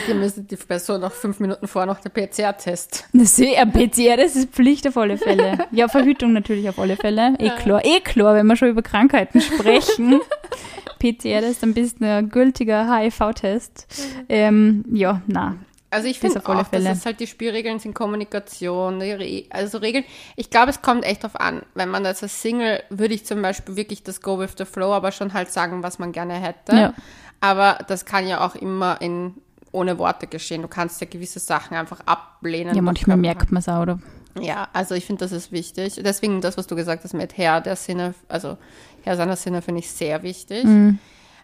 Ihr 0.09 0.15
müsstet 0.15 0.51
die 0.51 0.57
Person 0.57 1.01
noch 1.01 1.13
fünf 1.13 1.41
Minuten 1.41 1.67
vor 1.69 1.87
noch 1.87 2.01
der 2.01 2.11
PCR-Test. 2.11 3.09
Ja 3.39 3.65
PCR, 3.65 4.17
das 4.17 4.37
ist 4.37 4.51
Pflicht 4.51 4.87
auf 4.89 4.97
alle 4.97 5.17
Fälle. 5.19 5.67
Ja, 5.71 5.89
Verhütung 5.89 6.33
natürlich 6.33 6.69
auf 6.69 6.79
alle 6.79 6.97
Fälle. 6.97 7.35
Eh 7.39 7.51
klar, 7.51 7.85
eh 7.85 8.01
klar, 8.01 8.35
wenn 8.35 8.47
wir 8.47 8.57
schon 8.57 8.69
über 8.69 8.83
Krankheiten 8.83 9.41
sprechen. 9.41 10.21
PCR 10.99 11.43
ist 11.43 11.63
ein 11.63 11.75
bisschen 11.75 12.05
ein 12.05 12.29
gültiger 12.29 12.93
HIV-Test. 12.93 13.87
Ähm, 14.29 14.85
ja, 14.93 15.23
na. 15.27 15.57
Also 15.91 16.09
ich 16.09 16.19
finde 16.19 16.39
auf 16.39 16.49
alle 16.49 16.61
auch, 16.61 16.69
dass 16.69 16.83
Fälle. 16.83 16.91
es 16.91 17.07
halt 17.07 17.21
die 17.21 17.27
Spielregeln 17.27 17.79
sind 17.79 17.95
Kommunikation, 17.95 19.03
also 19.51 19.79
Regeln. 19.79 20.05
Ich 20.37 20.51
glaube, 20.51 20.71
es 20.71 20.83
kommt 20.83 21.05
echt 21.05 21.25
drauf 21.25 21.41
an. 21.41 21.63
Wenn 21.75 21.89
man 21.89 22.05
das 22.05 22.23
als 22.23 22.43
Single, 22.43 22.83
würde 22.91 23.15
ich 23.15 23.25
zum 23.25 23.41
Beispiel 23.41 23.77
wirklich 23.77 24.03
das 24.03 24.21
Go 24.21 24.39
with 24.39 24.51
the 24.59 24.65
Flow, 24.65 24.93
aber 24.93 25.13
schon 25.13 25.33
halt 25.33 25.51
sagen, 25.51 25.83
was 25.83 25.99
man 25.99 26.13
gerne 26.13 26.35
hätte. 26.35 26.77
Ja. 26.77 26.95
Aber 27.41 27.79
das 27.89 28.05
kann 28.05 28.27
ja 28.27 28.45
auch 28.47 28.55
immer 28.55 29.01
in 29.01 29.35
ohne 29.73 29.99
Worte 29.99 30.27
geschehen. 30.27 30.63
Du 30.63 30.69
kannst 30.69 31.01
ja 31.01 31.07
gewisse 31.09 31.39
Sachen 31.39 31.77
einfach 31.77 32.01
ablehnen. 32.07 32.75
Ja, 32.75 32.83
manchmal 32.83 33.17
merkt 33.17 33.53
man 33.53 33.61
es 33.61 33.69
auch, 33.69 33.83
oder? 33.83 33.99
Ja, 34.41 34.69
also 34.73 34.95
ich 34.95 35.05
finde, 35.05 35.21
das 35.21 35.33
ist 35.33 35.53
wichtig. 35.53 36.01
Deswegen 36.05 36.41
das, 36.41 36.57
was 36.57 36.67
du 36.67 36.77
gesagt 36.77 37.05
hast 37.05 37.15
mit 37.15 37.37
Herr 37.37 37.61
der 37.61 37.77
Sinne, 37.77 38.15
also 38.29 38.57
Herr 39.03 39.17
seiner 39.17 39.37
Sinne 39.37 39.63
finde 39.63 39.81
ich 39.81 39.91
sehr 39.91 40.23
wichtig. 40.23 40.65
Mhm. 40.65 40.99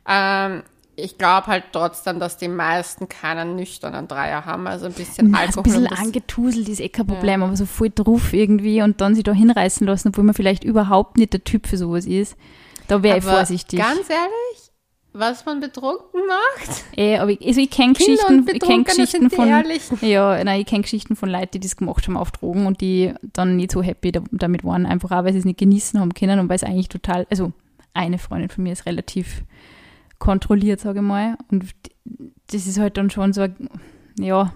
Ähm, 0.07 0.63
ich 0.97 1.19
glaube 1.19 1.49
halt 1.49 1.65
trotzdem, 1.73 2.21
dass 2.21 2.37
die 2.37 2.49
meisten 2.49 3.09
keinen 3.09 3.57
nüchternen 3.57 4.07
Dreier 4.07 4.45
haben, 4.45 4.67
also 4.67 4.87
ein 4.87 4.93
bisschen 4.93 5.31
Na, 5.31 5.41
Alkohol. 5.41 5.61
ein 5.61 5.63
bisschen 5.65 5.87
angetuselt 5.89 6.69
ist 6.69 6.81
eh 6.81 6.89
kein 6.89 7.07
Problem, 7.07 7.43
aber 7.43 7.57
so 7.57 7.67
voll 7.67 7.91
drauf 7.93 8.33
irgendwie 8.33 8.81
und 8.83 9.01
dann 9.01 9.15
sich 9.15 9.25
da 9.25 9.33
hinreißen 9.33 9.87
lassen, 9.87 10.09
obwohl 10.09 10.25
man 10.25 10.35
vielleicht 10.35 10.63
überhaupt 10.63 11.17
nicht 11.17 11.33
der 11.33 11.43
Typ 11.43 11.67
für 11.67 11.77
sowas 11.77 12.07
ist. 12.07 12.37
Da 12.87 13.03
wäre 13.03 13.19
ich 13.19 13.25
vorsichtig. 13.25 13.81
Ganz 13.81 14.09
ehrlich, 14.09 14.64
was 15.17 15.47
man 15.47 15.61
betrunken 15.61 16.21
macht, 16.27 16.85
Eh, 16.97 17.19
aber 17.19 17.31
ich, 17.31 17.47
also 17.47 17.61
ich 17.61 17.71
kenne 17.71 17.93
Geschichten, 17.95 18.47
ich 18.53 18.61
kenn 18.61 18.83
Geschichten 18.83 19.31
von, 19.31 19.49
Ehrlichen. 19.49 19.99
ja, 20.03 20.43
nein, 20.43 20.61
ich 20.61 20.67
kenne 20.67 20.83
Geschichten 20.83 21.15
von 21.15 21.31
Leuten, 21.31 21.53
die 21.53 21.61
das 21.61 21.77
gemacht 21.77 22.07
haben 22.07 22.17
auf 22.17 22.33
Drogen 22.33 22.67
und 22.67 22.81
die 22.81 23.15
dann 23.23 23.57
nicht 23.57 23.71
so 23.71 23.83
happy 23.83 24.11
da, 24.11 24.23
damit 24.33 24.65
waren, 24.65 24.87
einfach 24.87 25.13
auch, 25.13 25.25
weil 25.25 25.33
sie 25.33 25.39
es 25.39 25.45
nicht 25.45 25.59
genießen 25.59 26.01
haben 26.01 26.15
können 26.15 26.41
und 26.41 26.49
weil 26.49 26.57
es 26.57 26.65
eigentlich 26.65 26.89
total, 26.89 27.27
also 27.31 27.53
eine 27.95 28.19
Freundin 28.19 28.51
von 28.51 28.65
mir 28.65 28.73
ist 28.73 28.87
relativ 28.87 29.45
kontrolliert, 30.19 30.81
sage 30.81 30.99
ich 30.99 31.05
mal, 31.05 31.37
und 31.51 31.65
das 32.51 32.67
ist 32.67 32.79
halt 32.79 32.97
dann 32.97 33.09
schon 33.09 33.33
so, 33.33 33.47
ja, 34.19 34.53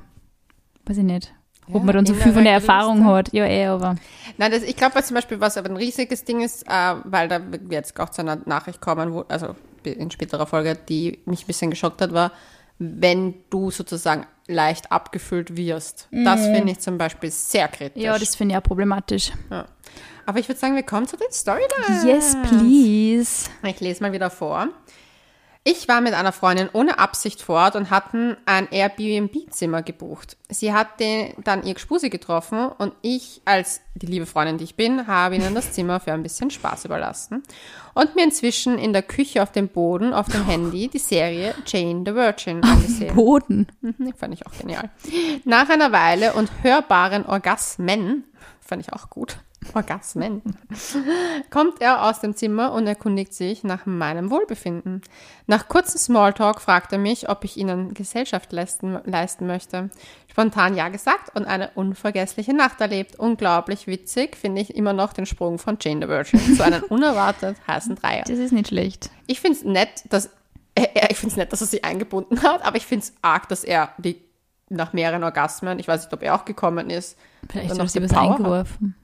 weiß 0.87 0.99
ich 0.99 1.05
nicht, 1.05 1.33
ob 1.73 1.85
man 1.85 1.95
dann 1.95 2.07
so 2.07 2.15
viel 2.15 2.33
von 2.33 2.45
der 2.45 2.55
Erfahrung 2.55 3.05
hat, 3.05 3.33
ja, 3.33 3.45
eh, 3.45 3.67
aber 3.67 3.95
Nein, 4.39 4.51
das, 4.51 4.63
ich 4.65 4.75
glaube, 4.75 4.97
was 4.97 5.07
zum 5.07 5.15
Beispiel, 5.15 5.41
was 5.41 5.57
aber 5.57 5.69
ein 5.71 5.77
riesiges 5.77 6.25
Ding 6.25 6.41
ist, 6.41 6.67
äh, 6.67 6.95
weil 7.05 7.29
da 7.29 7.41
wird 7.53 7.71
jetzt 7.71 7.99
auch 8.01 8.09
zu 8.09 8.23
einer 8.23 8.39
Nachricht 8.47 8.81
kommen, 8.81 9.13
wo, 9.13 9.21
also 9.29 9.55
in 9.87 10.11
späterer 10.11 10.47
Folge, 10.47 10.77
die 10.89 11.21
mich 11.27 11.45
ein 11.45 11.47
bisschen 11.47 11.71
geschockt 11.71 12.01
hat, 12.01 12.13
war, 12.13 12.33
wenn 12.79 13.35
du 13.51 13.71
sozusagen 13.71 14.27
leicht 14.47 14.91
abgefüllt 14.91 15.57
wirst. 15.57 16.09
Das 16.11 16.47
finde 16.47 16.73
ich 16.73 16.79
zum 16.79 16.97
Beispiel 16.97 17.31
sehr 17.31 17.69
kritisch. 17.69 18.03
ja, 18.03 18.19
das 18.19 18.35
finde 18.35 18.55
ich 18.55 18.59
auch 18.59 18.63
problematisch. 18.63 19.33
Ja. 19.51 19.67
Aber 20.27 20.39
ich 20.39 20.49
würde 20.49 20.61
sagen, 20.61 20.75
wir 20.75 20.83
kommen 20.83 21.07
zu 21.07 21.17
den 21.17 21.31
Storylines. 21.31 22.05
Yes, 22.05 22.37
please. 22.49 23.51
Ich 23.65 23.81
lese 23.81 24.03
mal 24.03 24.13
wieder 24.13 24.31
vor. 24.31 24.69
Ich 25.65 25.89
war 25.89 26.01
mit 26.01 26.15
einer 26.15 26.33
Freundin 26.33 26.71
ohne 26.73 26.99
Absicht 26.99 27.43
fort 27.43 27.77
und 27.77 27.91
hatten 27.91 28.37
ein 28.47 28.69
Airbnb-Zimmer 28.71 29.83
gebucht. 29.83 30.37
Sie 30.49 30.73
hat 30.73 30.99
den, 31.01 31.35
dann 31.45 31.63
ihr 31.65 31.75
Gspusi 31.75 32.09
getroffen 32.09 32.69
und 32.79 32.95
ich, 33.03 33.43
als 33.45 33.81
die 33.95 34.07
liebe 34.07 34.27
Freundin, 34.27 34.59
die 34.59 34.65
ich 34.65 34.77
bin, 34.77 35.07
habe 35.07 35.37
ihnen 35.37 35.55
das 35.55 35.73
Zimmer 35.73 36.01
für 36.01 36.13
ein 36.13 36.23
bisschen 36.23 36.51
Spaß 36.51 36.85
überlassen 36.87 37.43
und 37.95 38.15
mir 38.15 38.25
inzwischen 38.25 38.79
in 38.79 38.93
der 38.93 39.03
Küche 39.03 39.43
auf 39.43 39.53
dem 39.53 39.69
Boden, 39.69 40.15
auf 40.15 40.29
dem 40.29 40.47
Handy, 40.47 40.89
die 40.89 40.99
Serie 40.99 41.55
Jane 41.67 42.05
the 42.07 42.15
Virgin 42.15 42.63
angesehen. 42.63 43.15
Boden. 43.15 43.67
Mhm, 43.81 44.15
fand 44.17 44.35
ich 44.35 44.47
auch 44.47 44.53
genial. 44.53 44.91
Nach 45.45 45.69
einer 45.69 45.93
Weile 45.93 46.35
und 46.35 46.51
hörbaren 46.63 47.27
Orgasmen, 47.27 48.25
fand 48.61 48.83
ich 48.83 48.93
auch 48.93 49.11
gut, 49.11 49.39
Orgasmen, 49.75 50.43
kommt 51.51 51.81
er 51.81 52.05
aus 52.05 52.21
dem 52.21 52.35
Zimmer 52.37 52.73
und 52.73 52.87
erkundigt 52.87 53.35
sich 53.35 53.65
nach 53.65 53.87
meinem 53.87 54.31
Wohlbefinden. 54.31 55.03
Nach 55.47 55.69
kurzem 55.69 55.99
Smalltalk 55.99 56.61
fragt 56.61 56.93
er 56.93 56.99
mich, 56.99 57.29
ob 57.29 57.45
ich 57.45 57.57
ihnen 57.57 57.93
Gesellschaft 57.95 58.53
leisten, 58.53 58.99
leisten 59.05 59.47
möchte. 59.47 59.91
Spontan 60.31 60.77
ja 60.77 60.89
gesagt 60.89 61.35
und 61.37 61.45
eine 61.47 61.71
unvergessliche 61.75 62.55
Nacht 62.55 62.81
erlebt. 62.81 63.17
Unglaublich 63.17 63.87
witzig 63.87 64.37
finde 64.37 64.63
ich 64.63 64.75
immer 64.77 64.93
noch 64.93 65.13
den 65.13 65.27
Sprung 65.27 65.59
von 65.59 65.77
Jane 65.81 66.03
the 66.07 66.09
Virgin 66.09 66.57
zu 66.57 66.65
einem 66.65 66.83
unerwartet 66.89 67.57
heißen 67.67 67.97
Dreier. 67.97 68.23
Das 68.27 68.39
ist 68.39 68.53
nicht 68.53 68.69
schlecht. 68.69 69.11
Ich 69.27 69.41
finde 69.41 69.59
es 69.59 69.65
nett, 69.65 70.05
dass 70.11 70.31
er, 70.75 71.11
ich 71.11 71.17
finde 71.19 71.33
es 71.33 71.37
nett, 71.37 71.53
dass 71.53 71.61
er 71.61 71.67
sie 71.67 71.83
eingebunden 71.85 72.43
hat, 72.43 72.65
aber 72.65 72.77
ich 72.77 72.87
finde 72.87 73.05
es 73.05 73.13
arg, 73.23 73.49
dass 73.49 73.65
er 73.65 73.91
die 73.99 74.23
nach 74.71 74.93
mehreren 74.93 75.25
Orgasmen, 75.25 75.79
ich 75.79 75.89
weiß 75.89 76.05
nicht, 76.05 76.13
ob 76.13 76.23
er 76.23 76.35
auch 76.35 76.45
gekommen 76.45 76.91
ist, 76.91 77.17
Vielleicht 77.51 77.71
hat 77.71 77.79
noch 77.79 77.89
sie 77.89 78.03
was 78.03 78.13
Power 78.13 78.31
hat. 78.31 78.37
eingeworfen. 78.37 78.87
Und 78.87 78.95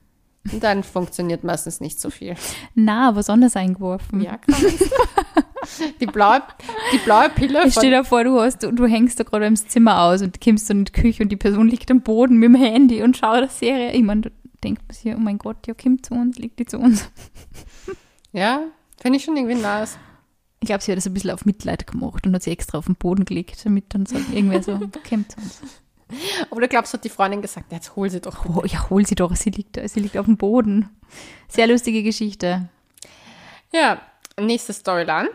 dann 0.53 0.83
funktioniert 0.83 1.43
meistens 1.43 1.79
nicht 1.79 1.99
so 1.99 2.09
viel. 2.09 2.35
Na, 2.75 3.15
was 3.15 3.29
anderes 3.29 3.55
eingeworfen. 3.55 4.21
Ja, 4.21 4.37
klar. 4.37 4.59
die, 5.99 6.05
blaue, 6.05 6.43
die 6.93 6.97
blaue 6.99 7.29
Pille 7.29 7.65
Ich 7.65 7.73
stell 7.73 7.83
von, 7.83 7.91
dir 7.91 8.03
vor, 8.03 8.23
du, 8.23 8.39
hast, 8.39 8.63
du 8.63 8.85
hängst 8.85 9.19
da 9.19 9.23
gerade 9.23 9.47
im 9.47 9.55
Zimmer 9.55 10.01
aus 10.01 10.21
und 10.21 10.39
kommst 10.41 10.69
dann 10.69 10.79
in 10.79 10.85
die 10.85 10.91
Küche 10.91 11.23
und 11.23 11.29
die 11.29 11.37
Person 11.37 11.67
liegt 11.67 11.89
am 11.89 12.01
Boden 12.01 12.37
mit 12.37 12.49
dem 12.49 12.55
Handy 12.55 13.01
und 13.01 13.17
schaut 13.17 13.37
eine 13.37 13.49
Serie. 13.49 13.91
Ich 13.93 14.03
meine, 14.03 14.21
da 14.21 14.29
denkt 14.63 14.83
man 14.87 14.95
sich, 14.95 15.13
oh 15.15 15.19
mein 15.19 15.37
Gott, 15.37 15.67
ja, 15.67 15.73
kommt 15.73 16.05
zu 16.05 16.13
uns, 16.13 16.37
liegt 16.37 16.59
die 16.59 16.65
zu 16.65 16.77
uns. 16.77 17.09
ja, 18.31 18.61
finde 19.01 19.17
ich 19.17 19.25
schon 19.25 19.35
irgendwie 19.35 19.55
nice. 19.55 19.97
Ich 20.59 20.67
glaube, 20.67 20.83
sie 20.83 20.91
hat 20.91 20.97
das 20.97 21.07
ein 21.07 21.13
bisschen 21.13 21.31
auf 21.31 21.45
Mitleid 21.45 21.85
gemacht 21.87 22.25
und 22.25 22.33
hat 22.33 22.43
sie 22.43 22.51
extra 22.51 22.77
auf 22.77 22.85
den 22.85 22.95
Boden 22.95 23.25
gelegt, 23.25 23.63
damit 23.65 23.93
dann 23.93 24.05
so 24.05 24.15
irgendwer 24.15 24.63
so, 24.63 24.79
kommt 25.09 25.31
zu 25.31 25.37
uns. 25.37 25.61
Oder 26.51 26.67
glaubst 26.67 26.93
du, 26.93 26.97
hat 26.97 27.03
die 27.03 27.09
Freundin 27.09 27.41
gesagt, 27.41 27.71
jetzt 27.71 27.95
hol 27.95 28.09
sie 28.09 28.21
doch. 28.21 28.45
Oh, 28.45 28.63
ja, 28.65 28.89
hol 28.89 29.05
sie 29.05 29.15
doch, 29.15 29.35
sie 29.35 29.49
liegt 29.49 29.77
da, 29.77 29.87
sie 29.87 29.99
liegt 29.99 30.17
auf 30.17 30.25
dem 30.25 30.37
Boden. 30.37 30.89
Sehr 31.47 31.67
lustige 31.67 32.03
Geschichte. 32.03 32.69
Ja, 33.73 34.01
nächste 34.39 34.73
Storyline. 34.73 35.29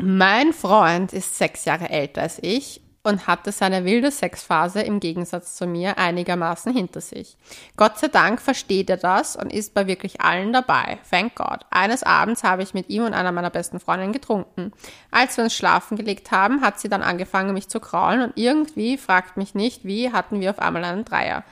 Mein 0.00 0.52
Freund 0.52 1.12
ist 1.12 1.36
sechs 1.36 1.64
Jahre 1.64 1.90
älter 1.90 2.22
als 2.22 2.38
ich 2.42 2.79
und 3.02 3.26
hatte 3.26 3.50
seine 3.50 3.84
wilde 3.84 4.10
Sexphase 4.10 4.82
im 4.82 5.00
Gegensatz 5.00 5.54
zu 5.54 5.66
mir 5.66 5.96
einigermaßen 5.96 6.72
hinter 6.72 7.00
sich. 7.00 7.36
Gott 7.76 7.98
sei 7.98 8.08
Dank 8.08 8.42
versteht 8.42 8.90
er 8.90 8.98
das 8.98 9.36
und 9.36 9.52
ist 9.52 9.72
bei 9.72 9.86
wirklich 9.86 10.20
allen 10.20 10.52
dabei. 10.52 10.98
Thank 11.10 11.34
God. 11.36 11.60
Eines 11.70 12.02
Abends 12.02 12.44
habe 12.44 12.62
ich 12.62 12.74
mit 12.74 12.90
ihm 12.90 13.04
und 13.04 13.14
einer 13.14 13.32
meiner 13.32 13.50
besten 13.50 13.80
Freundinnen 13.80 14.12
getrunken. 14.12 14.72
Als 15.10 15.36
wir 15.38 15.44
uns 15.44 15.54
schlafen 15.54 15.96
gelegt 15.96 16.30
haben, 16.30 16.60
hat 16.60 16.78
sie 16.78 16.90
dann 16.90 17.02
angefangen, 17.02 17.54
mich 17.54 17.68
zu 17.68 17.80
kraulen 17.80 18.22
und 18.22 18.32
irgendwie, 18.36 18.98
fragt 18.98 19.38
mich 19.38 19.54
nicht 19.54 19.84
wie, 19.84 20.12
hatten 20.12 20.40
wir 20.40 20.50
auf 20.50 20.58
einmal 20.58 20.84
einen 20.84 21.06
Dreier. 21.06 21.44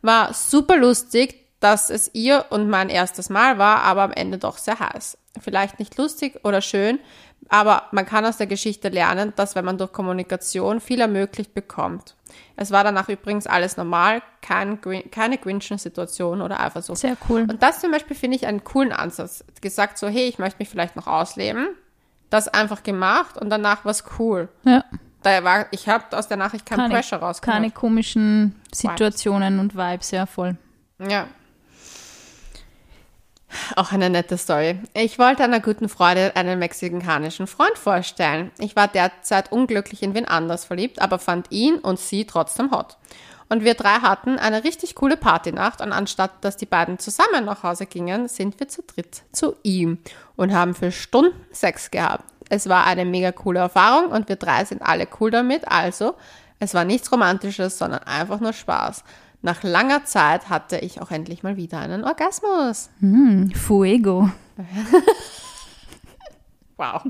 War 0.00 0.32
super 0.32 0.76
lustig, 0.76 1.44
dass 1.60 1.90
es 1.90 2.10
ihr 2.14 2.46
und 2.50 2.70
mein 2.70 2.88
erstes 2.88 3.30
Mal 3.30 3.58
war, 3.58 3.82
aber 3.82 4.02
am 4.02 4.12
Ende 4.12 4.38
doch 4.38 4.58
sehr 4.58 4.78
heiß. 4.78 5.18
Vielleicht 5.40 5.78
nicht 5.78 5.96
lustig 5.98 6.40
oder 6.44 6.60
schön, 6.60 7.00
aber 7.48 7.84
man 7.92 8.04
kann 8.06 8.24
aus 8.26 8.36
der 8.36 8.46
Geschichte 8.46 8.88
lernen, 8.88 9.32
dass 9.36 9.54
wenn 9.54 9.64
man 9.64 9.78
durch 9.78 9.92
Kommunikation 9.92 10.80
viel 10.80 11.00
ermöglicht 11.00 11.54
bekommt. 11.54 12.14
Es 12.56 12.70
war 12.70 12.84
danach 12.84 13.08
übrigens 13.08 13.46
alles 13.46 13.76
normal, 13.76 14.22
kein, 14.42 14.80
Grin- 14.80 15.10
keine 15.10 15.38
grinchen 15.38 15.78
Situation 15.78 16.42
oder 16.42 16.60
Eifersucht. 16.60 16.98
Sehr 16.98 17.16
cool. 17.28 17.42
Und 17.48 17.62
das 17.62 17.80
zum 17.80 17.90
Beispiel 17.90 18.16
finde 18.16 18.36
ich 18.36 18.46
einen 18.46 18.64
coolen 18.64 18.92
Ansatz. 18.92 19.44
Gesagt 19.60 19.96
so, 19.98 20.08
hey, 20.08 20.28
ich 20.28 20.38
möchte 20.38 20.58
mich 20.58 20.68
vielleicht 20.68 20.96
noch 20.96 21.06
ausleben. 21.06 21.68
Das 22.30 22.48
einfach 22.48 22.82
gemacht 22.82 23.38
und 23.38 23.48
danach 23.48 23.84
war 23.86 23.92
es 23.92 24.04
cool. 24.18 24.48
Ja, 24.64 24.84
Da 25.22 25.42
war, 25.44 25.66
ich 25.70 25.88
habe 25.88 26.16
aus 26.16 26.28
der 26.28 26.36
Nachricht 26.36 26.66
kein 26.66 26.78
keine, 26.78 26.94
Pressure 26.94 27.18
rausgehört. 27.18 27.54
keine 27.56 27.70
komischen 27.70 28.54
Situationen 28.74 29.58
und 29.60 29.74
Vibes, 29.74 30.10
ja, 30.10 30.26
voll. 30.26 30.56
Ja. 30.98 31.26
Auch 33.76 33.92
eine 33.92 34.10
nette 34.10 34.36
Story. 34.36 34.78
Ich 34.94 35.18
wollte 35.18 35.44
einer 35.44 35.60
guten 35.60 35.88
Freude 35.88 36.36
einen 36.36 36.58
mexikanischen 36.58 37.46
Freund 37.46 37.76
vorstellen. 37.78 38.50
Ich 38.58 38.76
war 38.76 38.88
derzeit 38.88 39.52
unglücklich 39.52 40.02
in 40.02 40.14
wen 40.14 40.26
anders 40.26 40.64
verliebt, 40.64 41.00
aber 41.00 41.18
fand 41.18 41.50
ihn 41.50 41.76
und 41.76 41.98
sie 41.98 42.26
trotzdem 42.26 42.70
hot. 42.70 42.96
Und 43.48 43.64
wir 43.64 43.74
drei 43.74 44.00
hatten 44.00 44.38
eine 44.38 44.64
richtig 44.64 44.94
coole 44.94 45.16
Partynacht 45.16 45.80
und 45.80 45.92
anstatt 45.92 46.32
dass 46.42 46.56
die 46.56 46.66
beiden 46.66 46.98
zusammen 46.98 47.46
nach 47.46 47.62
Hause 47.62 47.86
gingen, 47.86 48.28
sind 48.28 48.60
wir 48.60 48.68
zu 48.68 48.82
dritt 48.82 49.22
zu 49.32 49.56
ihm 49.62 49.98
und 50.36 50.52
haben 50.52 50.74
für 50.74 50.92
Stunden 50.92 51.34
Sex 51.50 51.90
gehabt. 51.90 52.24
Es 52.50 52.68
war 52.68 52.86
eine 52.86 53.04
mega 53.04 53.32
coole 53.32 53.60
Erfahrung 53.60 54.10
und 54.10 54.28
wir 54.28 54.36
drei 54.36 54.64
sind 54.64 54.82
alle 54.82 55.08
cool 55.20 55.30
damit. 55.30 55.66
Also, 55.68 56.14
es 56.58 56.74
war 56.74 56.84
nichts 56.84 57.10
Romantisches, 57.10 57.78
sondern 57.78 58.02
einfach 58.02 58.40
nur 58.40 58.52
Spaß. 58.52 59.04
Nach 59.40 59.62
langer 59.62 60.04
Zeit 60.04 60.48
hatte 60.50 60.78
ich 60.78 61.00
auch 61.00 61.10
endlich 61.10 61.42
mal 61.42 61.56
wieder 61.56 61.78
einen 61.78 62.04
Orgasmus. 62.04 62.90
Hm, 63.00 63.52
Fuego. 63.52 64.30
Wow. 66.80 67.02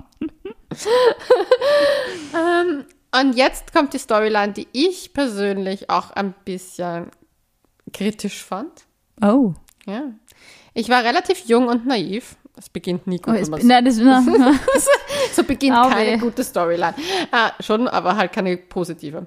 ähm, 2.34 2.84
und 3.14 3.36
jetzt 3.36 3.72
kommt 3.74 3.92
die 3.92 3.98
Storyline, 3.98 4.54
die 4.54 4.66
ich 4.72 5.12
persönlich 5.12 5.90
auch 5.90 6.10
ein 6.12 6.34
bisschen 6.46 7.10
kritisch 7.92 8.42
fand. 8.42 8.86
Oh. 9.20 9.52
Ja. 9.86 10.04
Ich 10.72 10.88
war 10.88 11.04
relativ 11.04 11.44
jung 11.46 11.68
und 11.68 11.86
naiv. 11.86 12.36
Es 12.56 12.68
beginnt 12.70 13.06
nie 13.06 13.18
gut. 13.18 13.36
oh 13.36 13.56
nein, 13.62 13.84
das, 13.84 13.98
nein. 13.98 14.26
so 15.32 15.44
beginnt 15.44 15.76
Au 15.76 15.88
keine 15.90 16.12
weh. 16.12 16.16
gute 16.18 16.42
Storyline. 16.42 16.94
Äh, 17.30 17.62
schon, 17.62 17.86
aber 17.88 18.16
halt 18.16 18.32
keine 18.32 18.56
positive. 18.56 19.26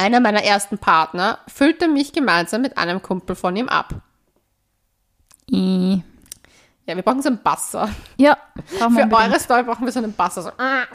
Einer 0.00 0.20
meiner 0.20 0.42
ersten 0.42 0.78
Partner 0.78 1.40
füllte 1.46 1.86
mich 1.86 2.14
gemeinsam 2.14 2.62
mit 2.62 2.78
einem 2.78 3.02
Kumpel 3.02 3.36
von 3.36 3.54
ihm 3.54 3.68
ab. 3.68 3.96
I. 5.52 6.02
Ja, 6.86 6.96
wir 6.96 7.02
brauchen 7.02 7.20
so 7.20 7.28
einen 7.28 7.42
Basser. 7.42 7.90
Ja, 8.16 8.38
Für 8.64 8.86
unbedingt. 8.86 9.12
eure 9.12 9.38
Story 9.38 9.62
brauchen 9.62 9.84
wir 9.84 9.92
so 9.92 9.98
einen 9.98 10.14
Basser. 10.14 10.40
So. 10.40 10.48
äh. 10.48 10.86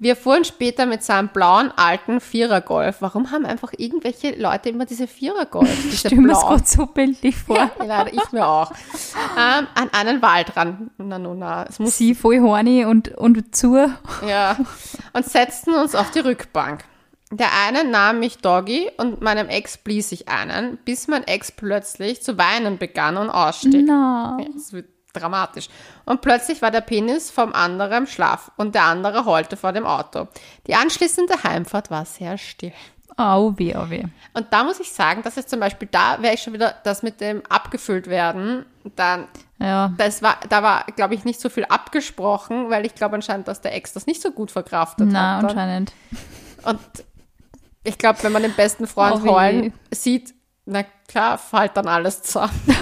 Wir 0.00 0.16
fuhren 0.16 0.44
später 0.44 0.84
mit 0.84 1.04
seinem 1.04 1.28
blauen 1.28 1.70
alten 1.76 2.20
Vierer-Golf. 2.20 2.96
Warum 3.00 3.30
haben 3.30 3.46
einfach 3.46 3.72
irgendwelche 3.76 4.34
Leute 4.34 4.70
immer 4.70 4.84
diese 4.84 5.06
Vierer-Golf? 5.06 5.70
Diese 5.84 6.08
das 6.08 6.18
blauen? 6.18 6.26
gerade 6.28 6.66
so 6.66 6.86
bildlich 6.86 7.36
vor. 7.36 7.70
Ja, 7.86 8.04
ich 8.08 8.32
mir 8.32 8.46
auch. 8.48 8.72
Ähm, 9.38 9.68
an 9.76 9.90
einen 9.92 10.20
Waldrand. 10.20 10.90
Na, 10.98 11.20
na, 11.20 11.34
na. 11.34 11.64
Es 11.68 11.78
muss, 11.78 11.96
Sie 11.96 12.16
voll 12.16 12.40
horny 12.40 12.84
und, 12.84 13.16
und 13.16 13.54
zu. 13.54 13.76
ja. 14.26 14.56
Und 15.12 15.24
setzten 15.24 15.72
uns 15.74 15.94
auf 15.94 16.10
die 16.10 16.18
Rückbank. 16.18 16.84
Der 17.34 17.48
eine 17.66 17.84
nahm 17.84 18.18
mich 18.20 18.38
Doggy 18.38 18.90
und 18.98 19.22
meinem 19.22 19.48
Ex 19.48 19.78
blies 19.78 20.12
ich 20.12 20.28
einen, 20.28 20.76
bis 20.84 21.08
mein 21.08 21.26
Ex 21.26 21.50
plötzlich 21.50 22.22
zu 22.22 22.36
weinen 22.36 22.76
begann 22.78 23.16
und 23.16 23.30
ausstieg. 23.30 23.84
Na. 23.86 24.36
Ja, 24.38 24.46
es 24.54 24.72
wird 24.74 24.86
dramatisch. 25.14 25.68
Und 26.04 26.20
plötzlich 26.20 26.60
war 26.62 26.70
der 26.70 26.82
Penis 26.82 27.30
vom 27.30 27.54
anderen 27.54 28.04
im 28.04 28.06
Schlaf 28.06 28.50
und 28.56 28.74
der 28.74 28.84
andere 28.84 29.24
heulte 29.24 29.56
vor 29.56 29.72
dem 29.72 29.86
Auto. 29.86 30.28
Die 30.66 30.74
anschließende 30.74 31.42
Heimfahrt 31.42 31.90
war 31.90 32.04
sehr 32.04 32.36
still. 32.36 32.72
Au 33.16 33.52
weh, 33.58 33.74
au 33.76 33.88
weh. 33.90 34.04
Und 34.34 34.46
da 34.52 34.64
muss 34.64 34.80
ich 34.80 34.90
sagen, 34.92 35.20
das 35.22 35.36
ist 35.36 35.50
zum 35.50 35.60
Beispiel, 35.60 35.88
da 35.90 36.20
wäre 36.22 36.34
ich 36.34 36.42
schon 36.42 36.54
wieder 36.54 36.74
das 36.84 37.02
mit 37.02 37.20
dem 37.20 37.42
abgefüllt 37.48 38.06
werden, 38.08 38.64
dann, 38.96 39.26
Ja. 39.58 39.92
das 39.98 40.22
war, 40.22 40.38
da 40.48 40.62
war, 40.62 40.84
glaube 40.96 41.14
ich, 41.14 41.24
nicht 41.24 41.38
so 41.40 41.48
viel 41.50 41.64
abgesprochen, 41.66 42.70
weil 42.70 42.86
ich 42.86 42.94
glaube 42.94 43.14
anscheinend, 43.14 43.48
dass 43.48 43.60
der 43.60 43.74
Ex 43.74 43.92
das 43.92 44.06
nicht 44.06 44.20
so 44.22 44.30
gut 44.32 44.50
verkraftet 44.50 45.08
Na, 45.10 45.36
hat. 45.36 45.42
dann. 45.42 45.50
anscheinend. 45.50 45.92
Und 46.64 46.78
ich 47.84 47.98
glaube, 47.98 48.22
wenn 48.22 48.32
man 48.32 48.42
den 48.42 48.54
besten 48.54 48.86
Freund 48.86 49.22
Oh, 49.24 49.34
heulen 49.36 49.72
sieht, 49.90 50.34
na 50.64 50.84
klar, 51.08 51.38
fällt 51.38 51.76
dann 51.76 51.88
alles 51.88 52.22
zusammen. 52.22 52.60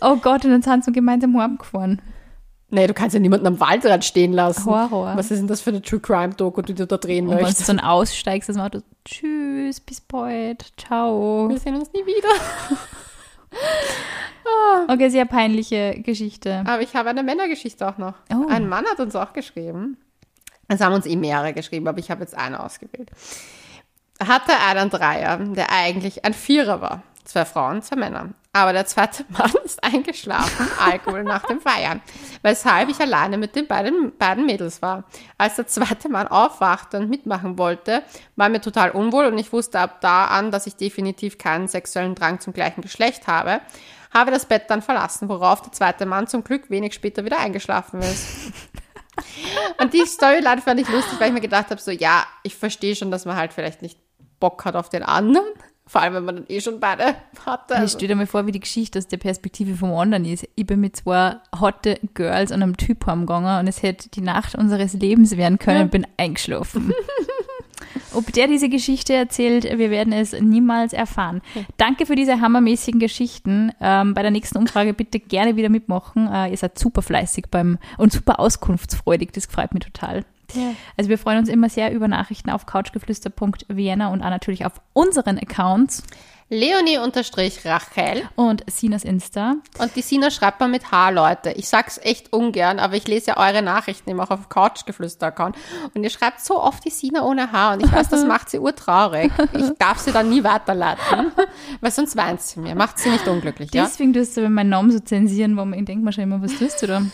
Oh 0.00 0.16
Gott, 0.16 0.44
und 0.44 0.50
dann 0.50 0.62
sind 0.62 0.84
sie 0.84 0.92
gemeinsam 0.92 1.38
heimgefahren. 1.38 2.00
Nee, 2.70 2.86
du 2.86 2.94
kannst 2.94 3.14
ja 3.14 3.20
niemanden 3.20 3.46
am 3.46 3.60
Waldrand 3.60 4.04
stehen 4.04 4.32
lassen. 4.32 4.64
Horror. 4.64 5.12
Was 5.16 5.30
ist 5.30 5.38
denn 5.38 5.46
das 5.46 5.60
für 5.60 5.70
eine 5.70 5.82
True 5.82 6.00
Crime 6.00 6.34
Doku, 6.34 6.62
die 6.62 6.74
du 6.74 6.86
da 6.86 6.96
drehen 6.96 7.26
Und 7.26 7.32
wenn 7.32 7.38
du 7.38 7.44
möchtest? 7.44 7.68
dann 7.68 7.78
aussteigst, 7.80 8.48
das 8.48 8.56
Auto, 8.56 8.80
tschüss, 9.04 9.80
bis 9.80 10.00
bald, 10.00 10.72
ciao. 10.78 11.48
Wir 11.50 11.58
sehen 11.58 11.76
uns 11.76 11.92
nie 11.92 12.04
wieder. 12.06 12.28
Okay, 14.88 15.08
sehr 15.08 15.24
peinliche 15.24 16.00
Geschichte. 16.02 16.64
Aber 16.66 16.82
ich 16.82 16.96
habe 16.96 17.10
eine 17.10 17.22
Männergeschichte 17.22 17.88
auch 17.88 17.98
noch. 17.98 18.14
Oh. 18.32 18.46
Ein 18.48 18.68
Mann 18.68 18.84
hat 18.86 18.98
uns 18.98 19.14
auch 19.14 19.32
geschrieben. 19.32 19.96
Es 20.68 20.80
haben 20.80 20.94
uns 20.94 21.06
eh 21.06 21.16
mehrere 21.16 21.52
geschrieben, 21.52 21.88
aber 21.88 21.98
ich 21.98 22.10
habe 22.10 22.22
jetzt 22.22 22.36
eine 22.36 22.62
ausgewählt. 22.62 23.10
Hatte 24.26 24.52
einen 24.58 24.90
Dreier, 24.90 25.38
der 25.38 25.70
eigentlich 25.70 26.24
ein 26.24 26.34
Vierer 26.34 26.80
war. 26.80 27.02
Zwei 27.24 27.44
Frauen, 27.44 27.82
zwei 27.82 27.96
Männer. 27.96 28.30
Aber 28.52 28.72
der 28.72 28.84
zweite 28.84 29.24
Mann 29.28 29.52
ist 29.64 29.82
eingeschlafen, 29.82 30.68
Alkohol 30.78 31.24
nach 31.24 31.46
dem 31.46 31.60
Feiern, 31.60 32.02
weshalb 32.42 32.90
ich 32.90 33.00
alleine 33.00 33.38
mit 33.38 33.56
den 33.56 33.66
beiden, 33.66 34.16
beiden 34.18 34.44
Mädels 34.44 34.82
war. 34.82 35.04
Als 35.38 35.56
der 35.56 35.66
zweite 35.66 36.08
Mann 36.08 36.28
aufwachte 36.28 36.98
und 36.98 37.08
mitmachen 37.08 37.58
wollte, 37.58 38.02
war 38.36 38.48
mir 38.48 38.60
total 38.60 38.90
unwohl 38.90 39.26
und 39.26 39.38
ich 39.38 39.52
wusste 39.52 39.80
ab 39.80 40.00
da 40.00 40.26
an, 40.26 40.50
dass 40.50 40.66
ich 40.66 40.76
definitiv 40.76 41.38
keinen 41.38 41.68
sexuellen 41.68 42.14
Drang 42.14 42.40
zum 42.40 42.52
gleichen 42.52 42.82
Geschlecht 42.82 43.26
habe. 43.26 43.60
Habe 44.12 44.30
das 44.30 44.44
Bett 44.44 44.64
dann 44.68 44.82
verlassen, 44.82 45.28
worauf 45.28 45.62
der 45.62 45.72
zweite 45.72 46.04
Mann 46.04 46.26
zum 46.26 46.44
Glück 46.44 46.68
wenig 46.68 46.92
später 46.92 47.24
wieder 47.24 47.38
eingeschlafen 47.38 48.02
ist. 48.02 48.52
Und 49.80 49.92
die 49.92 50.04
Storyline 50.06 50.60
fand 50.60 50.80
ich 50.80 50.88
lustig, 50.88 51.18
weil 51.20 51.28
ich 51.28 51.34
mir 51.34 51.40
gedacht 51.40 51.70
habe, 51.70 51.80
so 51.80 51.90
ja, 51.90 52.24
ich 52.42 52.54
verstehe 52.56 52.94
schon, 52.96 53.10
dass 53.10 53.24
man 53.24 53.36
halt 53.36 53.52
vielleicht 53.52 53.82
nicht 53.82 53.98
Bock 54.40 54.64
hat 54.64 54.76
auf 54.76 54.88
den 54.88 55.02
anderen. 55.02 55.46
Vor 55.84 56.00
allem, 56.00 56.14
wenn 56.14 56.24
man 56.24 56.36
dann 56.36 56.44
eh 56.48 56.60
schon 56.60 56.78
beide 56.80 57.16
hatte. 57.44 57.74
Ich 57.74 57.80
Also, 57.80 57.98
stell 57.98 58.08
dir 58.08 58.14
mal 58.14 58.26
vor, 58.26 58.46
wie 58.46 58.52
die 58.52 58.60
Geschichte 58.60 58.98
aus 59.00 59.08
der 59.08 59.16
Perspektive 59.16 59.74
vom 59.74 59.92
anderen 59.94 60.24
ist. 60.24 60.46
Ich 60.54 60.64
bin 60.64 60.80
mit 60.80 60.96
zwei 60.96 61.36
hotte 61.60 61.98
Girls 62.14 62.52
an 62.52 62.62
einem 62.62 62.76
Typ 62.76 63.04
heimgegangen 63.04 63.58
und 63.58 63.66
es 63.66 63.82
hätte 63.82 64.08
die 64.08 64.20
Nacht 64.20 64.54
unseres 64.54 64.92
Lebens 64.94 65.36
werden 65.36 65.58
können 65.58 65.78
Ja. 65.78 65.82
und 65.82 65.90
bin 65.90 66.06
eingeschlafen. 66.16 66.92
Ob 68.14 68.32
der 68.32 68.48
diese 68.48 68.68
Geschichte 68.68 69.14
erzählt, 69.14 69.64
wir 69.64 69.90
werden 69.90 70.12
es 70.12 70.32
niemals 70.32 70.92
erfahren. 70.92 71.42
Danke 71.76 72.06
für 72.06 72.16
diese 72.16 72.40
hammermäßigen 72.40 73.00
Geschichten. 73.00 73.72
Ähm, 73.80 74.14
bei 74.14 74.22
der 74.22 74.30
nächsten 74.30 74.58
Umfrage 74.58 74.94
bitte 74.94 75.20
gerne 75.20 75.56
wieder 75.56 75.68
mitmachen. 75.68 76.28
Äh, 76.32 76.50
ihr 76.50 76.56
seid 76.56 76.78
super 76.78 77.02
fleißig 77.02 77.46
beim 77.50 77.78
und 77.98 78.12
super 78.12 78.40
auskunftsfreudig. 78.40 79.32
Das 79.32 79.46
freut 79.46 79.74
mich 79.74 79.84
total. 79.84 80.24
Ja. 80.54 80.74
Also 80.96 81.08
wir 81.08 81.18
freuen 81.18 81.38
uns 81.38 81.48
immer 81.48 81.68
sehr 81.68 81.92
über 81.92 82.08
Nachrichten 82.08 82.50
auf 82.50 82.66
couchgeflüster.vienna 82.66 84.08
und 84.08 84.22
auch 84.22 84.30
natürlich 84.30 84.66
auf 84.66 84.80
unseren 84.92 85.38
Accounts 85.38 86.04
Leonie-Rachel 86.52 88.28
und 88.36 88.62
Sinas 88.70 89.04
Insta. 89.04 89.54
und 89.78 89.96
die 89.96 90.02
Sina 90.02 90.30
schreibt 90.30 90.60
mal 90.60 90.68
mit 90.68 90.92
H, 90.92 91.08
Leute. 91.08 91.52
Ich 91.52 91.66
sag's 91.66 91.98
echt 92.02 92.30
ungern, 92.30 92.78
aber 92.78 92.94
ich 92.94 93.08
lese 93.08 93.28
ja 93.28 93.36
eure 93.38 93.62
Nachrichten 93.62 94.10
immer 94.10 94.24
auch 94.24 94.30
auf 94.30 94.50
Couchgeflüster-Account. 94.50 95.56
Und 95.94 96.04
ihr 96.04 96.10
schreibt 96.10 96.40
so 96.40 96.60
oft 96.62 96.84
die 96.84 96.90
Sina 96.90 97.22
ohne 97.24 97.52
H 97.52 97.72
und 97.72 97.82
ich 97.82 97.90
weiß, 97.90 98.10
das 98.10 98.24
macht 98.26 98.50
sie 98.50 98.58
urtraurig. 98.58 99.32
Ich 99.54 99.70
darf 99.78 99.96
sie 99.96 100.12
dann 100.12 100.28
nie 100.28 100.44
weiterleiten, 100.44 101.32
weil 101.80 101.90
sonst 101.90 102.16
weint 102.16 102.42
sie 102.42 102.60
mir. 102.60 102.74
Macht 102.74 102.98
sie 102.98 103.08
nicht 103.08 103.26
unglücklich, 103.26 103.72
ja? 103.72 103.84
Deswegen 103.84 104.12
tust 104.12 104.36
du 104.36 104.46
meinen 104.50 104.68
Namen 104.68 104.90
so 104.90 105.00
zensieren, 105.00 105.56
wo 105.56 105.64
man 105.64 105.78
ich 105.78 105.86
denkt 105.86 106.04
man 106.04 106.12
schon 106.12 106.24
immer, 106.24 106.42
was 106.42 106.54
tust 106.58 106.82
du 106.82 106.86
da? 106.86 107.02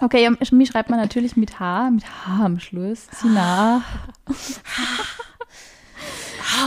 Okay, 0.00 0.24
ja, 0.24 0.30
mir 0.50 0.66
schreibt 0.66 0.90
man 0.90 0.98
natürlich 0.98 1.36
mit 1.36 1.60
H, 1.60 1.90
mit 1.90 2.04
H 2.04 2.44
am 2.44 2.58
Schluss. 2.58 3.06
Sina. 3.12 3.82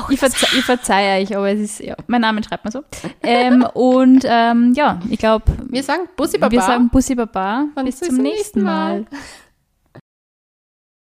Ich, 0.10 0.20
verze 0.20 0.46
ich 0.58 0.64
verzeihe 0.64 1.22
euch, 1.22 1.36
aber 1.36 1.50
es 1.50 1.60
ist, 1.60 1.80
ja, 1.80 1.96
mein 2.08 2.22
Name 2.22 2.44
schreibt 2.44 2.64
man 2.64 2.72
so. 2.72 2.84
Ähm, 3.24 3.66
und 3.74 4.24
ähm, 4.26 4.74
ja, 4.76 5.00
ich 5.10 5.18
glaube, 5.20 5.46
Wir 5.68 5.82
sagen 5.84 6.04
Bussi 6.16 6.38
Baba. 6.38 6.52
wir 6.52 6.62
sagen 6.62 6.90
Bussi 6.90 7.16
Baba. 7.16 7.66
Bis 7.84 8.00
zum 8.00 8.18
nächsten 8.18 8.62
Mal. 8.62 9.02
Mal. 9.02 9.06